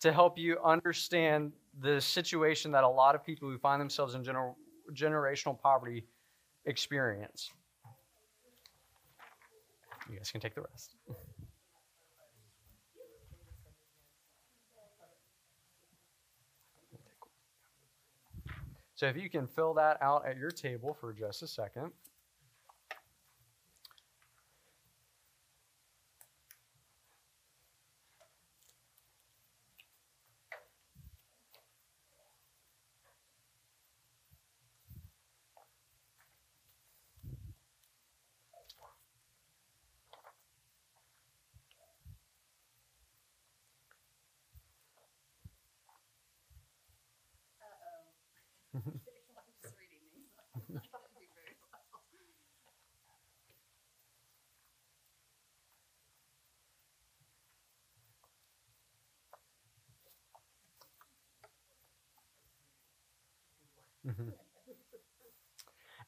to 0.00 0.12
help 0.12 0.38
you 0.38 0.58
understand 0.64 1.52
the 1.80 2.00
situation 2.00 2.72
that 2.72 2.84
a 2.84 2.88
lot 2.88 3.14
of 3.14 3.24
people 3.24 3.48
who 3.48 3.58
find 3.58 3.80
themselves 3.80 4.14
in 4.14 4.22
gener- 4.22 4.54
generational 4.94 5.60
poverty 5.60 6.04
experience. 6.64 7.50
You 10.10 10.16
guys 10.16 10.30
can 10.30 10.40
take 10.40 10.54
the 10.54 10.62
rest. 10.62 10.94
So 18.94 19.06
if 19.06 19.16
you 19.16 19.28
can 19.28 19.46
fill 19.46 19.74
that 19.74 19.98
out 20.00 20.26
at 20.26 20.36
your 20.38 20.50
table 20.50 20.96
for 20.98 21.12
just 21.12 21.42
a 21.42 21.46
second. 21.46 21.90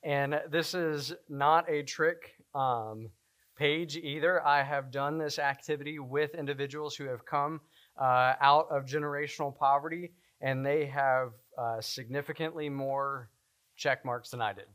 And 0.03 0.41
this 0.51 0.75
is 0.75 1.15
not 1.29 1.69
a 1.69 1.83
trick 1.83 2.35
um, 2.55 3.11
page 3.57 3.97
either. 3.97 4.47
I 4.47 4.63
have 4.63 4.91
done 4.91 5.19
this 5.19 5.39
activity 5.39 5.99
with 5.99 6.35
individuals 6.35 6.95
who 6.95 7.07
have 7.07 7.25
come 7.25 7.61
uh, 8.01 8.35
out 8.41 8.69
of 8.71 8.85
generational 8.85 9.57
poverty, 9.57 10.13
and 10.41 10.65
they 10.65 10.87
have 10.87 11.33
uh, 11.59 11.81
significantly 11.81 12.69
more 12.69 13.31
check 13.77 14.05
marks 14.05 14.31
than 14.31 14.41
I 14.41 14.53
did. 14.53 14.67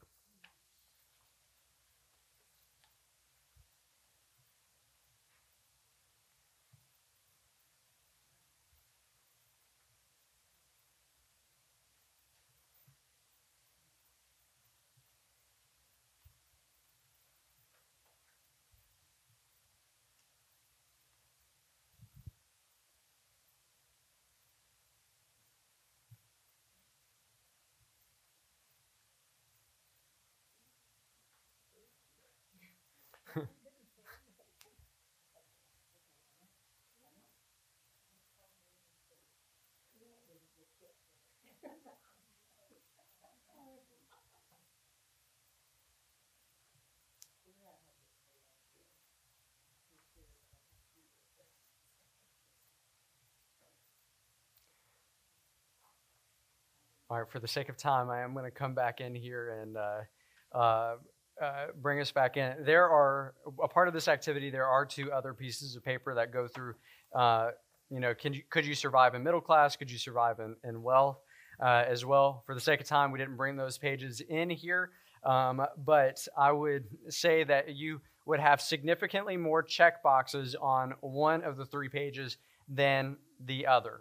All 57.12 57.20
right, 57.20 57.30
for 57.30 57.42
the 57.42 57.48
sake 57.48 57.68
of 57.68 57.76
time, 57.76 58.10
I 58.10 58.22
am 58.22 58.32
going 58.32 58.46
to 58.46 58.52
come 58.52 58.74
back 58.74 59.02
in 59.02 59.14
here 59.14 59.60
and 59.62 59.76
uh, 59.76 60.58
uh, 60.58 60.96
uh, 61.44 61.66
bring 61.82 62.00
us 62.00 62.10
back 62.10 62.38
in. 62.38 62.64
There 62.64 62.90
are, 62.90 63.34
a 63.62 63.68
part 63.68 63.90
of 63.90 63.94
this 63.94 64.08
activity, 64.08 64.50
there 64.50 64.66
are 64.66 64.86
two 64.86 65.12
other 65.12 65.34
pieces 65.34 65.76
of 65.76 65.84
paper 65.84 66.16
that 66.16 66.32
go 66.32 66.48
through 66.48 66.76
uh, 67.14 67.50
you 67.90 68.00
know, 68.00 68.14
can 68.14 68.34
you, 68.34 68.44
could 68.50 68.66
you 68.66 68.74
survive 68.74 69.14
in 69.14 69.24
middle 69.24 69.42
class? 69.42 69.76
Could 69.76 69.92
you 69.92 69.98
survive 69.98 70.40
in, 70.40 70.56
in 70.64 70.82
wealth 70.82 71.18
uh, 71.62 71.84
as 71.86 72.06
well? 72.06 72.44
For 72.46 72.56
the 72.56 72.62
sake 72.62 72.80
of 72.80 72.88
time, 72.88 73.12
we 73.12 73.20
didn't 73.20 73.36
bring 73.36 73.58
those 73.58 73.78
pages 73.78 74.22
in 74.22 74.50
here, 74.50 74.92
um, 75.26 75.62
but 75.78 76.26
I 76.38 76.54
would 76.54 76.86
say 77.10 77.44
that 77.44 77.76
you 77.76 78.00
would 78.26 78.40
have 78.40 78.62
significantly 78.62 79.36
more 79.36 79.62
check 79.62 80.02
boxes 80.02 80.56
on 80.56 80.94
one 81.02 81.44
of 81.44 81.58
the 81.58 81.66
three 81.66 81.90
pages 81.90 82.38
than 82.70 83.18
the 83.44 83.68
other. 83.68 84.00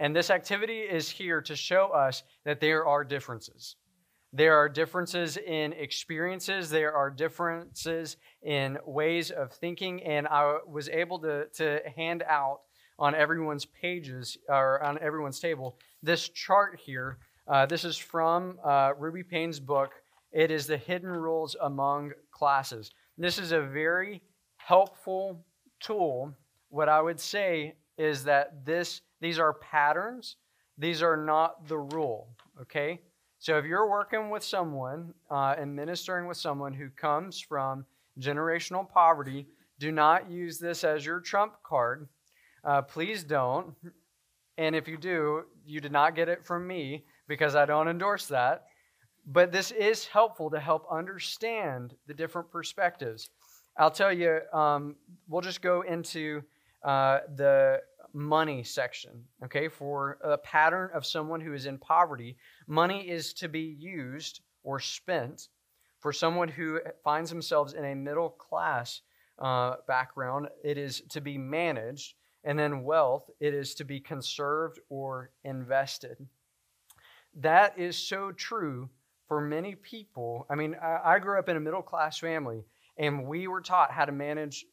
And 0.00 0.16
this 0.16 0.30
activity 0.30 0.80
is 0.80 1.10
here 1.10 1.42
to 1.42 1.54
show 1.54 1.88
us 1.88 2.22
that 2.46 2.58
there 2.58 2.86
are 2.86 3.04
differences. 3.04 3.76
There 4.32 4.56
are 4.56 4.68
differences 4.68 5.36
in 5.36 5.74
experiences, 5.74 6.70
there 6.70 6.94
are 6.94 7.10
differences 7.10 8.16
in 8.42 8.78
ways 8.86 9.30
of 9.30 9.52
thinking, 9.52 10.02
and 10.04 10.26
I 10.26 10.58
was 10.66 10.88
able 10.88 11.18
to, 11.18 11.48
to 11.54 11.80
hand 11.96 12.22
out 12.26 12.60
on 12.98 13.14
everyone's 13.14 13.66
pages 13.66 14.38
or 14.48 14.82
on 14.82 14.98
everyone's 15.00 15.38
table 15.38 15.76
this 16.02 16.30
chart 16.30 16.80
here. 16.82 17.18
Uh, 17.46 17.66
this 17.66 17.84
is 17.84 17.98
from 17.98 18.58
uh, 18.64 18.92
Ruby 18.96 19.22
Payne's 19.22 19.60
book. 19.60 19.90
It 20.32 20.50
is 20.50 20.66
the 20.66 20.78
hidden 20.78 21.10
rules 21.10 21.56
among 21.60 22.12
classes. 22.30 22.90
This 23.18 23.38
is 23.38 23.52
a 23.52 23.60
very 23.60 24.22
helpful 24.56 25.44
tool. 25.80 26.32
What 26.68 26.88
I 26.88 27.02
would 27.02 27.20
say 27.20 27.74
is 28.00 28.24
that 28.24 28.64
this 28.64 29.02
these 29.20 29.38
are 29.38 29.52
patterns. 29.52 30.36
These 30.78 31.02
are 31.02 31.16
not 31.16 31.68
the 31.68 31.78
rule. 31.78 32.28
Okay. 32.62 33.00
So 33.38 33.58
if 33.58 33.64
you're 33.64 33.88
working 33.88 34.30
with 34.30 34.42
someone 34.42 35.12
uh, 35.30 35.54
and 35.58 35.74
ministering 35.76 36.26
with 36.26 36.38
someone 36.38 36.72
who 36.72 36.88
comes 36.90 37.40
from 37.40 37.84
generational 38.18 38.88
poverty, 38.88 39.46
do 39.78 39.92
not 39.92 40.30
use 40.30 40.58
this 40.58 40.84
as 40.84 41.04
your 41.04 41.20
trump 41.20 41.54
card. 41.62 42.08
Uh, 42.64 42.82
please 42.82 43.22
don't. 43.22 43.74
And 44.58 44.74
if 44.74 44.88
you 44.88 44.96
do, 44.96 45.44
you 45.64 45.80
did 45.80 45.92
not 45.92 46.14
get 46.14 46.28
it 46.28 46.44
from 46.44 46.66
me 46.66 47.04
because 47.28 47.54
I 47.54 47.64
don't 47.64 47.88
endorse 47.88 48.26
that. 48.26 48.64
But 49.26 49.52
this 49.52 49.70
is 49.70 50.06
helpful 50.06 50.50
to 50.50 50.60
help 50.60 50.86
understand 50.90 51.94
the 52.06 52.14
different 52.14 52.50
perspectives. 52.50 53.30
I'll 53.78 53.90
tell 53.90 54.12
you, 54.12 54.40
um, 54.52 54.96
we'll 55.28 55.42
just 55.42 55.62
go 55.62 55.82
into 55.82 56.42
uh, 56.82 57.20
the 57.36 57.80
money 58.12 58.62
section, 58.62 59.24
okay? 59.44 59.68
For 59.68 60.18
a 60.22 60.38
pattern 60.38 60.90
of 60.94 61.06
someone 61.06 61.40
who 61.40 61.52
is 61.52 61.66
in 61.66 61.78
poverty, 61.78 62.36
money 62.66 63.08
is 63.08 63.32
to 63.34 63.48
be 63.48 63.76
used 63.78 64.40
or 64.62 64.80
spent. 64.80 65.48
For 65.98 66.12
someone 66.12 66.48
who 66.48 66.80
finds 67.04 67.30
themselves 67.30 67.74
in 67.74 67.84
a 67.84 67.94
middle 67.94 68.30
class 68.30 69.02
uh, 69.38 69.76
background, 69.86 70.48
it 70.64 70.78
is 70.78 71.02
to 71.10 71.20
be 71.20 71.38
managed. 71.38 72.14
And 72.42 72.58
then 72.58 72.84
wealth, 72.84 73.28
it 73.38 73.52
is 73.52 73.74
to 73.76 73.84
be 73.84 74.00
conserved 74.00 74.80
or 74.88 75.30
invested. 75.44 76.16
That 77.34 77.78
is 77.78 77.96
so 77.96 78.32
true 78.32 78.88
for 79.28 79.40
many 79.40 79.74
people. 79.74 80.46
I 80.50 80.54
mean, 80.54 80.74
I, 80.82 81.00
I 81.04 81.18
grew 81.18 81.38
up 81.38 81.48
in 81.48 81.56
a 81.56 81.60
middle 81.60 81.82
class 81.82 82.18
family, 82.18 82.64
and 82.96 83.26
we 83.26 83.46
were 83.46 83.60
taught 83.60 83.92
how 83.92 84.06
to 84.06 84.12
manage 84.12 84.64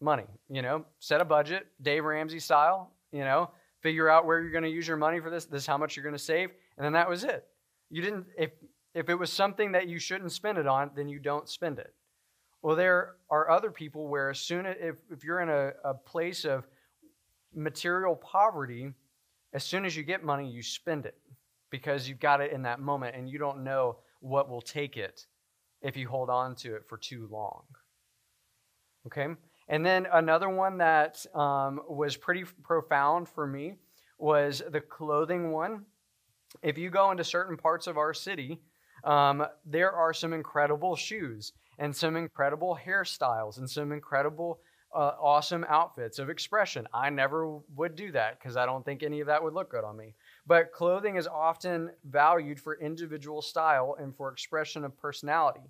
money. 0.00 0.26
You 0.48 0.62
know, 0.62 0.84
set 0.98 1.20
a 1.20 1.24
budget, 1.24 1.66
Dave 1.82 2.04
Ramsey 2.04 2.40
style. 2.40 2.92
You 3.12 3.20
know, 3.20 3.50
figure 3.82 4.08
out 4.08 4.26
where 4.26 4.40
you're 4.40 4.52
going 4.52 4.64
to 4.64 4.70
use 4.70 4.86
your 4.86 4.96
money 4.96 5.20
for 5.20 5.30
this. 5.30 5.44
This 5.44 5.62
is 5.62 5.66
how 5.66 5.78
much 5.78 5.96
you're 5.96 6.02
going 6.02 6.14
to 6.14 6.22
save, 6.22 6.50
and 6.76 6.84
then 6.84 6.92
that 6.92 7.08
was 7.08 7.24
it. 7.24 7.46
You 7.90 8.02
didn't. 8.02 8.26
If 8.36 8.50
if 8.94 9.08
it 9.10 9.14
was 9.14 9.30
something 9.30 9.72
that 9.72 9.88
you 9.88 9.98
shouldn't 9.98 10.32
spend 10.32 10.58
it 10.58 10.66
on, 10.66 10.90
then 10.96 11.08
you 11.08 11.18
don't 11.18 11.48
spend 11.48 11.78
it. 11.78 11.92
Well, 12.62 12.74
there 12.74 13.16
are 13.30 13.50
other 13.50 13.70
people 13.70 14.08
where 14.08 14.30
as 14.30 14.40
soon 14.40 14.66
as 14.66 14.76
if, 14.80 14.96
if 15.10 15.22
you're 15.22 15.40
in 15.40 15.50
a, 15.50 15.72
a 15.84 15.94
place 15.94 16.44
of 16.44 16.66
material 17.54 18.16
poverty, 18.16 18.92
as 19.52 19.64
soon 19.64 19.84
as 19.84 19.96
you 19.96 20.02
get 20.02 20.24
money, 20.24 20.50
you 20.50 20.62
spend 20.62 21.06
it 21.06 21.16
because 21.70 22.08
you've 22.08 22.20
got 22.20 22.40
it 22.40 22.52
in 22.52 22.62
that 22.62 22.80
moment 22.80 23.14
and 23.16 23.28
you 23.28 23.38
don't 23.38 23.62
know 23.62 23.98
what 24.20 24.48
will 24.48 24.62
take 24.62 24.96
it 24.96 25.26
if 25.82 25.96
you 25.96 26.08
hold 26.08 26.30
on 26.30 26.54
to 26.56 26.74
it 26.74 26.82
for 26.88 26.96
too 26.96 27.28
long. 27.30 27.62
Okay? 29.06 29.28
And 29.68 29.84
then 29.84 30.06
another 30.12 30.48
one 30.48 30.78
that 30.78 31.24
um, 31.34 31.80
was 31.88 32.16
pretty 32.16 32.44
profound 32.62 33.28
for 33.28 33.46
me 33.46 33.74
was 34.18 34.62
the 34.70 34.80
clothing 34.80 35.50
one. 35.50 35.84
If 36.62 36.78
you 36.78 36.90
go 36.90 37.10
into 37.10 37.24
certain 37.24 37.56
parts 37.56 37.86
of 37.86 37.98
our 37.98 38.14
city, 38.14 38.60
um, 39.04 39.44
there 39.64 39.92
are 39.92 40.12
some 40.12 40.32
incredible 40.32 40.96
shoes 40.96 41.52
and 41.78 41.94
some 41.94 42.16
incredible 42.16 42.78
hairstyles 42.86 43.58
and 43.58 43.68
some 43.68 43.92
incredible, 43.92 44.60
uh, 44.94 45.12
awesome 45.20 45.66
outfits 45.68 46.18
of 46.18 46.30
expression. 46.30 46.86
I 46.94 47.10
never 47.10 47.58
would 47.74 47.96
do 47.96 48.12
that 48.12 48.38
because 48.38 48.56
I 48.56 48.64
don't 48.66 48.84
think 48.84 49.02
any 49.02 49.20
of 49.20 49.26
that 49.26 49.42
would 49.42 49.52
look 49.52 49.70
good 49.70 49.84
on 49.84 49.96
me. 49.96 50.14
But 50.46 50.72
clothing 50.72 51.16
is 51.16 51.26
often 51.26 51.90
valued 52.04 52.60
for 52.60 52.80
individual 52.80 53.42
style 53.42 53.96
and 53.98 54.16
for 54.16 54.30
expression 54.30 54.84
of 54.84 54.96
personality 54.96 55.68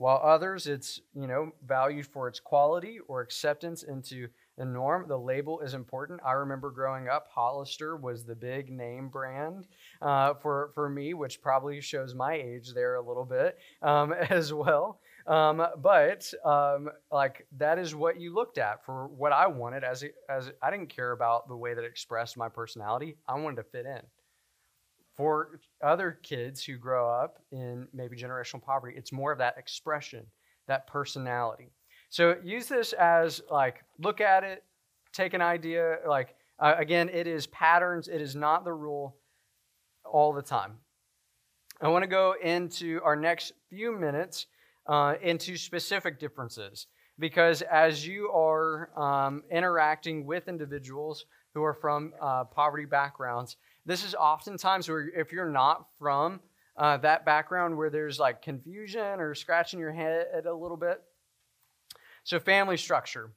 while 0.00 0.18
others 0.24 0.66
it's 0.66 1.02
you 1.14 1.26
know 1.26 1.52
valued 1.66 2.06
for 2.06 2.26
its 2.26 2.40
quality 2.40 2.98
or 3.06 3.20
acceptance 3.20 3.82
into 3.82 4.26
the 4.56 4.64
norm 4.64 5.04
the 5.06 5.16
label 5.16 5.60
is 5.60 5.74
important. 5.74 6.20
I 6.24 6.32
remember 6.32 6.70
growing 6.70 7.08
up 7.08 7.26
hollister 7.30 7.98
was 7.98 8.24
the 8.24 8.34
big 8.34 8.70
name 8.70 9.10
brand 9.10 9.66
uh, 10.00 10.32
for, 10.34 10.70
for 10.74 10.88
me 10.88 11.12
which 11.12 11.42
probably 11.42 11.82
shows 11.82 12.14
my 12.14 12.32
age 12.32 12.72
there 12.72 12.94
a 12.94 13.06
little 13.06 13.26
bit 13.26 13.58
um, 13.82 14.14
as 14.30 14.54
well. 14.54 15.00
Um, 15.26 15.66
but 15.82 16.32
um, 16.46 16.88
like 17.12 17.46
that 17.58 17.78
is 17.78 17.94
what 17.94 18.18
you 18.18 18.34
looked 18.34 18.56
at 18.56 18.82
for 18.86 19.06
what 19.08 19.32
i 19.32 19.46
wanted 19.46 19.84
as, 19.84 20.02
as 20.30 20.50
i 20.62 20.70
didn't 20.70 20.88
care 20.88 21.12
about 21.12 21.46
the 21.46 21.56
way 21.56 21.74
that 21.74 21.84
expressed 21.84 22.38
my 22.38 22.48
personality. 22.48 23.16
I 23.28 23.38
wanted 23.38 23.56
to 23.56 23.64
fit 23.64 23.84
in 23.84 24.00
for 25.20 25.60
other 25.84 26.18
kids 26.22 26.64
who 26.64 26.78
grow 26.78 27.06
up 27.12 27.42
in 27.52 27.86
maybe 27.92 28.16
generational 28.16 28.62
poverty, 28.62 28.94
it's 28.96 29.12
more 29.12 29.32
of 29.32 29.36
that 29.36 29.58
expression, 29.58 30.24
that 30.66 30.86
personality. 30.86 31.74
So 32.08 32.36
use 32.42 32.68
this 32.68 32.94
as 32.94 33.42
like, 33.50 33.84
look 33.98 34.22
at 34.22 34.44
it, 34.44 34.64
take 35.12 35.34
an 35.34 35.42
idea. 35.42 35.98
Like, 36.08 36.36
uh, 36.58 36.74
again, 36.78 37.10
it 37.10 37.26
is 37.26 37.46
patterns, 37.48 38.08
it 38.08 38.22
is 38.22 38.34
not 38.34 38.64
the 38.64 38.72
rule 38.72 39.18
all 40.10 40.32
the 40.32 40.40
time. 40.40 40.78
I 41.82 41.88
want 41.88 42.02
to 42.02 42.08
go 42.08 42.34
into 42.42 43.02
our 43.04 43.14
next 43.14 43.52
few 43.68 43.92
minutes 43.92 44.46
uh, 44.86 45.16
into 45.20 45.58
specific 45.58 46.18
differences 46.18 46.86
because 47.18 47.60
as 47.60 48.06
you 48.06 48.30
are 48.30 48.88
um, 48.98 49.42
interacting 49.50 50.24
with 50.24 50.48
individuals 50.48 51.26
who 51.52 51.62
are 51.62 51.74
from 51.74 52.14
uh, 52.22 52.44
poverty 52.44 52.86
backgrounds, 52.86 53.58
this 53.86 54.04
is 54.04 54.14
oftentimes 54.14 54.88
where 54.88 55.08
if 55.08 55.32
you're 55.32 55.50
not 55.50 55.86
from 55.98 56.40
uh, 56.76 56.96
that 56.98 57.24
background 57.24 57.76
where 57.76 57.90
there's 57.90 58.18
like 58.18 58.42
confusion 58.42 59.20
or 59.20 59.34
scratching 59.34 59.78
your 59.78 59.92
head 59.92 60.26
a 60.46 60.52
little 60.52 60.76
bit. 60.76 61.02
So, 62.24 62.38
family 62.40 62.76
structure. 62.76 63.32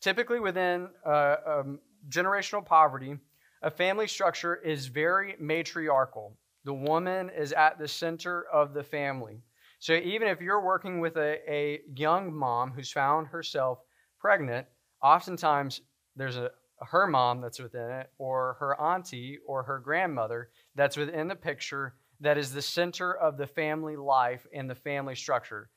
Typically, 0.00 0.40
within 0.40 0.88
uh, 1.06 1.36
um, 1.46 1.78
generational 2.08 2.64
poverty, 2.64 3.16
a 3.62 3.70
family 3.70 4.08
structure 4.08 4.56
is 4.56 4.86
very 4.86 5.36
matriarchal. 5.38 6.36
The 6.64 6.74
woman 6.74 7.30
is 7.30 7.52
at 7.52 7.78
the 7.78 7.88
center 7.88 8.46
of 8.52 8.74
the 8.74 8.82
family. 8.82 9.40
So, 9.78 9.94
even 9.94 10.28
if 10.28 10.40
you're 10.40 10.64
working 10.64 11.00
with 11.00 11.16
a, 11.16 11.38
a 11.50 11.80
young 11.94 12.32
mom 12.32 12.72
who's 12.72 12.90
found 12.90 13.28
herself 13.28 13.80
pregnant, 14.18 14.66
oftentimes 15.02 15.80
there's 16.16 16.36
a, 16.36 16.50
her 16.90 17.06
mom 17.06 17.40
that's 17.40 17.58
within 17.58 17.90
it, 17.90 18.10
or 18.18 18.56
her 18.60 18.80
auntie, 18.80 19.38
or 19.46 19.62
her 19.62 19.78
grandmother 19.78 20.50
that's 20.74 20.96
within 20.96 21.28
the 21.28 21.36
picture 21.36 21.94
that 22.20 22.38
is 22.38 22.52
the 22.52 22.62
center 22.62 23.12
of 23.14 23.36
the 23.36 23.46
family 23.46 23.96
life 23.96 24.46
and 24.54 24.70
the 24.70 24.74
family 24.74 25.14
structure. 25.14 25.70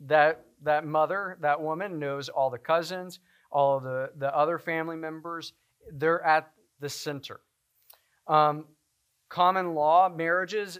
That, 0.00 0.44
that 0.62 0.86
mother, 0.86 1.38
that 1.42 1.60
woman 1.60 1.98
knows 1.98 2.28
all 2.28 2.50
the 2.50 2.58
cousins, 2.58 3.20
all 3.50 3.76
of 3.76 3.84
the, 3.84 4.10
the 4.16 4.34
other 4.36 4.58
family 4.58 4.96
members. 4.96 5.52
They're 5.92 6.24
at 6.24 6.50
the 6.80 6.88
center. 6.88 7.40
Um, 8.26 8.66
common 9.28 9.74
law 9.74 10.08
marriages 10.08 10.78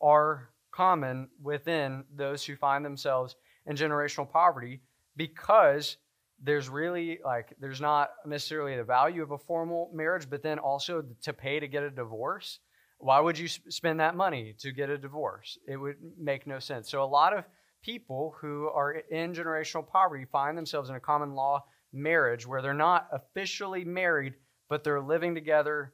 are 0.00 0.50
common 0.70 1.28
within 1.42 2.04
those 2.14 2.44
who 2.44 2.56
find 2.56 2.84
themselves 2.84 3.36
in 3.66 3.76
generational 3.76 4.30
poverty 4.30 4.80
because 5.16 5.98
there's 6.42 6.68
really 6.68 7.20
like 7.24 7.54
there's 7.60 7.80
not 7.80 8.10
necessarily 8.26 8.76
the 8.76 8.84
value 8.84 9.22
of 9.22 9.30
a 9.30 9.38
formal 9.38 9.90
marriage 9.94 10.28
but 10.28 10.42
then 10.42 10.58
also 10.58 11.04
to 11.22 11.32
pay 11.32 11.60
to 11.60 11.68
get 11.68 11.82
a 11.82 11.90
divorce 11.90 12.58
why 13.02 13.18
would 13.18 13.36
you 13.36 13.48
spend 13.48 13.98
that 13.98 14.14
money 14.14 14.54
to 14.60 14.70
get 14.70 14.88
a 14.88 14.96
divorce? 14.96 15.58
It 15.66 15.76
would 15.76 15.96
make 16.16 16.46
no 16.46 16.60
sense. 16.60 16.88
So 16.88 17.02
a 17.02 17.04
lot 17.04 17.36
of 17.36 17.44
people 17.82 18.36
who 18.40 18.68
are 18.68 18.92
in 18.92 19.32
generational 19.32 19.86
poverty 19.86 20.24
find 20.30 20.56
themselves 20.56 20.88
in 20.88 20.94
a 20.94 21.00
common 21.00 21.34
law 21.34 21.64
marriage 21.92 22.46
where 22.46 22.62
they're 22.62 22.72
not 22.72 23.08
officially 23.12 23.84
married 23.84 24.34
but 24.70 24.84
they're 24.84 25.02
living 25.02 25.34
together. 25.34 25.92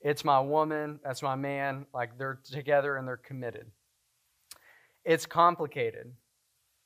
It's 0.00 0.24
my 0.24 0.40
woman 0.40 0.98
that's 1.04 1.22
my 1.22 1.36
man 1.36 1.86
like 1.94 2.18
they're 2.18 2.40
together 2.44 2.96
and 2.96 3.06
they're 3.06 3.16
committed. 3.16 3.70
It's 5.04 5.26
complicated. 5.26 6.12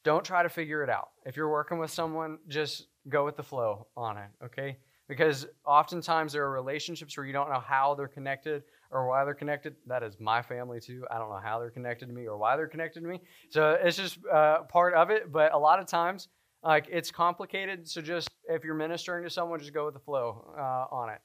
Don't 0.04 0.24
try 0.24 0.42
to 0.42 0.50
figure 0.50 0.84
it 0.84 0.90
out. 0.90 1.08
If 1.24 1.36
you're 1.36 1.50
working 1.50 1.78
with 1.78 1.90
someone 1.90 2.38
just 2.46 2.86
go 3.08 3.24
with 3.24 3.36
the 3.36 3.42
flow 3.42 3.86
on 3.96 4.16
it, 4.18 4.28
okay? 4.44 4.76
because 5.12 5.46
oftentimes 5.66 6.32
there 6.32 6.44
are 6.44 6.50
relationships 6.50 7.16
where 7.18 7.26
you 7.26 7.34
don't 7.34 7.50
know 7.50 7.60
how 7.60 7.94
they're 7.94 8.08
connected 8.08 8.62
or 8.90 9.06
why 9.06 9.24
they're 9.24 9.34
connected. 9.34 9.74
That 9.86 10.02
is 10.02 10.18
my 10.18 10.40
family 10.40 10.80
too. 10.80 11.04
I 11.10 11.18
don't 11.18 11.28
know 11.28 11.40
how 11.42 11.58
they're 11.58 11.70
connected 11.70 12.06
to 12.06 12.14
me 12.14 12.26
or 12.26 12.38
why 12.38 12.56
they're 12.56 12.66
connected 12.66 13.00
to 13.00 13.06
me. 13.06 13.20
So 13.50 13.78
it's 13.82 13.98
just 13.98 14.18
uh, 14.32 14.62
part 14.62 14.94
of 14.94 15.10
it. 15.10 15.30
But 15.30 15.52
a 15.52 15.58
lot 15.58 15.80
of 15.80 15.86
times, 15.86 16.28
like 16.62 16.86
it's 16.90 17.10
complicated. 17.10 17.86
So 17.86 18.00
just 18.00 18.30
if 18.48 18.64
you're 18.64 18.74
ministering 18.74 19.24
to 19.24 19.30
someone, 19.30 19.58
just 19.58 19.74
go 19.74 19.84
with 19.84 19.94
the 19.94 20.00
flow 20.00 20.54
uh, 20.56 20.94
on 20.94 21.10
it. 21.10 21.20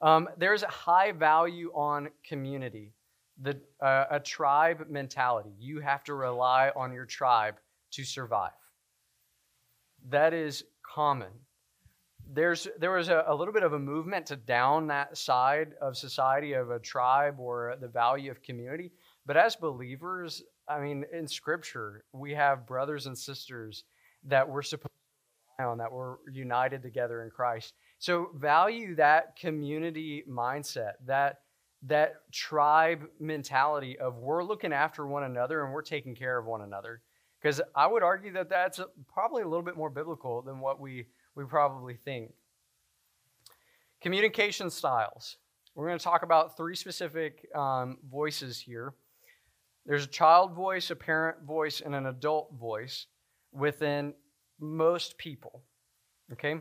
Um, 0.00 0.28
there's 0.36 0.64
a 0.64 0.68
high 0.68 1.12
value 1.12 1.70
on 1.74 2.08
community, 2.26 2.92
the 3.40 3.60
uh, 3.80 4.06
a 4.10 4.20
tribe 4.20 4.86
mentality. 4.88 5.50
You 5.60 5.80
have 5.80 6.02
to 6.04 6.14
rely 6.14 6.72
on 6.74 6.92
your 6.92 7.04
tribe 7.04 7.56
to 7.92 8.04
survive. 8.04 8.50
That 10.08 10.32
is 10.34 10.64
common. 10.92 11.30
There's 12.30 12.68
there 12.78 12.92
was 12.92 13.08
a, 13.08 13.24
a, 13.26 13.34
little 13.34 13.54
bit 13.54 13.62
of 13.62 13.72
a 13.72 13.78
movement 13.78 14.26
to 14.26 14.36
down 14.36 14.86
that 14.88 15.16
side 15.16 15.72
of 15.80 15.96
society 15.96 16.52
of 16.52 16.70
a 16.70 16.78
tribe 16.78 17.40
or 17.40 17.76
the 17.80 17.88
value 17.88 18.30
of 18.30 18.42
community. 18.42 18.92
But 19.24 19.36
as 19.36 19.56
believers 19.56 20.42
i 20.68 20.80
mean 20.80 21.04
in 21.12 21.26
scripture 21.26 22.04
we 22.12 22.34
have 22.34 22.66
brothers 22.66 23.06
and 23.06 23.16
sisters 23.16 23.84
that 24.24 24.46
we're 24.48 24.62
supposed 24.62 24.92
to 24.92 25.62
rely 25.62 25.70
on 25.70 25.78
that 25.78 25.90
we're 25.90 26.16
united 26.32 26.82
together 26.82 27.22
in 27.22 27.30
christ. 27.30 27.74
So 27.98 28.30
value 28.34 28.94
that 28.96 29.36
community 29.36 30.24
mindset 30.28 30.92
that 31.06 31.40
that 31.82 32.16
tribe 32.32 33.04
mentality 33.20 33.98
of 33.98 34.18
we're 34.18 34.44
looking 34.44 34.72
after 34.72 35.06
one 35.06 35.22
another 35.22 35.64
and 35.64 35.72
we're 35.72 35.82
taking 35.82 36.14
care 36.14 36.36
of 36.36 36.44
one 36.44 36.62
another 36.62 37.00
because 37.40 37.60
i 37.74 37.86
would 37.86 38.02
argue 38.02 38.32
that 38.32 38.48
that's 38.48 38.80
probably 39.12 39.42
a 39.42 39.48
little 39.48 39.64
bit 39.64 39.76
more 39.76 39.90
biblical 39.90 40.42
than 40.42 40.60
what 40.60 40.80
we 40.80 41.06
we 41.38 41.44
probably 41.44 41.94
think. 41.94 42.32
Communication 44.02 44.70
styles. 44.70 45.36
We're 45.74 45.86
going 45.86 45.98
to 45.98 46.04
talk 46.04 46.24
about 46.24 46.56
three 46.56 46.74
specific 46.74 47.46
um, 47.54 47.98
voices 48.10 48.58
here. 48.58 48.94
There's 49.86 50.04
a 50.04 50.08
child 50.08 50.54
voice, 50.54 50.90
a 50.90 50.96
parent 50.96 51.44
voice, 51.46 51.80
and 51.80 51.94
an 51.94 52.06
adult 52.06 52.52
voice 52.58 53.06
within 53.52 54.14
most 54.58 55.16
people. 55.16 55.62
Okay? 56.32 56.56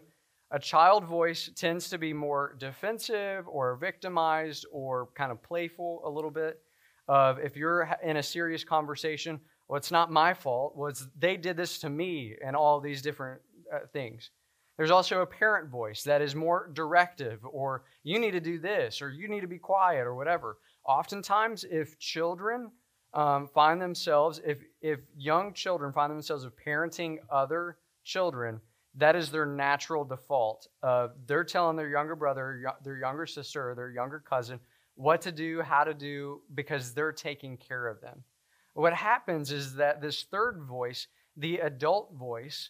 A 0.51 0.59
child 0.59 1.03
voice 1.05 1.49
tends 1.55 1.89
to 1.89 1.97
be 1.97 2.13
more 2.13 2.55
defensive 2.59 3.47
or 3.47 3.75
victimized 3.77 4.65
or 4.71 5.09
kind 5.15 5.31
of 5.31 5.41
playful 5.41 6.03
a 6.05 6.09
little 6.09 6.31
bit. 6.31 6.61
Of 7.09 7.39
if 7.39 7.55
you're 7.57 7.89
in 8.03 8.17
a 8.17 8.23
serious 8.23 8.63
conversation, 8.63 9.39
well, 9.67 9.77
it's 9.77 9.91
not 9.91 10.11
my 10.11 10.33
fault. 10.33 10.75
Well, 10.75 10.93
they 11.17 11.37
did 11.37 11.57
this 11.57 11.79
to 11.79 11.89
me, 11.89 12.35
and 12.43 12.55
all 12.55 12.79
these 12.79 13.01
different 13.01 13.41
uh, 13.73 13.79
things. 13.91 14.31
There's 14.77 14.91
also 14.91 15.21
a 15.21 15.25
parent 15.25 15.69
voice 15.69 16.03
that 16.03 16.21
is 16.21 16.35
more 16.35 16.69
directive, 16.73 17.39
or 17.43 17.83
you 18.03 18.19
need 18.19 18.31
to 18.31 18.39
do 18.39 18.59
this, 18.59 19.01
or 19.01 19.09
you 19.09 19.27
need 19.27 19.41
to 19.41 19.47
be 19.47 19.57
quiet, 19.57 20.05
or 20.05 20.15
whatever. 20.15 20.57
Oftentimes, 20.85 21.65
if 21.69 21.97
children 21.99 22.71
um, 23.13 23.47
find 23.47 23.81
themselves, 23.81 24.39
if, 24.45 24.59
if 24.81 24.99
young 25.17 25.53
children 25.53 25.91
find 25.91 26.11
themselves 26.11 26.43
of 26.43 26.53
parenting 26.55 27.17
other 27.29 27.77
children, 28.03 28.61
that 28.95 29.15
is 29.15 29.31
their 29.31 29.45
natural 29.45 30.05
default. 30.05 30.67
Uh, 30.83 31.09
they're 31.25 31.43
telling 31.43 31.75
their 31.75 31.89
younger 31.89 32.15
brother, 32.15 32.63
their 32.83 32.97
younger 32.97 33.25
sister, 33.25 33.71
or 33.71 33.75
their 33.75 33.89
younger 33.89 34.19
cousin 34.19 34.59
what 34.95 35.21
to 35.21 35.31
do, 35.31 35.61
how 35.61 35.83
to 35.83 35.93
do, 35.93 36.41
because 36.55 36.93
they're 36.93 37.11
taking 37.11 37.55
care 37.57 37.87
of 37.87 38.01
them. 38.01 38.23
What 38.77 38.93
happens 38.93 39.51
is 39.51 39.73
that 39.77 40.01
this 40.01 40.27
third 40.29 40.61
voice, 40.61 41.07
the 41.35 41.57
adult 41.57 42.13
voice, 42.13 42.69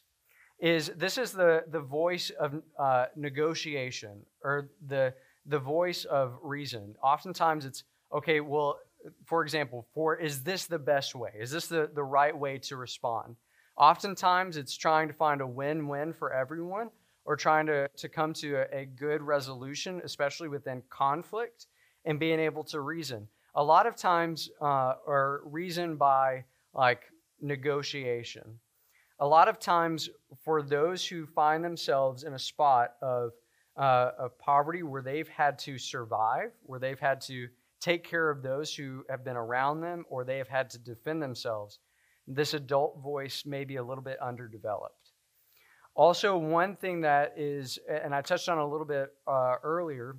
is 0.58 0.89
this 0.95 1.18
is 1.18 1.34
the, 1.34 1.66
the 1.68 1.82
voice 1.82 2.30
of 2.39 2.62
uh, 2.80 3.08
negotiation 3.18 4.22
or 4.41 4.70
the, 4.88 5.14
the 5.45 5.60
voice 5.60 6.05
of 6.05 6.39
reason. 6.41 6.95
Oftentimes 7.03 7.66
it's, 7.66 7.84
okay, 8.16 8.39
well, 8.39 8.80
for 9.26 9.43
example, 9.43 9.86
for 9.93 10.16
is 10.16 10.43
this 10.43 10.66
the 10.66 10.80
best 10.80 11.14
way? 11.14 11.32
Is 11.38 11.51
this 11.51 11.68
the, 11.68 11.91
the 11.93 12.05
right 12.05 12.36
way 12.36 12.58
to 12.60 12.78
respond? 12.78 13.36
Oftentimes 13.76 14.55
it's 14.55 14.78
trying 14.78 15.10
to 15.10 15.14
find 15.14 15.41
a 15.41 15.47
win 15.47 15.89
win 15.89 16.14
for 16.14 16.32
everyone 16.32 16.89
or 17.26 17.36
trying 17.36 17.66
to, 17.66 17.89
to 17.97 18.08
come 18.08 18.32
to 18.36 18.55
a, 18.55 18.84
a 18.84 18.86
good 18.86 19.22
resolution, 19.22 19.99
especially 20.05 20.47
within 20.47 20.84
conflict, 20.89 21.66
and 22.05 22.18
being 22.18 22.39
able 22.39 22.64
to 22.64 22.80
reason. 22.80 23.28
A 23.58 23.64
lot 23.64 23.86
of 23.88 23.97
times, 23.97 24.49
uh, 24.62 24.93
or 25.05 25.41
reason 25.45 25.97
by 25.97 26.45
like 26.74 27.01
negotiation 27.41 28.60
a 29.20 29.28
lot 29.28 29.47
of 29.47 29.60
times 29.60 30.10
for 30.43 30.62
those 30.62 31.05
who 31.05 31.26
find 31.26 31.64
themselves 31.64 32.24
in 32.24 32.34
a 32.34 32.39
spot 32.39 32.93
of, 33.01 33.32
uh, 33.76 34.12
of 34.18 34.38
poverty 34.38 34.84
where 34.84 35.01
they've 35.01 35.28
had 35.28 35.58
to 35.60 35.78
survive, 35.78 36.51
where 36.64 36.80
they've 36.80 36.99
had 36.99 37.22
to 37.22 37.47
take 37.80 38.03
care 38.03 38.30
of 38.30 38.41
those 38.41 38.74
who 38.74 39.03
have 39.10 39.24
been 39.24 39.38
around 39.38 39.82
them, 39.82 40.05
or 40.10 40.24
they 40.24 40.38
have 40.38 40.47
had 40.47 40.70
to 40.70 40.80
defend 40.80 41.22
themselves, 41.22 41.80
this 42.28 42.53
adult 42.53 42.99
voice 43.01 43.43
may 43.45 43.64
be 43.64 43.78
a 43.78 43.84
little 43.84 44.03
bit 44.03 44.20
underdeveloped. 44.20 45.12
Also, 45.95 46.38
one 46.38 46.76
thing 46.76 47.01
that 47.01 47.34
is, 47.38 47.80
and 47.89 48.14
I 48.14 48.22
touched 48.22 48.49
on 48.49 48.60
a 48.60 48.68
little 48.68 48.86
bit 48.86 49.14
uh, 49.26 49.55
earlier, 49.64 50.16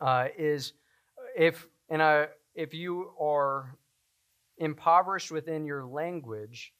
uh, 0.00 0.28
is 0.38 0.72
if 1.36 1.66
in 1.90 2.00
a 2.00 2.28
if 2.56 2.74
you 2.74 3.12
are 3.20 3.78
impoverished 4.58 5.30
within 5.30 5.64
your 5.64 5.84
language, 5.84 6.72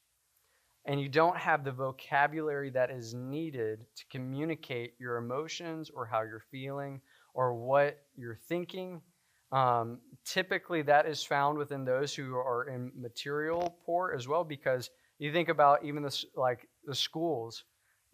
and 0.87 1.01
you 1.01 1.09
don't 1.09 1.37
have 1.37 1.65
the 1.65 1.71
vocabulary 1.71 2.69
that 2.69 2.89
is 2.89 3.13
needed 3.13 3.85
to 3.95 4.05
communicate 4.09 4.93
your 4.99 5.17
emotions 5.17 5.91
or 5.93 6.05
how 6.05 6.21
you're 6.21 6.45
feeling 6.49 7.01
or 7.33 7.53
what 7.53 7.99
you're 8.15 8.39
thinking, 8.47 9.01
um, 9.51 9.99
typically 10.25 10.81
that 10.81 11.05
is 11.05 11.23
found 11.23 11.57
within 11.57 11.83
those 11.83 12.15
who 12.15 12.35
are 12.35 12.69
in 12.69 12.91
material 12.95 13.77
poor 13.85 14.13
as 14.15 14.27
well 14.27 14.45
because 14.45 14.89
you 15.19 15.31
think 15.31 15.49
about 15.49 15.83
even 15.83 16.03
the 16.03 16.25
like 16.35 16.67
the 16.85 16.95
schools 16.95 17.65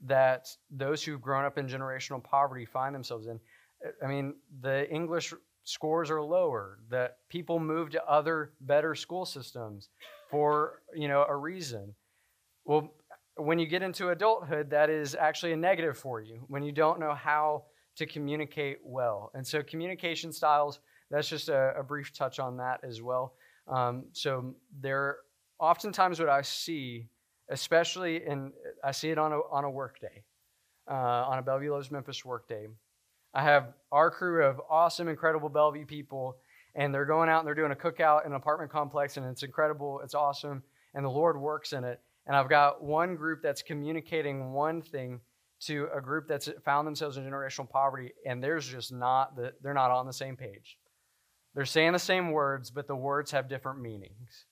that 0.06 0.48
those 0.72 1.04
who've 1.04 1.22
grown 1.22 1.46
up 1.46 1.58
in 1.58 1.68
generational 1.68 2.24
poverty 2.24 2.66
find 2.66 2.94
themselves 2.94 3.28
in. 3.28 3.40
I 4.04 4.08
mean 4.08 4.36
the 4.62 4.90
english 4.92 5.34
scores 5.64 6.10
are 6.10 6.22
lower 6.22 6.80
that 6.90 7.18
people 7.30 7.60
move 7.60 7.90
to 7.92 8.04
other 8.06 8.52
better 8.62 8.96
school 8.96 9.26
systems 9.26 9.90
for 10.30 10.82
you 10.96 11.08
know 11.08 11.26
a 11.28 11.36
reason 11.36 11.94
well, 12.66 12.94
when 13.36 13.60
you 13.60 13.66
get 13.66 13.82
into 13.82 14.10
adulthood, 14.10 14.70
that 14.70 14.90
is 14.90 15.16
actually 15.16 15.54
a 15.54 15.58
negative 15.58 15.98
for 15.98 16.22
you 16.22 16.44
when 16.48 16.64
you 16.64 16.72
don't 16.72 17.00
know 17.00 17.14
how 17.14 17.64
to 17.96 18.06
communicate 18.06 18.78
well. 18.84 19.32
And 19.34 19.46
so, 19.46 19.62
communication 19.64 20.32
styles, 20.32 20.80
that's 21.10 21.28
just 21.28 21.50
a, 21.50 21.74
a 21.78 21.84
brief 21.84 22.14
touch 22.14 22.40
on 22.40 22.58
that 22.58 22.80
as 22.84 23.02
well. 23.02 23.34
Um, 23.68 24.06
so, 24.14 24.56
there 24.80 25.18
oftentimes 25.60 26.20
what 26.20 26.30
I 26.30 26.42
see, 26.42 27.08
especially 27.50 28.26
in, 28.26 28.54
I 28.84 28.92
see 28.92 29.10
it 29.10 29.18
on 29.18 29.32
a, 29.34 29.40
on 29.52 29.64
a 29.64 29.70
work 29.70 30.00
day, 30.00 30.24
uh, 30.90 30.94
on 30.94 31.40
a 31.40 31.42
Bellevue 31.42 31.74
Loves 31.74 31.92
Memphis 31.92 32.24
work 32.24 32.48
day. 32.48 32.68
I 33.34 33.44
have 33.44 33.74
our 33.92 34.12
crew 34.12 34.46
of 34.46 34.62
awesome, 34.70 35.08
incredible 35.08 35.50
Bellevue 35.50 35.86
people, 35.86 36.38
and 36.76 36.94
they're 36.94 37.06
going 37.06 37.30
out 37.30 37.40
and 37.40 37.48
they're 37.48 37.56
doing 37.56 37.72
a 37.72 37.76
cookout 37.76 38.26
in 38.26 38.32
an 38.32 38.36
apartment 38.36 38.72
complex, 38.72 39.18
and 39.18 39.26
it's 39.26 39.44
incredible, 39.44 40.02
it's 40.04 40.14
awesome, 40.14 40.64
and 40.94 41.04
the 41.04 41.10
Lord 41.10 41.40
works 41.40 41.74
in 41.74 41.84
it. 41.84 42.00
And 42.26 42.36
I've 42.36 42.50
got 42.50 42.84
one 42.84 43.16
group 43.16 43.42
that's 43.42 43.62
communicating 43.62 44.54
one 44.54 44.82
thing 44.82 45.20
to 45.62 45.88
a 45.96 46.02
group 46.02 46.28
that's 46.28 46.50
found 46.64 46.86
themselves 46.88 47.18
in 47.18 47.24
generational 47.24 47.70
poverty, 47.70 48.14
and 48.26 48.44
there's 48.44 48.68
just 48.68 48.92
not 48.92 49.36
the, 49.36 49.54
they're 49.62 49.74
not 49.74 49.92
on 49.92 50.06
the 50.06 50.14
same 50.14 50.36
page. 50.36 50.78
They're 51.56 51.66
saying 51.66 51.94
the 51.94 52.00
same 52.00 52.32
words, 52.32 52.72
but 52.72 52.88
the 52.88 52.96
words 52.96 53.32
have 53.32 53.50
different 53.50 53.82
meanings. 53.82 54.46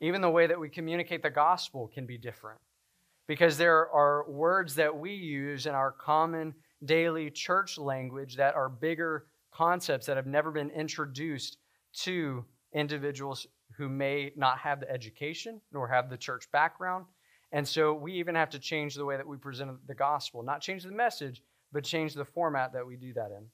Even 0.00 0.20
the 0.20 0.30
way 0.30 0.46
that 0.46 0.58
we 0.58 0.68
communicate 0.68 1.22
the 1.22 1.30
gospel 1.30 1.90
can 1.92 2.06
be 2.06 2.16
different 2.16 2.60
because 3.26 3.58
there 3.58 3.88
are 3.90 4.28
words 4.28 4.74
that 4.76 4.96
we 4.96 5.12
use 5.12 5.66
in 5.66 5.74
our 5.74 5.92
common 5.92 6.54
daily 6.84 7.30
church 7.30 7.78
language 7.78 8.36
that 8.36 8.54
are 8.54 8.68
bigger 8.68 9.26
concepts 9.52 10.06
that 10.06 10.16
have 10.16 10.26
never 10.26 10.50
been 10.50 10.70
introduced 10.70 11.58
to 11.92 12.44
individuals 12.72 13.46
who 13.76 13.88
may 13.88 14.32
not 14.36 14.58
have 14.58 14.80
the 14.80 14.90
education 14.90 15.60
nor 15.72 15.88
have 15.88 16.10
the 16.10 16.16
church 16.16 16.50
background. 16.52 17.06
And 17.52 17.66
so 17.66 17.92
we 17.92 18.12
even 18.14 18.34
have 18.34 18.50
to 18.50 18.58
change 18.58 18.94
the 18.94 19.04
way 19.04 19.16
that 19.16 19.26
we 19.26 19.36
present 19.36 19.86
the 19.86 19.94
gospel, 19.94 20.42
not 20.42 20.60
change 20.60 20.84
the 20.84 20.92
message, 20.92 21.42
but 21.72 21.84
change 21.84 22.14
the 22.14 22.24
format 22.24 22.72
that 22.72 22.86
we 22.86 22.96
do 22.96 23.12
that 23.14 23.30
in. 23.36 23.46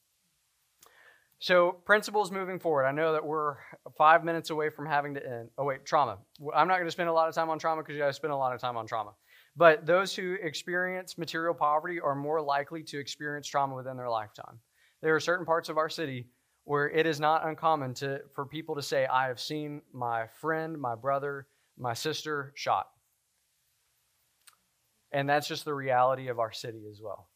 So, 1.38 1.72
principles 1.84 2.30
moving 2.32 2.58
forward. 2.58 2.86
I 2.86 2.92
know 2.92 3.12
that 3.12 3.24
we're 3.24 3.56
five 3.98 4.24
minutes 4.24 4.48
away 4.48 4.70
from 4.70 4.86
having 4.86 5.14
to 5.14 5.26
end. 5.26 5.50
Oh, 5.58 5.64
wait, 5.64 5.84
trauma. 5.84 6.16
I'm 6.54 6.66
not 6.66 6.76
going 6.76 6.86
to 6.86 6.90
spend 6.90 7.10
a 7.10 7.12
lot 7.12 7.28
of 7.28 7.34
time 7.34 7.50
on 7.50 7.58
trauma 7.58 7.82
because 7.82 7.94
you 7.94 8.00
guys 8.00 8.16
spend 8.16 8.32
a 8.32 8.36
lot 8.36 8.54
of 8.54 8.60
time 8.60 8.78
on 8.78 8.86
trauma. 8.86 9.12
But 9.56 9.86
those 9.86 10.14
who 10.14 10.34
experience 10.34 11.16
material 11.16 11.54
poverty 11.54 11.98
are 11.98 12.14
more 12.14 12.42
likely 12.42 12.82
to 12.84 12.98
experience 12.98 13.46
trauma 13.46 13.74
within 13.74 13.96
their 13.96 14.10
lifetime. 14.10 14.58
There 15.02 15.14
are 15.14 15.20
certain 15.20 15.46
parts 15.46 15.68
of 15.68 15.78
our 15.78 15.88
city 15.88 16.28
where 16.64 16.90
it 16.90 17.06
is 17.06 17.20
not 17.20 17.46
uncommon 17.46 17.94
to, 17.94 18.20
for 18.34 18.44
people 18.44 18.74
to 18.74 18.82
say, 18.82 19.06
I 19.06 19.28
have 19.28 19.40
seen 19.40 19.82
my 19.92 20.26
friend, 20.40 20.78
my 20.78 20.94
brother, 20.94 21.46
my 21.78 21.94
sister 21.94 22.52
shot. 22.54 22.88
And 25.12 25.28
that's 25.28 25.48
just 25.48 25.64
the 25.64 25.74
reality 25.74 26.28
of 26.28 26.38
our 26.38 26.52
city 26.52 26.82
as 26.90 27.00
well. 27.00 27.28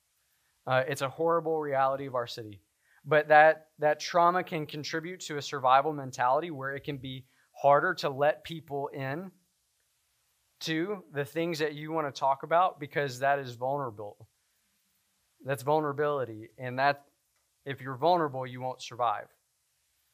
Uh, 0.67 0.83
it's 0.89 1.03
a 1.03 1.09
horrible 1.09 1.59
reality 1.59 2.07
of 2.07 2.15
our 2.15 2.27
city. 2.27 2.61
But 3.05 3.29
that, 3.29 3.69
that 3.79 4.01
trauma 4.01 4.45
can 4.45 4.67
contribute 4.67 5.21
to 5.21 5.39
a 5.39 5.43
survival 5.43 5.93
mentality 5.93 6.51
where 6.51 6.75
it 6.75 6.85
can 6.85 6.99
be 6.99 7.25
harder 7.53 7.95
to 7.95 8.11
let 8.11 8.45
people 8.45 8.89
in 8.93 9.31
to 10.61 11.03
the 11.13 11.25
things 11.25 11.59
that 11.59 11.75
you 11.75 11.93
want 11.93 12.13
to 12.13 12.19
talk 12.19 12.43
about 12.43 12.79
because 12.79 13.19
that 13.21 13.39
is 13.39 13.55
vulnerable. 13.55 14.29
That's 15.45 15.63
vulnerability. 15.63 16.49
And 16.59 16.79
that 16.79 17.05
if 17.65 17.81
you're 17.81 17.97
vulnerable, 17.97 18.47
you 18.47 18.61
won't 18.61 18.83
survive. 18.83 19.27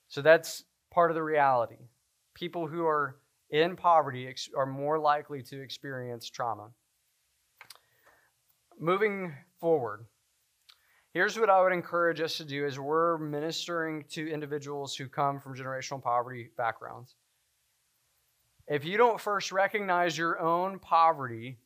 So 0.08 0.22
that's 0.22 0.64
part 0.92 1.10
of 1.10 1.14
the 1.14 1.22
reality. 1.22 1.88
People 2.34 2.66
who 2.66 2.86
are 2.86 3.16
in 3.50 3.76
poverty 3.76 4.28
ex- 4.28 4.50
are 4.56 4.66
more 4.66 4.98
likely 4.98 5.42
to 5.42 5.60
experience 5.60 6.28
trauma. 6.28 6.70
Moving 8.78 9.32
forward, 9.60 10.04
here's 11.12 11.38
what 11.38 11.50
I 11.50 11.62
would 11.62 11.72
encourage 11.72 12.20
us 12.20 12.36
to 12.36 12.44
do 12.44 12.66
as 12.66 12.78
we're 12.78 13.18
ministering 13.18 14.04
to 14.10 14.30
individuals 14.30 14.94
who 14.94 15.08
come 15.08 15.40
from 15.40 15.56
generational 15.56 16.02
poverty 16.02 16.50
backgrounds. 16.56 17.14
If 18.68 18.84
you 18.84 18.96
don't 18.96 19.20
first 19.20 19.52
recognize 19.52 20.18
your 20.18 20.40
own 20.40 20.78
poverty, 20.78 21.58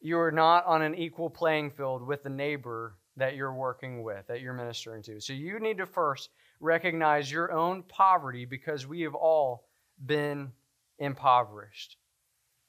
you 0.00 0.18
are 0.18 0.30
not 0.32 0.64
on 0.66 0.82
an 0.82 0.94
equal 0.94 1.30
playing 1.30 1.70
field 1.70 2.06
with 2.06 2.22
the 2.22 2.30
neighbor 2.30 2.96
that 3.16 3.34
you're 3.34 3.54
working 3.54 4.02
with, 4.02 4.26
that 4.28 4.40
you're 4.40 4.52
ministering 4.52 5.02
to. 5.02 5.20
So 5.20 5.32
you 5.32 5.58
need 5.58 5.78
to 5.78 5.86
first 5.86 6.30
recognize 6.60 7.30
your 7.30 7.52
own 7.52 7.82
poverty 7.82 8.44
because 8.44 8.86
we 8.86 9.02
have 9.02 9.14
all 9.14 9.68
been 10.04 10.52
impoverished 10.98 11.96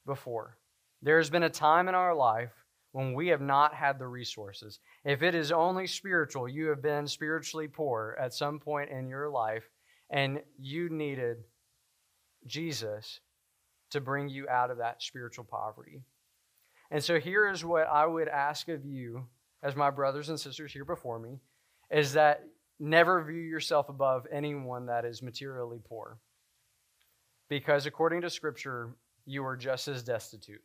before. 0.05 0.57
There's 1.01 1.29
been 1.29 1.43
a 1.43 1.49
time 1.49 1.87
in 1.87 1.95
our 1.95 2.15
life 2.15 2.51
when 2.91 3.13
we 3.13 3.27
have 3.27 3.41
not 3.41 3.73
had 3.73 3.99
the 3.99 4.07
resources. 4.07 4.79
If 5.05 5.23
it 5.23 5.35
is 5.35 5.51
only 5.51 5.87
spiritual, 5.87 6.47
you 6.47 6.67
have 6.67 6.81
been 6.81 7.07
spiritually 7.07 7.67
poor 7.67 8.17
at 8.19 8.33
some 8.33 8.59
point 8.59 8.89
in 8.89 9.07
your 9.07 9.29
life 9.29 9.69
and 10.09 10.41
you 10.57 10.89
needed 10.89 11.37
Jesus 12.45 13.19
to 13.93 14.01
bring 14.01 14.29
you 14.29 14.47
out 14.49 14.69
of 14.69 14.77
that 14.77 15.01
spiritual 15.01 15.45
poverty. 15.45 16.01
And 16.91 17.03
so 17.03 17.19
here 17.19 17.49
is 17.49 17.65
what 17.65 17.87
I 17.87 18.05
would 18.05 18.27
ask 18.27 18.67
of 18.67 18.85
you 18.85 19.25
as 19.63 19.75
my 19.75 19.89
brothers 19.89 20.29
and 20.29 20.39
sisters 20.39 20.73
here 20.73 20.85
before 20.85 21.17
me 21.17 21.39
is 21.89 22.13
that 22.13 22.43
never 22.79 23.23
view 23.23 23.41
yourself 23.41 23.89
above 23.89 24.27
anyone 24.31 24.87
that 24.87 25.05
is 25.05 25.21
materially 25.21 25.79
poor. 25.83 26.17
Because 27.49 27.85
according 27.85 28.21
to 28.21 28.29
Scripture, 28.29 28.95
you 29.25 29.45
are 29.45 29.55
just 29.55 29.87
as 29.87 30.03
destitute. 30.03 30.61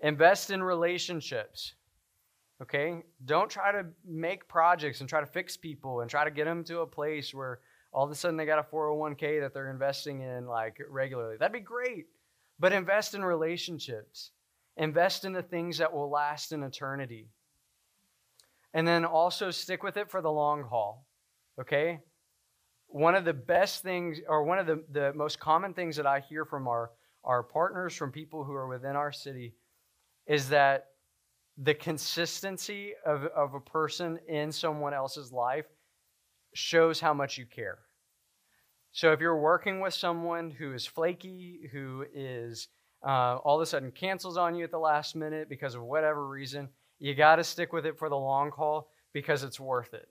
Invest 0.00 0.50
in 0.50 0.62
relationships. 0.62 1.74
Okay? 2.62 3.02
Don't 3.24 3.50
try 3.50 3.72
to 3.72 3.86
make 4.06 4.48
projects 4.48 5.00
and 5.00 5.08
try 5.08 5.20
to 5.20 5.26
fix 5.26 5.56
people 5.56 6.00
and 6.00 6.10
try 6.10 6.24
to 6.24 6.30
get 6.30 6.44
them 6.44 6.64
to 6.64 6.80
a 6.80 6.86
place 6.86 7.32
where 7.32 7.60
all 7.94 8.04
of 8.04 8.10
a 8.10 8.14
sudden 8.14 8.36
they 8.36 8.44
got 8.44 8.58
a 8.58 8.74
401k 8.74 9.40
that 9.40 9.54
they're 9.54 9.70
investing 9.70 10.20
in 10.20 10.46
like 10.46 10.78
regularly. 10.90 11.36
That'd 11.38 11.52
be 11.52 11.60
great. 11.60 12.06
But 12.58 12.72
invest 12.72 13.14
in 13.14 13.24
relationships. 13.24 14.32
Invest 14.76 15.24
in 15.24 15.32
the 15.32 15.42
things 15.42 15.78
that 15.78 15.92
will 15.92 16.10
last 16.10 16.50
in 16.50 16.64
eternity. 16.64 17.28
And 18.74 18.86
then 18.86 19.04
also 19.04 19.52
stick 19.52 19.84
with 19.84 19.96
it 19.96 20.10
for 20.10 20.20
the 20.20 20.30
long 20.30 20.64
haul. 20.64 21.06
Okay? 21.60 22.00
One 22.88 23.14
of 23.14 23.24
the 23.24 23.32
best 23.32 23.84
things, 23.84 24.20
or 24.28 24.42
one 24.42 24.58
of 24.58 24.66
the, 24.66 24.82
the 24.90 25.12
most 25.14 25.38
common 25.38 25.72
things 25.72 25.94
that 25.96 26.06
I 26.06 26.18
hear 26.18 26.44
from 26.44 26.66
our, 26.66 26.90
our 27.22 27.44
partners, 27.44 27.94
from 27.94 28.10
people 28.10 28.42
who 28.42 28.54
are 28.54 28.66
within 28.66 28.96
our 28.96 29.12
city, 29.12 29.54
is 30.26 30.48
that 30.48 30.88
the 31.58 31.74
consistency 31.74 32.94
of, 33.06 33.26
of 33.26 33.54
a 33.54 33.60
person 33.60 34.18
in 34.26 34.50
someone 34.50 34.92
else's 34.92 35.30
life 35.32 35.66
shows 36.54 36.98
how 36.98 37.14
much 37.14 37.38
you 37.38 37.46
care. 37.46 37.78
So 38.94 39.10
if 39.10 39.18
you're 39.18 39.36
working 39.36 39.80
with 39.80 39.92
someone 39.92 40.52
who 40.52 40.72
is 40.72 40.86
flaky, 40.86 41.68
who 41.72 42.06
is 42.14 42.68
uh, 43.04 43.38
all 43.38 43.56
of 43.56 43.62
a 43.62 43.66
sudden 43.66 43.90
cancels 43.90 44.36
on 44.36 44.54
you 44.54 44.62
at 44.62 44.70
the 44.70 44.78
last 44.78 45.16
minute 45.16 45.48
because 45.48 45.74
of 45.74 45.82
whatever 45.82 46.28
reason, 46.28 46.68
you 47.00 47.12
got 47.16 47.36
to 47.36 47.44
stick 47.44 47.72
with 47.72 47.86
it 47.86 47.98
for 47.98 48.08
the 48.08 48.16
long 48.16 48.52
haul 48.52 48.88
because 49.12 49.42
it's 49.42 49.58
worth 49.58 49.94
it. 49.94 50.08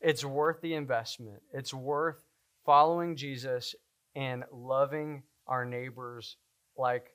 It's 0.00 0.24
worth 0.24 0.62
the 0.62 0.72
investment. 0.72 1.42
It's 1.52 1.74
worth 1.74 2.24
following 2.64 3.16
Jesus 3.16 3.74
and 4.14 4.44
loving 4.50 5.22
our 5.46 5.66
neighbors 5.66 6.38
like 6.78 7.10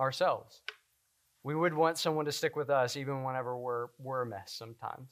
ourselves. 0.00 0.62
We 1.42 1.54
would 1.54 1.74
want 1.74 1.98
someone 1.98 2.24
to 2.24 2.32
stick 2.32 2.56
with 2.56 2.70
us 2.70 2.96
even 2.96 3.22
whenever 3.22 3.58
we're, 3.58 3.88
we're 3.98 4.22
a 4.22 4.26
mess 4.26 4.54
sometimes. 4.56 5.10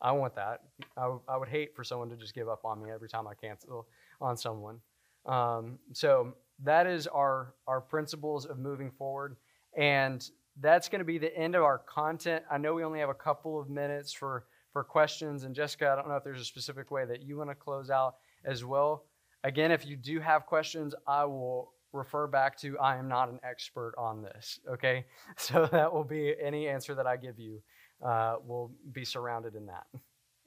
I 0.00 0.12
want 0.12 0.36
that. 0.36 0.60
I, 0.96 1.02
w- 1.02 1.22
I 1.28 1.36
would 1.36 1.48
hate 1.48 1.74
for 1.74 1.82
someone 1.82 2.08
to 2.10 2.16
just 2.16 2.36
give 2.36 2.48
up 2.48 2.64
on 2.64 2.80
me 2.80 2.92
every 2.92 3.08
time 3.08 3.26
I 3.26 3.34
cancel 3.34 3.88
on 4.20 4.36
someone. 4.36 4.78
Um, 5.26 5.78
so 5.92 6.34
that 6.62 6.86
is 6.86 7.06
our 7.06 7.54
our 7.66 7.80
principles 7.80 8.46
of 8.46 8.58
moving 8.58 8.90
forward. 8.90 9.36
And 9.76 10.28
that's 10.60 10.88
going 10.88 10.98
to 10.98 11.04
be 11.04 11.18
the 11.18 11.34
end 11.36 11.54
of 11.54 11.62
our 11.62 11.78
content. 11.78 12.44
I 12.50 12.58
know 12.58 12.74
we 12.74 12.84
only 12.84 13.00
have 13.00 13.08
a 13.08 13.14
couple 13.14 13.60
of 13.60 13.68
minutes 13.68 14.12
for 14.12 14.44
for 14.72 14.84
questions. 14.84 15.44
And 15.44 15.54
jessica 15.54 15.90
i 15.90 15.96
don't 15.96 16.08
know 16.08 16.16
if 16.16 16.24
there's 16.24 16.40
a 16.40 16.44
specific 16.44 16.90
way 16.90 17.04
that 17.04 17.22
you 17.22 17.36
want 17.36 17.50
to 17.50 17.54
close 17.54 17.90
out 17.90 18.16
as 18.44 18.64
well. 18.64 19.04
Again 19.44 19.70
if 19.70 19.86
you 19.86 19.96
do 19.96 20.20
have 20.20 20.46
questions 20.46 20.94
i 21.06 21.24
will 21.24 21.72
refer 21.92 22.26
back 22.26 22.56
to 22.58 22.78
i 22.78 22.96
am 22.96 23.08
not 23.08 23.28
an 23.30 23.40
expert 23.42 23.94
on 23.98 24.22
this 24.22 24.60
okay? 24.70 25.04
So 25.36 25.66
that 25.72 25.92
will 25.92 26.04
be 26.04 26.34
any 26.40 26.68
answer 26.68 26.94
that 26.94 27.06
i 27.06 27.16
give 27.16 27.38
you 27.38 27.62
uh, 28.04 28.36
will 28.46 28.72
be 28.92 29.04
surrounded 29.04 29.54
in 29.54 29.66
that. 29.66 29.86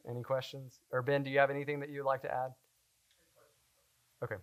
Any 0.09 0.23
questions? 0.23 0.79
Or 0.91 1.01
ben 1.01 1.23
do 1.23 1.29
you 1.29 1.39
have 1.39 1.51
anything 1.51 1.79
that 1.79 1.89
you'd 1.89 2.05
like 2.05 2.21
to 2.23 2.33
add 2.33 2.51
okay 4.23 4.35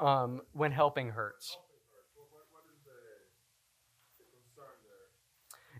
um, 0.00 0.40
when 0.52 0.72
helping 0.72 1.10
hurts. 1.10 1.56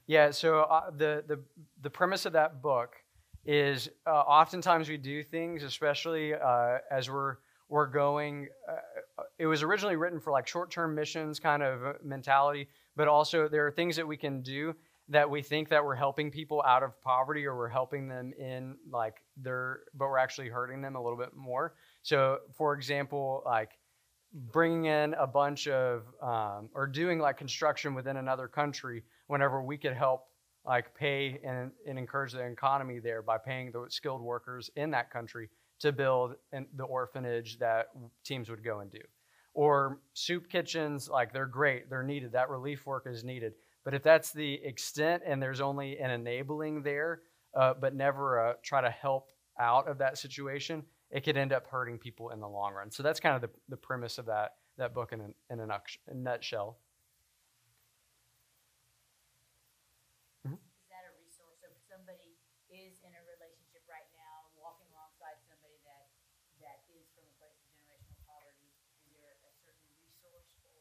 Yeah, 0.06 0.32
so 0.32 0.62
uh, 0.62 0.90
the, 0.90 1.22
the, 1.26 1.38
the 1.82 1.90
premise 1.90 2.26
of 2.26 2.32
that 2.32 2.62
book 2.62 2.96
is 3.44 3.88
uh, 4.06 4.10
oftentimes 4.10 4.88
we 4.88 4.96
do 4.96 5.22
things, 5.22 5.62
especially 5.62 6.34
uh, 6.34 6.78
as 6.90 7.08
we're, 7.08 7.36
we're 7.68 7.86
going. 7.86 8.48
Uh, 8.68 9.22
it 9.38 9.46
was 9.46 9.62
originally 9.62 9.94
written 9.94 10.18
for 10.18 10.32
like 10.32 10.48
short 10.48 10.70
term 10.70 10.96
missions 10.96 11.38
kind 11.38 11.62
of 11.62 12.02
mentality, 12.02 12.68
but 12.96 13.08
also 13.08 13.48
there 13.48 13.66
are 13.66 13.70
things 13.70 13.96
that 13.96 14.06
we 14.06 14.16
can 14.16 14.42
do 14.42 14.74
that 15.08 15.28
we 15.28 15.42
think 15.42 15.68
that 15.68 15.84
we're 15.84 15.96
helping 15.96 16.30
people 16.30 16.62
out 16.64 16.84
of 16.84 17.00
poverty 17.02 17.44
or 17.44 17.56
we're 17.56 17.68
helping 17.68 18.08
them 18.08 18.32
in 18.38 18.76
like 18.90 19.16
their, 19.36 19.80
but 19.92 20.08
we're 20.08 20.18
actually 20.18 20.48
hurting 20.48 20.80
them 20.80 20.94
a 20.94 21.02
little 21.02 21.18
bit 21.18 21.34
more. 21.34 21.74
So, 22.02 22.38
for 22.56 22.74
example, 22.74 23.42
like 23.44 23.70
bringing 24.32 24.84
in 24.84 25.14
a 25.14 25.26
bunch 25.26 25.66
of 25.66 26.04
um, 26.22 26.68
or 26.74 26.86
doing 26.86 27.18
like 27.18 27.36
construction 27.36 27.94
within 27.94 28.18
another 28.18 28.46
country 28.46 29.02
whenever 29.26 29.60
we 29.60 29.76
could 29.76 29.94
help 29.94 30.26
like 30.64 30.94
pay 30.94 31.40
and, 31.44 31.72
and 31.88 31.98
encourage 31.98 32.32
the 32.32 32.44
economy 32.44 33.00
there 33.00 33.22
by 33.22 33.38
paying 33.38 33.72
the 33.72 33.86
skilled 33.88 34.20
workers 34.20 34.70
in 34.76 34.90
that 34.92 35.10
country 35.10 35.48
to 35.80 35.90
build 35.90 36.36
in 36.52 36.66
the 36.76 36.84
orphanage 36.84 37.58
that 37.58 37.88
teams 38.24 38.48
would 38.48 38.62
go 38.62 38.80
and 38.80 38.90
do 38.92 39.00
or 39.54 39.98
soup 40.14 40.48
kitchens 40.48 41.08
like 41.08 41.32
they're 41.32 41.46
great 41.46 41.88
they're 41.90 42.02
needed 42.02 42.32
that 42.32 42.48
relief 42.48 42.86
work 42.86 43.06
is 43.06 43.24
needed 43.24 43.52
but 43.84 43.94
if 43.94 44.02
that's 44.02 44.32
the 44.32 44.54
extent 44.64 45.22
and 45.26 45.42
there's 45.42 45.60
only 45.60 45.98
an 45.98 46.10
enabling 46.10 46.82
there 46.82 47.20
uh, 47.54 47.74
but 47.80 47.94
never 47.94 48.50
uh, 48.50 48.52
try 48.62 48.80
to 48.80 48.90
help 48.90 49.30
out 49.58 49.88
of 49.88 49.98
that 49.98 50.16
situation 50.16 50.82
it 51.10 51.26
could 51.26 51.36
end 51.36 51.52
up 51.52 51.66
hurting 51.66 51.98
people 51.98 52.30
in 52.30 52.38
the 52.38 52.48
long 52.48 52.72
run. 52.72 52.90
So 52.90 53.02
that's 53.02 53.18
kind 53.18 53.34
of 53.34 53.42
the, 53.42 53.50
the 53.68 53.76
premise 53.76 54.18
of 54.18 54.26
that, 54.26 54.62
that 54.78 54.94
book 54.94 55.10
in, 55.12 55.34
in 55.50 55.58
a, 55.58 55.66
nutshell. 56.14 56.78
Mm-hmm. 60.46 60.54
Is 60.54 60.86
that 60.94 61.02
a 61.02 61.12
resource? 61.18 61.58
So 61.58 61.66
if 61.66 61.82
somebody 61.90 62.38
is 62.70 62.94
in 63.02 63.10
a 63.10 63.22
relationship 63.26 63.82
right 63.90 64.06
now, 64.14 64.54
walking 64.54 64.86
alongside 64.94 65.42
somebody 65.50 65.82
that, 65.82 66.06
that 66.62 66.86
is 66.94 67.02
from 67.18 67.26
a 67.26 67.34
place 67.42 67.58
of 67.58 67.66
generational 67.74 68.22
poverty, 68.30 68.70
is 69.10 69.18
there 69.18 69.34
a 69.34 69.50
certain 69.66 69.90
resource 69.98 70.46
or 70.62 70.78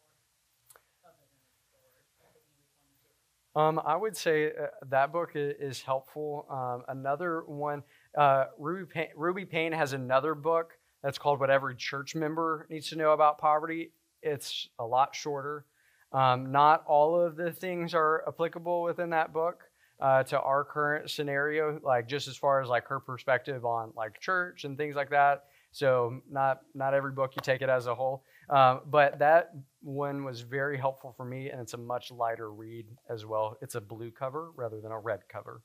other 1.09 1.25
than 1.25 1.41
the 1.41 1.57
story 1.65 1.89
that 1.89 2.05
you 2.13 2.21
would 2.21 2.69
point 2.85 2.93
to? 3.01 3.09
Um, 3.55 3.81
I 3.83 3.95
would 3.95 4.15
say 4.15 4.47
uh, 4.47 4.67
that 4.89 5.11
book 5.11 5.31
is 5.35 5.81
helpful. 5.81 6.45
Um, 6.49 6.83
another 6.87 7.43
one, 7.47 7.83
uh, 8.17 8.45
Ruby, 8.57 8.85
Payne, 8.85 9.09
Ruby 9.15 9.45
Payne 9.45 9.71
has 9.71 9.93
another 9.93 10.35
book 10.35 10.73
that's 11.03 11.17
called 11.17 11.39
What 11.39 11.49
Every 11.49 11.75
Church 11.75 12.15
Member 12.15 12.67
Needs 12.69 12.89
to 12.89 12.95
Know 12.95 13.11
About 13.11 13.37
Poverty. 13.37 13.91
It's 14.21 14.67
a 14.77 14.85
lot 14.85 15.15
shorter. 15.15 15.65
Um, 16.11 16.51
not 16.51 16.83
all 16.87 17.19
of 17.19 17.35
the 17.35 17.51
things 17.51 17.93
are 17.93 18.23
applicable 18.27 18.83
within 18.83 19.11
that 19.11 19.31
book 19.33 19.63
uh, 19.99 20.23
to 20.23 20.39
our 20.39 20.63
current 20.63 21.09
scenario, 21.09 21.79
like 21.83 22.07
just 22.07 22.27
as 22.27 22.37
far 22.37 22.61
as 22.61 22.69
like 22.69 22.85
her 22.87 22.99
perspective 22.99 23.65
on 23.65 23.91
like 23.95 24.19
church 24.19 24.63
and 24.63 24.77
things 24.77 24.95
like 24.95 25.09
that. 25.09 25.45
So 25.71 26.21
not 26.29 26.61
not 26.73 26.93
every 26.93 27.11
book 27.11 27.33
you 27.35 27.41
take 27.43 27.61
it 27.61 27.69
as 27.69 27.85
a 27.85 27.93
whole, 27.93 28.23
um, 28.49 28.81
but 28.87 29.19
that 29.19 29.51
one 29.81 30.23
was 30.23 30.41
very 30.41 30.77
helpful 30.77 31.13
for 31.15 31.25
me, 31.25 31.49
and 31.49 31.61
it's 31.61 31.73
a 31.73 31.77
much 31.77 32.11
lighter 32.11 32.51
read 32.51 32.87
as 33.09 33.25
well. 33.25 33.57
It's 33.61 33.75
a 33.75 33.81
blue 33.81 34.11
cover 34.11 34.51
rather 34.55 34.81
than 34.81 34.91
a 34.91 34.99
red 34.99 35.21
cover, 35.29 35.61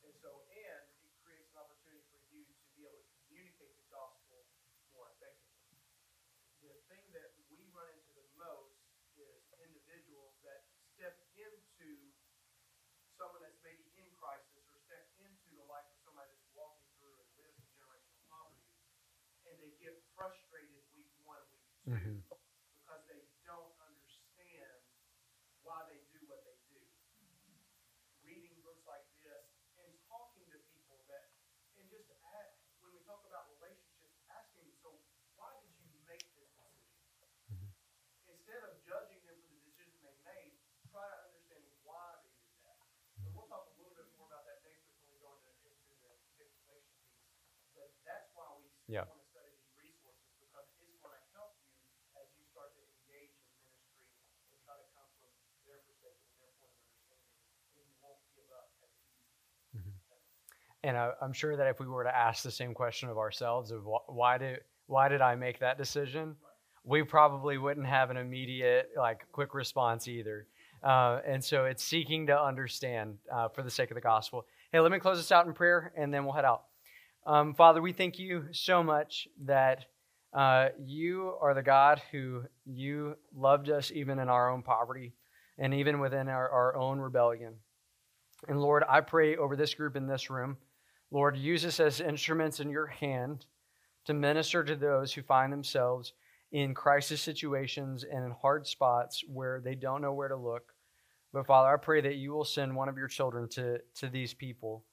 And 0.04 0.14
so, 0.22 0.44
and 0.52 0.84
it 1.04 1.12
creates 1.24 1.48
an 1.52 1.58
opportunity 1.64 2.04
for 2.12 2.20
you 2.30 2.44
to 2.46 2.54
be 2.76 2.84
able 2.86 3.00
to 3.02 3.14
communicate 3.26 3.74
the 3.80 3.88
gospel 3.90 4.46
more 4.92 5.10
effectively. 5.16 5.74
The 6.62 6.76
thing 6.92 7.04
that 7.16 7.34
we 7.50 7.64
run 7.72 7.88
into 7.92 8.12
the 8.16 8.28
most 8.40 8.76
is 9.16 9.40
individuals 9.64 10.36
that 10.44 10.68
step 10.96 11.16
into 11.36 11.90
someone 13.18 13.42
that's 13.44 13.60
maybe 13.64 13.86
in 13.98 14.08
crisis 14.20 14.64
or 14.70 14.78
step 14.86 15.06
into 15.24 15.50
the 15.56 15.66
life 15.72 15.86
of 15.88 15.98
somebody 16.04 16.30
that's 16.34 16.50
walking 16.54 16.88
through 17.00 17.16
and 17.18 17.30
lives 17.40 17.56
in 17.58 17.68
generational 17.80 18.20
poverty, 18.28 18.68
and 19.48 19.56
they 19.62 19.72
get 19.80 19.96
frustrated 20.16 20.84
week 20.94 21.12
one, 21.86 21.94
week 21.96 22.04
2 22.04 22.16
Mhm. 22.16 22.24
because 22.84 23.04
they 23.08 23.24
don't 23.46 23.74
understand 23.82 24.84
why 25.64 25.84
they 25.90 26.00
do 26.12 26.20
what 26.28 26.44
they 26.44 26.56
do. 26.68 26.80
Reading 28.24 28.62
books 28.64 28.86
like 28.88 29.04
this 29.20 29.44
and 29.78 29.92
talking 30.08 30.48
to 30.52 30.60
people 30.72 31.04
that, 31.08 31.36
and 31.76 31.90
just 31.90 32.08
ask, 32.24 32.56
when 32.80 32.94
we 32.96 33.04
talk 33.04 33.24
about 33.28 33.52
relationships, 33.60 34.16
asking, 34.32 34.72
so 34.82 35.04
why 35.36 35.52
did 35.60 35.76
you 35.84 35.92
make 36.08 36.24
this 36.36 36.48
decision? 36.56 37.76
Instead 38.28 38.64
of 38.64 38.80
judging 38.84 39.20
them 39.28 39.42
for 39.44 39.52
the 39.52 39.60
decision 39.68 40.00
they 40.04 40.16
made, 40.24 40.56
try 40.92 41.04
to 41.04 41.18
understand 41.28 41.64
why 41.84 42.16
they 42.24 42.32
did 42.40 42.56
that. 42.64 42.80
And 43.26 43.36
we'll 43.36 43.48
talk 43.52 43.68
a 43.68 43.76
little 43.76 43.96
bit 43.96 44.08
more 44.16 44.28
about 44.32 44.46
that 44.48 44.64
next 44.64 44.88
week 44.88 45.00
when 45.04 45.12
we 45.12 45.20
go 45.20 45.36
into, 45.36 45.52
into 45.68 45.84
the 45.88 45.96
contextualization 46.00 46.96
piece. 47.12 47.28
But 47.76 47.92
that's 48.08 48.32
why 48.36 48.48
we 48.56 48.72
Yeah. 48.88 49.04
want 49.08 49.20
to 49.20 49.28
study 49.28 49.52
these 49.52 49.76
resources 49.76 50.32
because 50.40 50.68
it's 50.80 50.96
going 51.04 51.20
to 51.20 51.26
help 51.36 51.60
you 51.60 51.76
as 52.16 52.30
you 52.38 52.46
start 52.46 52.72
to 52.76 52.82
engage 52.84 53.36
in 53.42 53.50
ministry 53.66 54.14
and 54.52 54.62
try 54.64 54.78
to 54.78 54.88
come 54.94 55.10
from 55.20 55.34
their 55.66 55.80
perspective 55.84 56.30
and 56.32 56.40
their 56.40 56.54
point 56.62 56.72
of 56.72 56.80
understanding, 56.86 57.34
and 57.76 57.84
you 57.90 57.96
won't 58.00 58.22
give 58.36 58.50
up 58.52 58.72
as 58.84 58.92
easy. 59.02 59.34
And 60.84 60.98
I, 60.98 61.12
I'm 61.22 61.34
sure 61.34 61.56
that 61.56 61.68
if 61.68 61.80
we 61.80 61.88
were 61.88 62.04
to 62.04 62.16
ask 62.16 62.44
the 62.44 62.52
same 62.52 62.74
question 62.74 63.10
of 63.10 63.18
ourselves 63.18 63.72
of 63.72 63.84
wh- 63.84 64.10
why 64.10 64.38
did 64.38 64.60
why 64.88 65.08
did 65.08 65.22
I 65.22 65.36
make 65.36 65.60
that 65.60 65.78
decision, 65.78 66.36
we 66.84 67.04
probably 67.04 67.58
wouldn't 67.58 67.88
have 67.88 68.10
an 68.10 68.18
immediate 68.18 68.90
like 68.98 69.26
quick 69.32 69.54
response 69.54 70.08
either. 70.08 70.48
Uh, 70.84 71.22
and 71.26 71.42
so 71.42 71.64
it's 71.64 71.84
seeking 71.84 72.28
to 72.28 72.38
understand 72.40 73.18
uh, 73.32 73.48
for 73.48 73.64
the 73.64 73.70
sake 73.70 73.90
of 73.92 73.96
the 73.96 74.02
gospel. 74.02 74.46
Hey, 74.72 74.82
let 74.82 74.92
me 74.92 75.00
close 75.00 75.18
this 75.18 75.32
out 75.32 75.46
in 75.46 75.54
prayer, 75.54 75.94
and 75.96 76.14
then 76.14 76.26
we'll 76.26 76.34
head 76.34 76.44
out. 76.44 76.64
Um, 77.26 77.54
Father, 77.54 77.82
we 77.82 77.94
thank 77.94 78.20
you 78.20 78.46
so 78.52 78.84
much 78.84 79.30
that 79.46 79.86
uh, 80.34 80.70
you 80.84 81.36
are 81.40 81.54
the 81.54 81.64
God 81.64 82.02
who 82.12 82.44
you 82.66 83.16
loved 83.34 83.70
us 83.70 83.92
even 83.92 84.20
in 84.20 84.28
our 84.28 84.50
own 84.50 84.62
poverty 84.62 85.14
and 85.58 85.74
even 85.74 86.00
within 86.00 86.28
our, 86.28 86.50
our 86.50 86.76
own 86.76 87.00
rebellion. 87.00 87.54
And 88.48 88.60
Lord, 88.60 88.84
I 88.90 89.00
pray 89.00 89.38
over 89.38 89.56
this 89.56 89.74
group 89.74 89.96
in 89.96 90.08
this 90.08 90.30
room. 90.30 90.58
Lord, 91.14 91.38
use 91.38 91.64
us 91.64 91.80
as 91.80 92.02
instruments 92.02 92.60
in 92.60 92.72
your 92.72 92.88
hand 92.88 93.46
to 94.06 94.16
minister 94.16 94.64
to 94.64 94.76
those 94.76 95.14
who 95.14 95.22
find 95.22 95.54
themselves 95.54 96.14
in 96.52 96.74
crisis 96.74 97.22
situations 97.22 98.04
and 98.04 98.26
in 98.26 98.32
hard 98.32 98.66
spots 98.66 99.24
where 99.28 99.62
they 99.62 99.76
don't 99.76 100.02
know 100.02 100.14
where 100.14 100.28
to 100.28 100.36
look. 100.36 100.74
But 101.32 101.46
Father, 101.46 101.70
I 101.70 101.78
pray 101.78 102.02
that 102.02 102.16
you 102.16 102.32
will 102.32 102.44
send 102.44 102.76
one 102.76 102.90
of 102.90 102.98
your 102.98 103.08
children 103.08 103.48
to, 103.50 103.78
to 104.00 104.10
these 104.10 104.34
people. 104.34 104.86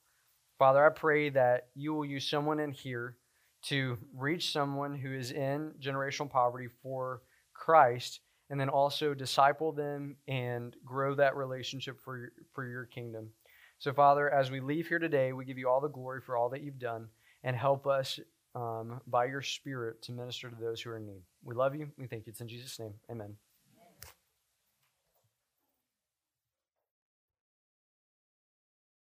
Father, 0.59 0.85
I 0.85 0.91
pray 0.91 1.31
that 1.31 1.69
you 1.75 1.95
will 1.95 2.05
use 2.05 2.29
someone 2.29 2.61
in 2.61 2.73
here 2.73 3.17
to 3.63 3.97
reach 4.15 4.53
someone 4.53 4.95
who 4.95 5.15
is 5.15 5.33
in 5.33 5.73
generational 5.81 6.29
poverty 6.29 6.69
for 6.83 7.23
Christ 7.55 8.21
and 8.51 8.61
then 8.61 8.69
also 8.69 9.15
disciple 9.15 9.73
them 9.73 10.17
and 10.29 10.77
grow 10.85 11.15
that 11.15 11.35
relationship 11.35 11.99
for 11.99 12.31
for 12.53 12.67
your 12.67 12.85
kingdom. 12.85 13.31
So, 13.81 13.95
Father, 13.95 14.29
as 14.29 14.51
we 14.51 14.61
leave 14.61 14.89
here 14.89 14.99
today, 14.99 15.33
we 15.33 15.47
give 15.47 15.57
you 15.57 15.67
all 15.67 15.81
the 15.81 15.89
glory 15.89 16.21
for 16.21 16.37
all 16.37 16.51
that 16.51 16.63
you've 16.63 16.79
done 16.79 17.09
and 17.43 17.57
help 17.57 17.87
us 17.87 18.21
um, 18.55 19.01
by 19.07 19.25
your 19.25 19.41
Spirit 19.41 20.03
to 20.03 20.13
minister 20.13 20.51
to 20.51 20.57
those 20.61 20.83
who 20.83 20.91
are 20.91 20.99
in 20.99 21.07
need. 21.07 21.23
We 21.43 21.55
love 21.55 21.75
you. 21.75 21.89
We 21.97 22.07
thank 22.07 22.27
you. 22.27 22.31
It's 22.31 22.43
in 22.43 22.49
Jesus' 22.49 22.79
name. 22.79 22.93
Amen. 23.11 23.37